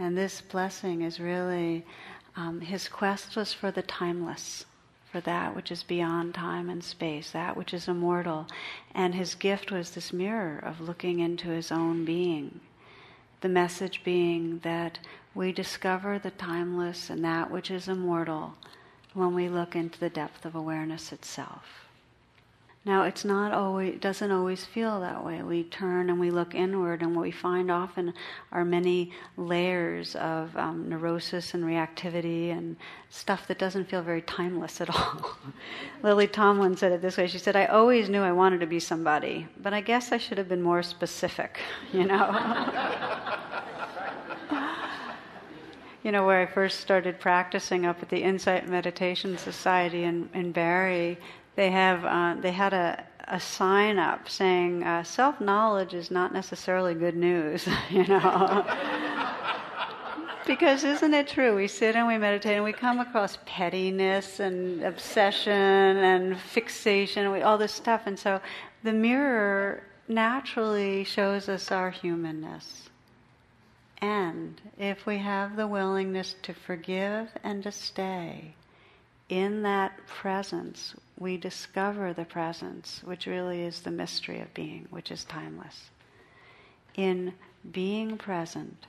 And 0.00 0.18
this 0.18 0.40
blessing 0.40 1.02
is 1.02 1.20
really 1.20 1.86
um, 2.34 2.60
his 2.60 2.88
quest 2.88 3.36
was 3.36 3.52
for 3.52 3.70
the 3.70 3.82
timeless, 3.82 4.66
for 5.12 5.20
that 5.20 5.54
which 5.54 5.70
is 5.70 5.84
beyond 5.84 6.34
time 6.34 6.68
and 6.68 6.82
space, 6.82 7.30
that 7.30 7.56
which 7.56 7.72
is 7.72 7.86
immortal. 7.86 8.48
And 8.96 9.14
his 9.14 9.36
gift 9.36 9.70
was 9.70 9.92
this 9.92 10.12
mirror 10.12 10.58
of 10.58 10.80
looking 10.80 11.20
into 11.20 11.50
his 11.50 11.70
own 11.70 12.04
being 12.04 12.62
the 13.40 13.48
message 13.48 14.02
being 14.04 14.58
that 14.60 14.98
we 15.34 15.52
discover 15.52 16.18
the 16.18 16.30
timeless 16.32 17.10
and 17.10 17.24
that 17.24 17.50
which 17.50 17.70
is 17.70 17.88
immortal 17.88 18.54
when 19.14 19.34
we 19.34 19.48
look 19.48 19.76
into 19.76 19.98
the 20.00 20.10
depth 20.10 20.44
of 20.44 20.54
awareness 20.54 21.12
itself. 21.12 21.87
Now, 22.88 23.02
it's 23.02 23.22
not 23.22 23.52
always, 23.52 23.96
it 23.96 24.00
doesn't 24.00 24.30
always 24.30 24.64
feel 24.64 24.98
that 25.00 25.22
way. 25.22 25.42
We 25.42 25.64
turn 25.64 26.08
and 26.08 26.18
we 26.18 26.30
look 26.30 26.54
inward, 26.54 27.02
and 27.02 27.14
what 27.14 27.20
we 27.20 27.30
find 27.30 27.70
often 27.70 28.14
are 28.50 28.64
many 28.64 29.12
layers 29.36 30.16
of 30.16 30.56
um, 30.56 30.88
neurosis 30.88 31.52
and 31.52 31.64
reactivity 31.64 32.50
and 32.50 32.76
stuff 33.10 33.46
that 33.48 33.58
doesn't 33.58 33.90
feel 33.90 34.00
very 34.00 34.22
timeless 34.22 34.80
at 34.80 34.88
all. 34.96 35.36
Lily 36.02 36.26
Tomlin 36.26 36.78
said 36.78 36.92
it 36.92 37.02
this 37.02 37.18
way 37.18 37.26
She 37.26 37.36
said, 37.36 37.56
I 37.56 37.66
always 37.66 38.08
knew 38.08 38.22
I 38.22 38.32
wanted 38.32 38.60
to 38.60 38.66
be 38.66 38.80
somebody, 38.80 39.46
but 39.62 39.74
I 39.74 39.82
guess 39.82 40.10
I 40.10 40.16
should 40.16 40.38
have 40.38 40.48
been 40.48 40.62
more 40.62 40.82
specific, 40.82 41.58
you 41.92 42.06
know? 42.06 42.26
you 46.02 46.12
know, 46.12 46.24
where 46.24 46.40
I 46.40 46.46
first 46.46 46.80
started 46.80 47.20
practicing 47.20 47.84
up 47.84 48.02
at 48.02 48.08
the 48.08 48.22
Insight 48.22 48.66
Meditation 48.66 49.36
Society 49.36 50.04
in, 50.04 50.30
in 50.32 50.52
Barre, 50.52 51.18
they 51.58 51.72
have 51.72 52.04
uh, 52.04 52.40
they 52.40 52.52
had 52.52 52.72
a, 52.72 53.04
a 53.26 53.40
sign 53.40 53.98
up 53.98 54.28
saying 54.28 54.84
uh, 54.84 55.02
self 55.02 55.40
knowledge 55.40 55.92
is 55.92 56.08
not 56.08 56.32
necessarily 56.32 56.94
good 56.94 57.16
news, 57.16 57.68
you 57.90 58.06
know. 58.06 58.64
because 60.46 60.84
isn't 60.84 61.12
it 61.12 61.26
true? 61.26 61.56
We 61.56 61.66
sit 61.66 61.96
and 61.96 62.06
we 62.06 62.16
meditate 62.16 62.54
and 62.54 62.64
we 62.64 62.72
come 62.72 63.00
across 63.00 63.38
pettiness 63.44 64.38
and 64.38 64.84
obsession 64.84 65.52
and 65.52 66.38
fixation, 66.38 67.24
and 67.24 67.32
we, 67.32 67.42
all 67.42 67.58
this 67.58 67.74
stuff, 67.74 68.02
and 68.06 68.16
so 68.16 68.40
the 68.84 68.92
mirror 68.92 69.82
naturally 70.06 71.02
shows 71.02 71.48
us 71.48 71.72
our 71.72 71.90
humanness. 71.90 72.88
And 74.00 74.60
if 74.78 75.06
we 75.06 75.18
have 75.18 75.56
the 75.56 75.66
willingness 75.66 76.36
to 76.42 76.54
forgive 76.54 77.30
and 77.42 77.64
to 77.64 77.72
stay 77.72 78.54
in 79.28 79.62
that 79.62 80.06
presence, 80.06 80.94
we 81.18 81.36
discover 81.36 82.12
the 82.12 82.24
presence, 82.24 83.00
which 83.04 83.26
really 83.26 83.62
is 83.62 83.80
the 83.80 83.90
mystery 83.90 84.40
of 84.40 84.54
being, 84.54 84.86
which 84.90 85.10
is 85.10 85.24
timeless. 85.24 85.90
In 86.94 87.34
being 87.72 88.16
present, 88.16 88.86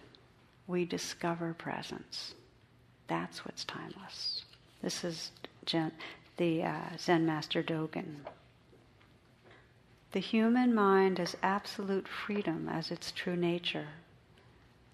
we 0.68 0.86
discover 0.86 1.54
presence. 1.54 2.36
That's 3.08 3.44
what's 3.46 3.66
timeless. 3.66 4.44
This 4.82 5.04
is 5.04 5.32
the 6.38 6.64
uh, 6.64 6.98
Zen 6.98 7.26
master 7.26 7.64
Dogen. 7.64 8.18
The 10.12 10.20
human 10.20 10.74
mind 10.74 11.18
has 11.18 11.36
absolute 11.44 12.08
freedom 12.08 12.70
as 12.70 12.92
its 12.92 13.12
true 13.12 13.36
nature. 13.36 13.88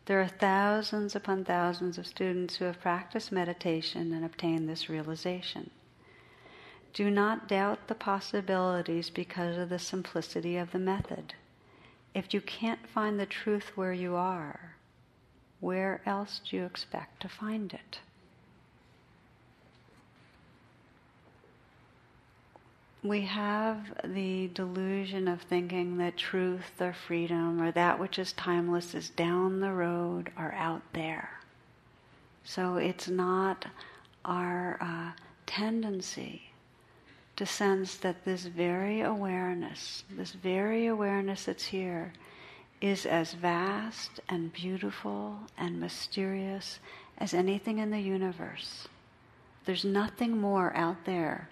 There 0.05 0.21
are 0.21 0.27
thousands 0.27 1.15
upon 1.15 1.45
thousands 1.45 1.97
of 1.97 2.07
students 2.07 2.55
who 2.55 2.65
have 2.65 2.81
practiced 2.81 3.31
meditation 3.31 4.13
and 4.13 4.25
obtained 4.25 4.69
this 4.69 4.89
realization. 4.89 5.69
Do 6.95 7.11
not 7.11 7.49
doubt 7.49 7.87
the 7.87 7.93
possibilities 7.93 9.09
because 9.09 9.57
of 9.57 9.67
the 9.67 9.79
simplicity 9.79 10.55
of 10.55 10.71
the 10.71 10.79
method. 10.79 11.33
If 12.13 12.33
you 12.33 12.39
can't 12.39 12.87
find 12.87 13.19
the 13.19 13.25
truth 13.25 13.73
where 13.75 13.91
you 13.91 14.15
are, 14.15 14.77
where 15.59 16.01
else 16.05 16.39
do 16.49 16.55
you 16.55 16.65
expect 16.65 17.21
to 17.21 17.29
find 17.29 17.73
it? 17.73 17.99
we 23.03 23.21
have 23.21 23.93
the 24.03 24.47
delusion 24.47 25.27
of 25.27 25.39
thinking 25.43 25.97
that 25.97 26.17
truth 26.17 26.81
or 26.81 26.91
freedom 26.91 27.61
or 27.61 27.71
that 27.71 27.99
which 27.99 28.17
is 28.17 28.33
timeless 28.33 28.95
is 28.95 29.09
down 29.09 29.59
the 29.59 29.71
road 29.71 30.31
or 30.37 30.51
out 30.53 30.81
there. 30.93 31.29
So 32.43 32.77
it's 32.77 33.07
not 33.07 33.67
our 34.23 34.79
uh, 34.81 35.11
tendency 35.45 36.49
to 37.35 37.45
sense 37.45 37.95
that 37.97 38.23
this 38.23 38.45
very 38.45 39.01
awareness, 39.01 40.03
this 40.09 40.31
very 40.31 40.87
awareness 40.87 41.45
that's 41.45 41.65
here, 41.65 42.13
is 42.81 43.05
as 43.05 43.33
vast 43.33 44.19
and 44.29 44.53
beautiful 44.53 45.39
and 45.57 45.79
mysterious 45.79 46.79
as 47.17 47.33
anything 47.33 47.79
in 47.79 47.91
the 47.91 47.99
universe. 47.99 48.87
There's 49.65 49.85
nothing 49.85 50.37
more 50.37 50.75
out 50.75 51.05
there 51.05 51.49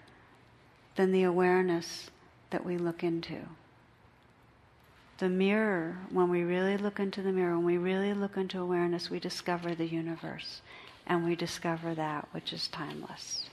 than 0.96 1.12
the 1.12 1.24
awareness 1.24 2.10
that 2.50 2.64
we 2.64 2.78
look 2.78 3.02
into. 3.02 3.40
The 5.18 5.28
mirror, 5.28 5.98
when 6.10 6.28
we 6.28 6.42
really 6.42 6.76
look 6.76 7.00
into 7.00 7.22
the 7.22 7.32
mirror, 7.32 7.56
when 7.56 7.66
we 7.66 7.78
really 7.78 8.14
look 8.14 8.36
into 8.36 8.60
awareness, 8.60 9.10
we 9.10 9.18
discover 9.18 9.74
the 9.74 9.86
universe 9.86 10.60
and 11.06 11.24
we 11.24 11.36
discover 11.36 11.94
that 11.94 12.28
which 12.32 12.52
is 12.52 12.68
timeless. 12.68 13.46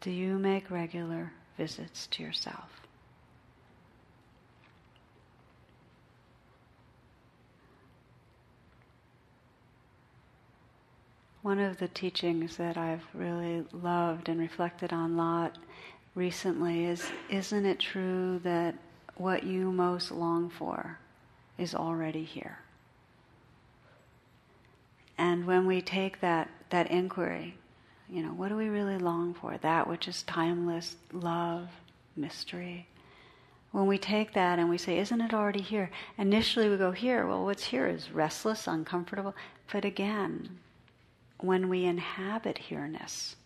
Do 0.00 0.10
you 0.10 0.38
make 0.38 0.70
regular 0.70 1.32
visits 1.56 2.06
to 2.08 2.22
yourself? 2.22 2.78
One 11.42 11.58
of 11.58 11.78
the 11.78 11.88
teachings 11.88 12.56
that 12.58 12.76
I've 12.76 13.04
really 13.14 13.64
loved 13.72 14.28
and 14.28 14.38
reflected 14.38 14.92
on 14.92 15.12
a 15.12 15.16
lot 15.16 15.58
recently 16.14 16.84
is 16.84 17.10
Isn't 17.28 17.66
it 17.66 17.80
true 17.80 18.38
that 18.44 18.76
what 19.16 19.44
you 19.44 19.72
most 19.72 20.12
long 20.12 20.48
for 20.48 20.98
is 21.56 21.74
already 21.74 22.22
here? 22.22 22.58
And 25.16 25.44
when 25.44 25.66
we 25.66 25.80
take 25.80 26.20
that, 26.20 26.48
that 26.70 26.90
inquiry, 26.90 27.57
you 28.10 28.22
know, 28.22 28.30
what 28.30 28.48
do 28.48 28.56
we 28.56 28.68
really 28.68 28.98
long 28.98 29.34
for? 29.34 29.56
That 29.58 29.88
which 29.88 30.08
is 30.08 30.22
timeless, 30.22 30.96
love, 31.12 31.68
mystery. 32.16 32.88
When 33.70 33.86
we 33.86 33.98
take 33.98 34.32
that 34.32 34.58
and 34.58 34.70
we 34.70 34.78
say, 34.78 34.98
isn't 34.98 35.20
it 35.20 35.34
already 35.34 35.60
here? 35.60 35.90
Initially 36.16 36.68
we 36.68 36.76
go, 36.78 36.90
here. 36.90 37.26
Well, 37.26 37.44
what's 37.44 37.64
here 37.64 37.86
is 37.86 38.10
restless, 38.10 38.66
uncomfortable. 38.66 39.34
But 39.70 39.84
again, 39.84 40.58
when 41.38 41.68
we 41.68 41.84
inhabit 41.84 42.56
here-ness, 42.56 43.36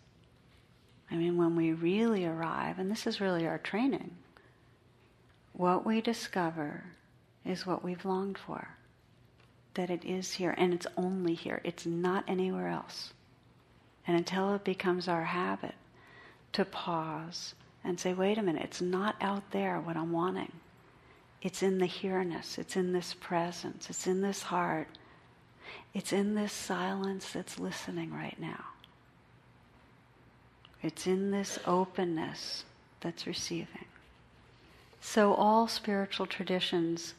I 1.11 1.17
mean, 1.17 1.37
when 1.37 1.57
we 1.57 1.73
really 1.73 2.25
arrive, 2.25 2.79
and 2.79 2.91
this 2.91 3.07
is 3.07 3.21
really 3.21 3.47
our 3.47 3.59
training, 3.59 4.13
what 5.53 5.85
we 5.85 6.01
discover 6.01 6.85
is 7.45 7.67
what 7.67 7.85
we've 7.85 8.05
longed 8.05 8.39
for. 8.39 8.69
That 9.75 9.91
it 9.91 10.05
is 10.05 10.33
here, 10.33 10.55
and 10.57 10.73
it's 10.73 10.87
only 10.97 11.35
here. 11.35 11.61
It's 11.65 11.85
not 11.85 12.25
anywhere 12.29 12.69
else. 12.69 13.13
And 14.07 14.17
until 14.17 14.55
it 14.55 14.65
becomes 14.65 15.09
our 15.09 15.25
habit 15.25 15.75
to 16.53 16.65
pause 16.65 17.55
and 17.85 17.99
say, 17.99 18.13
wait 18.13 18.39
a 18.39 18.43
minute, 18.43 18.65
it's 18.65 18.81
not 18.81 19.17
out 19.21 19.51
there 19.51 19.81
what 19.81 19.97
I'm 19.97 20.13
wanting. 20.13 20.53
It's 21.41 21.63
in 21.63 21.79
the 21.79 21.87
here-ness, 21.87 22.59
it's 22.59 22.77
in 22.77 22.93
this 22.93 23.15
presence, 23.15 23.91
it's 23.91 24.07
in 24.07 24.21
this 24.21 24.43
heart 24.43 24.89
it's 25.95 26.13
in 26.13 26.35
this 26.35 26.53
silence 26.53 27.31
that's 27.31 27.59
listening 27.59 28.13
right 28.13 28.39
now. 28.41 28.65
It's 30.83 31.07
in 31.07 31.31
this 31.31 31.59
openness 31.67 32.65
that's 33.01 33.27
receiving. 33.27 33.85
So 35.01 35.35
all 35.35 35.69
spiritual 35.69 36.27
traditions 36.27 37.15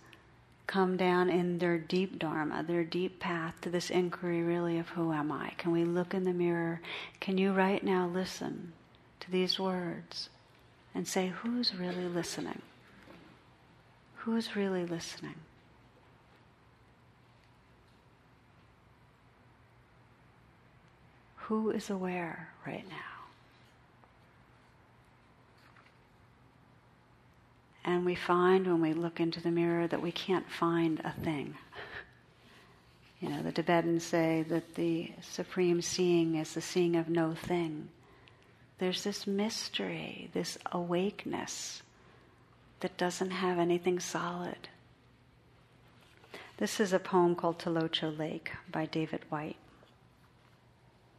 come 0.74 0.98
down 0.98 1.30
in 1.30 1.60
their 1.60 1.78
deep 1.78 2.18
dharma, 2.18 2.64
their 2.64 2.84
deep 2.84 3.20
path 3.20 3.54
to 3.62 3.70
this 3.70 3.92
inquiry 3.92 4.42
really 4.42 4.80
of 4.80 4.90
who 4.90 5.14
am 5.14 5.32
I? 5.32 5.52
Can 5.60 5.72
we 5.72 5.84
look 5.84 6.16
in 6.16 6.24
the 6.24 6.34
mirror? 6.34 6.82
Can 7.20 7.38
you 7.38 7.54
right 7.54 7.84
now 7.84 8.08
listen 8.08 8.74
to 9.20 9.30
these 9.30 9.60
words 9.60 10.30
and 10.96 11.08
say, 11.08 11.28
who's 11.28 11.76
really 11.76 12.08
listening? 12.08 12.64
Who's 14.16 14.56
really 14.56 14.84
listening? 14.84 15.36
Who 21.36 21.70
is 21.70 21.92
aware 21.92 22.50
right 22.66 22.90
now? 22.90 23.13
And 27.86 28.06
we 28.06 28.16
find 28.16 28.66
when 28.66 28.82
we 28.82 28.94
look 28.94 29.20
into 29.20 29.42
the 29.42 29.52
mirror 29.52 29.88
that 29.88 30.02
we 30.02 30.12
can't 30.12 30.50
find 30.50 31.02
a 31.04 31.12
thing. 31.12 31.56
You 33.20 33.30
know, 33.30 33.42
the 33.42 33.52
Tibetans 33.52 34.04
say 34.04 34.44
that 34.50 34.76
the 34.76 35.12
supreme 35.22 35.82
seeing 35.82 36.36
is 36.36 36.54
the 36.54 36.62
seeing 36.62 36.96
of 36.96 37.10
no 37.10 37.34
thing. 37.34 37.90
There's 38.80 39.04
this 39.04 39.26
mystery, 39.26 40.30
this 40.34 40.58
awakeness 40.72 41.84
that 42.82 42.98
doesn't 42.98 43.32
have 43.32 43.60
anything 43.60 44.00
solid. 44.00 44.68
This 46.58 46.80
is 46.80 46.92
a 46.92 47.00
poem 47.00 47.36
called 47.36 47.60
Tilicho 47.60 48.18
Lake 48.18 48.52
by 48.70 48.86
David 48.86 49.22
Whyte. 49.30 49.56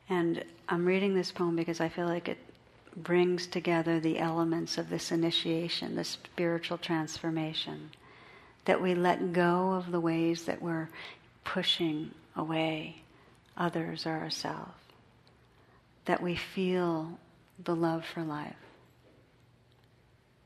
And 0.09 0.45
I'm 0.69 0.85
reading 0.85 1.15
this 1.15 1.33
poem 1.33 1.57
because 1.57 1.81
I 1.81 1.89
feel 1.89 2.07
like 2.07 2.29
it 2.29 2.39
brings 2.97 3.47
together 3.47 3.99
the 3.99 4.19
elements 4.19 4.79
of 4.79 4.89
this 4.89 5.11
initiation, 5.11 5.97
this 5.97 6.09
spiritual 6.09 6.79
transformation. 6.79 7.91
That 8.67 8.81
we 8.81 8.95
let 8.95 9.33
go 9.33 9.73
of 9.73 9.91
the 9.91 10.01
ways 10.01 10.45
that 10.45 10.63
we're 10.63 10.89
pushing 11.45 12.13
away 12.37 13.03
others 13.57 14.07
or 14.07 14.13
ourselves. 14.13 14.73
That 16.07 16.23
we 16.23 16.37
feel 16.37 17.19
the 17.63 17.77
love 17.77 18.05
for 18.05 18.23
life. 18.23 18.55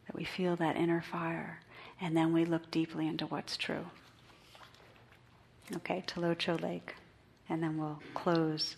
That 0.06 0.16
we 0.16 0.24
feel 0.24 0.56
that 0.56 0.76
inner 0.76 1.02
fire. 1.02 1.60
And 2.00 2.16
then 2.16 2.32
we 2.32 2.44
look 2.44 2.70
deeply 2.70 3.06
into 3.06 3.26
what's 3.26 3.56
true. 3.56 3.86
Okay, 5.76 6.02
Tilicho 6.06 6.60
Lake. 6.60 6.94
And 7.48 7.62
then 7.62 7.78
we'll 7.78 8.00
close 8.14 8.76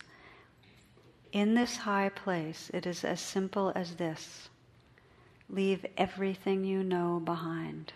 in 1.31 1.53
this 1.53 1.77
high 1.77 2.09
place, 2.09 2.69
it 2.73 2.85
is 2.85 3.03
as 3.03 3.21
simple 3.21 3.71
as 3.75 3.95
this 3.95 4.49
leave 5.49 5.85
everything 5.97 6.63
you 6.63 6.81
know 6.83 7.21
behind. 7.23 7.91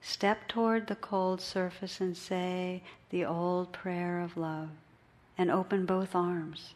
Step 0.00 0.48
toward 0.48 0.86
the 0.86 0.96
cold 0.96 1.40
surface 1.40 2.00
and 2.00 2.16
say 2.16 2.82
the 3.10 3.24
old 3.24 3.72
prayer 3.72 4.20
of 4.20 4.36
love 4.36 4.70
and 5.36 5.50
open 5.50 5.84
both 5.84 6.14
arms. 6.14 6.74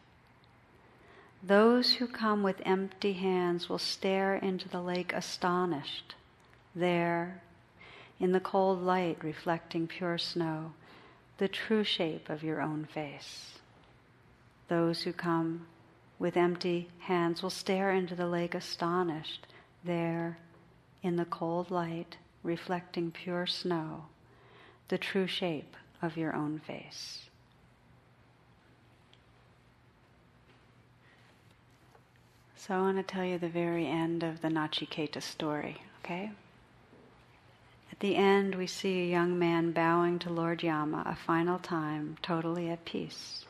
Those 1.43 1.95
who 1.95 2.07
come 2.07 2.43
with 2.43 2.61
empty 2.65 3.13
hands 3.13 3.69
will 3.69 3.79
stare 3.79 4.35
into 4.35 4.69
the 4.69 4.83
lake 4.83 5.13
astonished. 5.13 6.15
There, 6.75 7.41
in 8.19 8.33
the 8.33 8.41
cold 8.41 8.83
light 8.83 9.23
reflecting 9.23 9.87
pure 9.87 10.19
snow, 10.19 10.73
the 11.39 11.49
true 11.49 11.85
shape 11.85 12.29
of 12.29 12.43
your 12.43 12.61
own 12.61 12.85
face. 12.85 13.58
Those 14.69 15.03
who 15.03 15.13
come 15.13 15.67
with 16.19 16.37
empty 16.37 16.89
hands 17.01 17.43
will 17.43 17.51
stare 17.51 17.91
into 17.91 18.15
the 18.15 18.27
lake 18.27 18.55
astonished, 18.55 19.47
there 19.85 20.39
in 21.03 21.17
the 21.17 21.25
cold 21.25 21.71
light, 21.71 22.17
reflecting 22.43 23.11
pure 23.11 23.47
snow, 23.47 24.07
the 24.89 24.99
true 24.99 25.27
shape 25.27 25.77
of 26.03 26.17
your 26.17 26.35
own 26.35 26.59
face. 26.59 27.29
So 32.57 32.75
I 32.75 32.81
want 32.81 32.99
to 32.99 33.03
tell 33.03 33.25
you 33.25 33.39
the 33.39 33.49
very 33.49 33.87
end 33.87 34.23
of 34.23 34.43
the 34.43 34.49
Nachiketa 34.49 35.23
story, 35.23 35.81
okay? 36.05 36.33
At 37.91 38.01
the 38.01 38.17
end, 38.17 38.57
we 38.57 38.67
see 38.67 39.01
a 39.01 39.11
young 39.11 39.39
man 39.39 39.73
bowing 39.73 40.19
to 40.21 40.31
Lord 40.31 40.63
Yama 40.63 41.03
a 41.07 41.17
final 41.17 41.59
time, 41.59 42.19
totally 42.21 42.69
at 42.69 42.85
peace. 42.85 43.47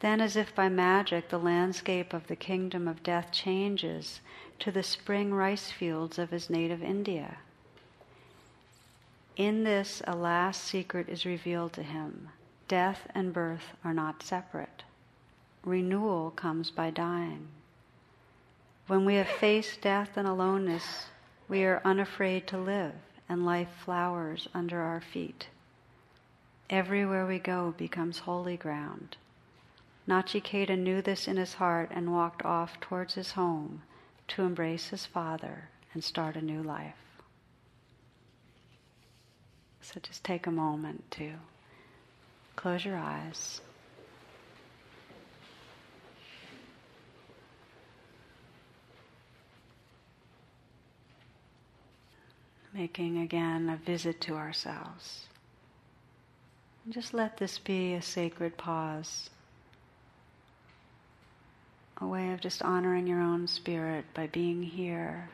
Then, 0.00 0.20
as 0.20 0.34
if 0.34 0.54
by 0.54 0.68
magic, 0.68 1.28
the 1.28 1.38
landscape 1.38 2.14
of 2.14 2.26
the 2.26 2.36
kingdom 2.36 2.88
of 2.88 3.02
death 3.02 3.30
changes 3.32 4.20
to 4.58 4.70
the 4.70 4.82
spring 4.82 5.32
rice 5.32 5.70
fields 5.70 6.18
of 6.18 6.30
his 6.30 6.48
native 6.48 6.82
India. 6.82 7.38
In 9.36 9.64
this, 9.64 10.02
a 10.06 10.16
last 10.16 10.64
secret 10.64 11.08
is 11.08 11.24
revealed 11.24 11.72
to 11.74 11.82
him 11.82 12.28
death 12.68 13.08
and 13.14 13.32
birth 13.32 13.74
are 13.84 13.92
not 13.92 14.22
separate. 14.22 14.84
Renewal 15.64 16.30
comes 16.30 16.70
by 16.70 16.88
dying. 16.88 17.48
When 18.86 19.04
we 19.04 19.16
have 19.16 19.28
faced 19.28 19.80
death 19.80 20.16
and 20.16 20.26
aloneness, 20.26 21.06
we 21.48 21.64
are 21.64 21.82
unafraid 21.84 22.46
to 22.48 22.58
live, 22.58 22.94
and 23.28 23.44
life 23.44 23.68
flowers 23.84 24.48
under 24.54 24.80
our 24.80 25.00
feet. 25.00 25.48
Everywhere 26.70 27.26
we 27.26 27.38
go 27.38 27.74
becomes 27.76 28.20
holy 28.20 28.56
ground. 28.56 29.16
Nachiketa 30.08 30.76
knew 30.76 31.02
this 31.02 31.28
in 31.28 31.36
his 31.36 31.54
heart 31.54 31.90
and 31.92 32.12
walked 32.12 32.44
off 32.44 32.80
towards 32.80 33.14
his 33.14 33.32
home 33.32 33.82
to 34.28 34.42
embrace 34.42 34.88
his 34.88 35.06
father 35.06 35.68
and 35.92 36.02
start 36.02 36.36
a 36.36 36.42
new 36.42 36.62
life. 36.62 36.94
So 39.80 40.00
just 40.00 40.24
take 40.24 40.46
a 40.46 40.50
moment 40.50 41.10
to 41.12 41.32
close 42.56 42.84
your 42.84 42.96
eyes. 42.96 43.60
making 52.72 53.18
again 53.18 53.68
a 53.68 53.76
visit 53.76 54.20
to 54.22 54.34
ourselves. 54.34 55.24
And 56.84 56.94
just 56.94 57.12
let 57.12 57.36
this 57.36 57.58
be 57.58 57.94
a 57.94 58.02
sacred 58.02 58.56
pause, 58.56 59.30
a 62.00 62.06
way 62.06 62.32
of 62.32 62.40
just 62.40 62.62
honoring 62.62 63.06
your 63.06 63.20
own 63.20 63.46
spirit 63.46 64.04
by 64.14 64.26
being 64.26 64.62
here. 64.62 65.28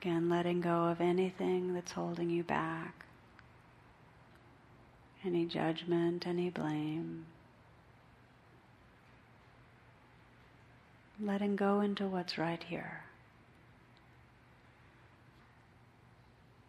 Again, 0.00 0.28
letting 0.28 0.60
go 0.60 0.84
of 0.84 1.00
anything 1.00 1.74
that's 1.74 1.92
holding 1.92 2.30
you 2.30 2.42
back, 2.44 3.04
any 5.24 5.44
judgment, 5.44 6.26
any 6.26 6.50
blame. 6.50 7.26
letting 11.20 11.56
go 11.56 11.80
into 11.80 12.06
what's 12.06 12.38
right 12.38 12.62
here. 12.62 13.02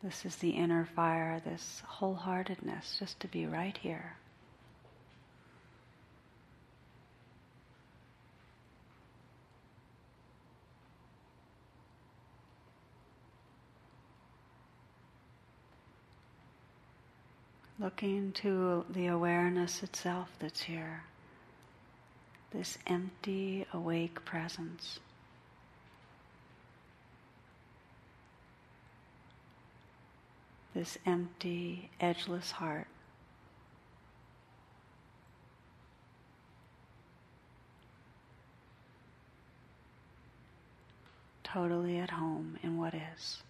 This 0.01 0.25
is 0.25 0.37
the 0.37 0.51
inner 0.51 0.87
fire, 0.95 1.41
this 1.43 1.83
wholeheartedness, 1.99 2.97
just 2.97 3.19
to 3.19 3.27
be 3.27 3.45
right 3.45 3.77
here. 3.77 4.15
Looking 17.79 18.33
to 18.33 18.85
the 18.89 19.07
awareness 19.07 19.83
itself 19.83 20.29
that's 20.39 20.63
here 20.63 21.03
this 22.51 22.77
empty, 22.87 23.65
awake 23.73 24.25
presence. 24.25 24.99
This 30.73 30.97
empty, 31.05 31.89
edgeless 31.99 32.51
heart. 32.51 32.87
Totally 41.43 41.97
at 41.97 42.11
home 42.11 42.57
in 42.61 42.77
what 42.77 42.93
is. 42.93 43.43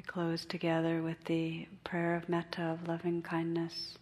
We 0.00 0.04
close 0.04 0.46
together 0.46 1.02
with 1.02 1.22
the 1.26 1.68
prayer 1.84 2.16
of 2.16 2.26
metta, 2.26 2.62
of 2.62 2.88
loving 2.88 3.20
kindness, 3.20 3.98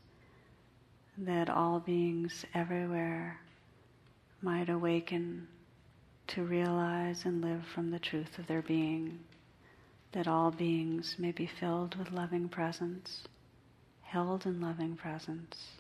that 1.17 1.51
all 1.51 1.81
beings 1.81 2.45
everywhere 2.55 3.41
might 4.41 4.69
awaken 4.69 5.49
to 6.29 6.45
realize 6.45 7.25
and 7.25 7.43
live 7.43 7.67
from 7.75 7.91
the 7.91 7.99
truth 7.99 8.39
of 8.39 8.47
their 8.47 8.63
being, 8.63 9.19
that 10.13 10.29
all 10.29 10.53
beings 10.53 11.17
may 11.19 11.33
be 11.33 11.47
filled 11.49 11.97
with 11.97 12.13
loving 12.13 12.49
presence, 12.49 13.25
held 14.03 14.47
in 14.47 14.61
loving 14.61 14.95
presence, 14.95 15.73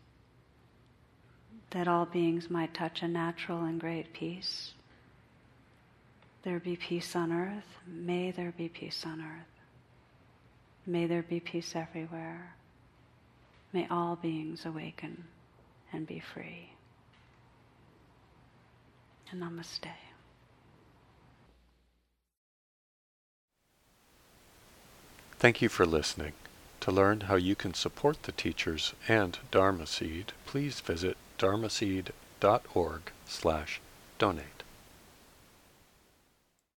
that 1.70 1.86
all 1.86 2.06
beings 2.06 2.50
might 2.50 2.74
touch 2.74 3.02
a 3.02 3.08
natural 3.08 3.62
and 3.62 3.80
great 3.80 4.12
peace. 4.12 4.72
There 6.42 6.58
be 6.58 6.74
peace 6.74 7.14
on 7.14 7.30
earth, 7.30 7.76
may 7.86 8.32
there 8.32 8.52
be 8.58 8.68
peace 8.68 9.06
on 9.06 9.20
earth. 9.20 9.57
May 10.88 11.04
there 11.04 11.22
be 11.22 11.38
peace 11.38 11.76
everywhere. 11.76 12.54
May 13.74 13.86
all 13.90 14.16
beings 14.16 14.64
awaken 14.64 15.24
and 15.92 16.06
be 16.06 16.18
free. 16.18 16.70
And 19.30 19.42
namaste. 19.42 19.90
Thank 25.38 25.60
you 25.60 25.68
for 25.68 25.84
listening. 25.84 26.32
To 26.80 26.90
learn 26.90 27.20
how 27.20 27.34
you 27.34 27.54
can 27.54 27.74
support 27.74 28.22
the 28.22 28.32
teachers 28.32 28.94
and 29.06 29.38
Dharma 29.50 29.86
Seed, 29.86 30.32
please 30.46 30.80
visit 30.80 31.18
dharmaseed.org 31.38 33.02
slash 33.26 33.80
donate. 34.18 34.57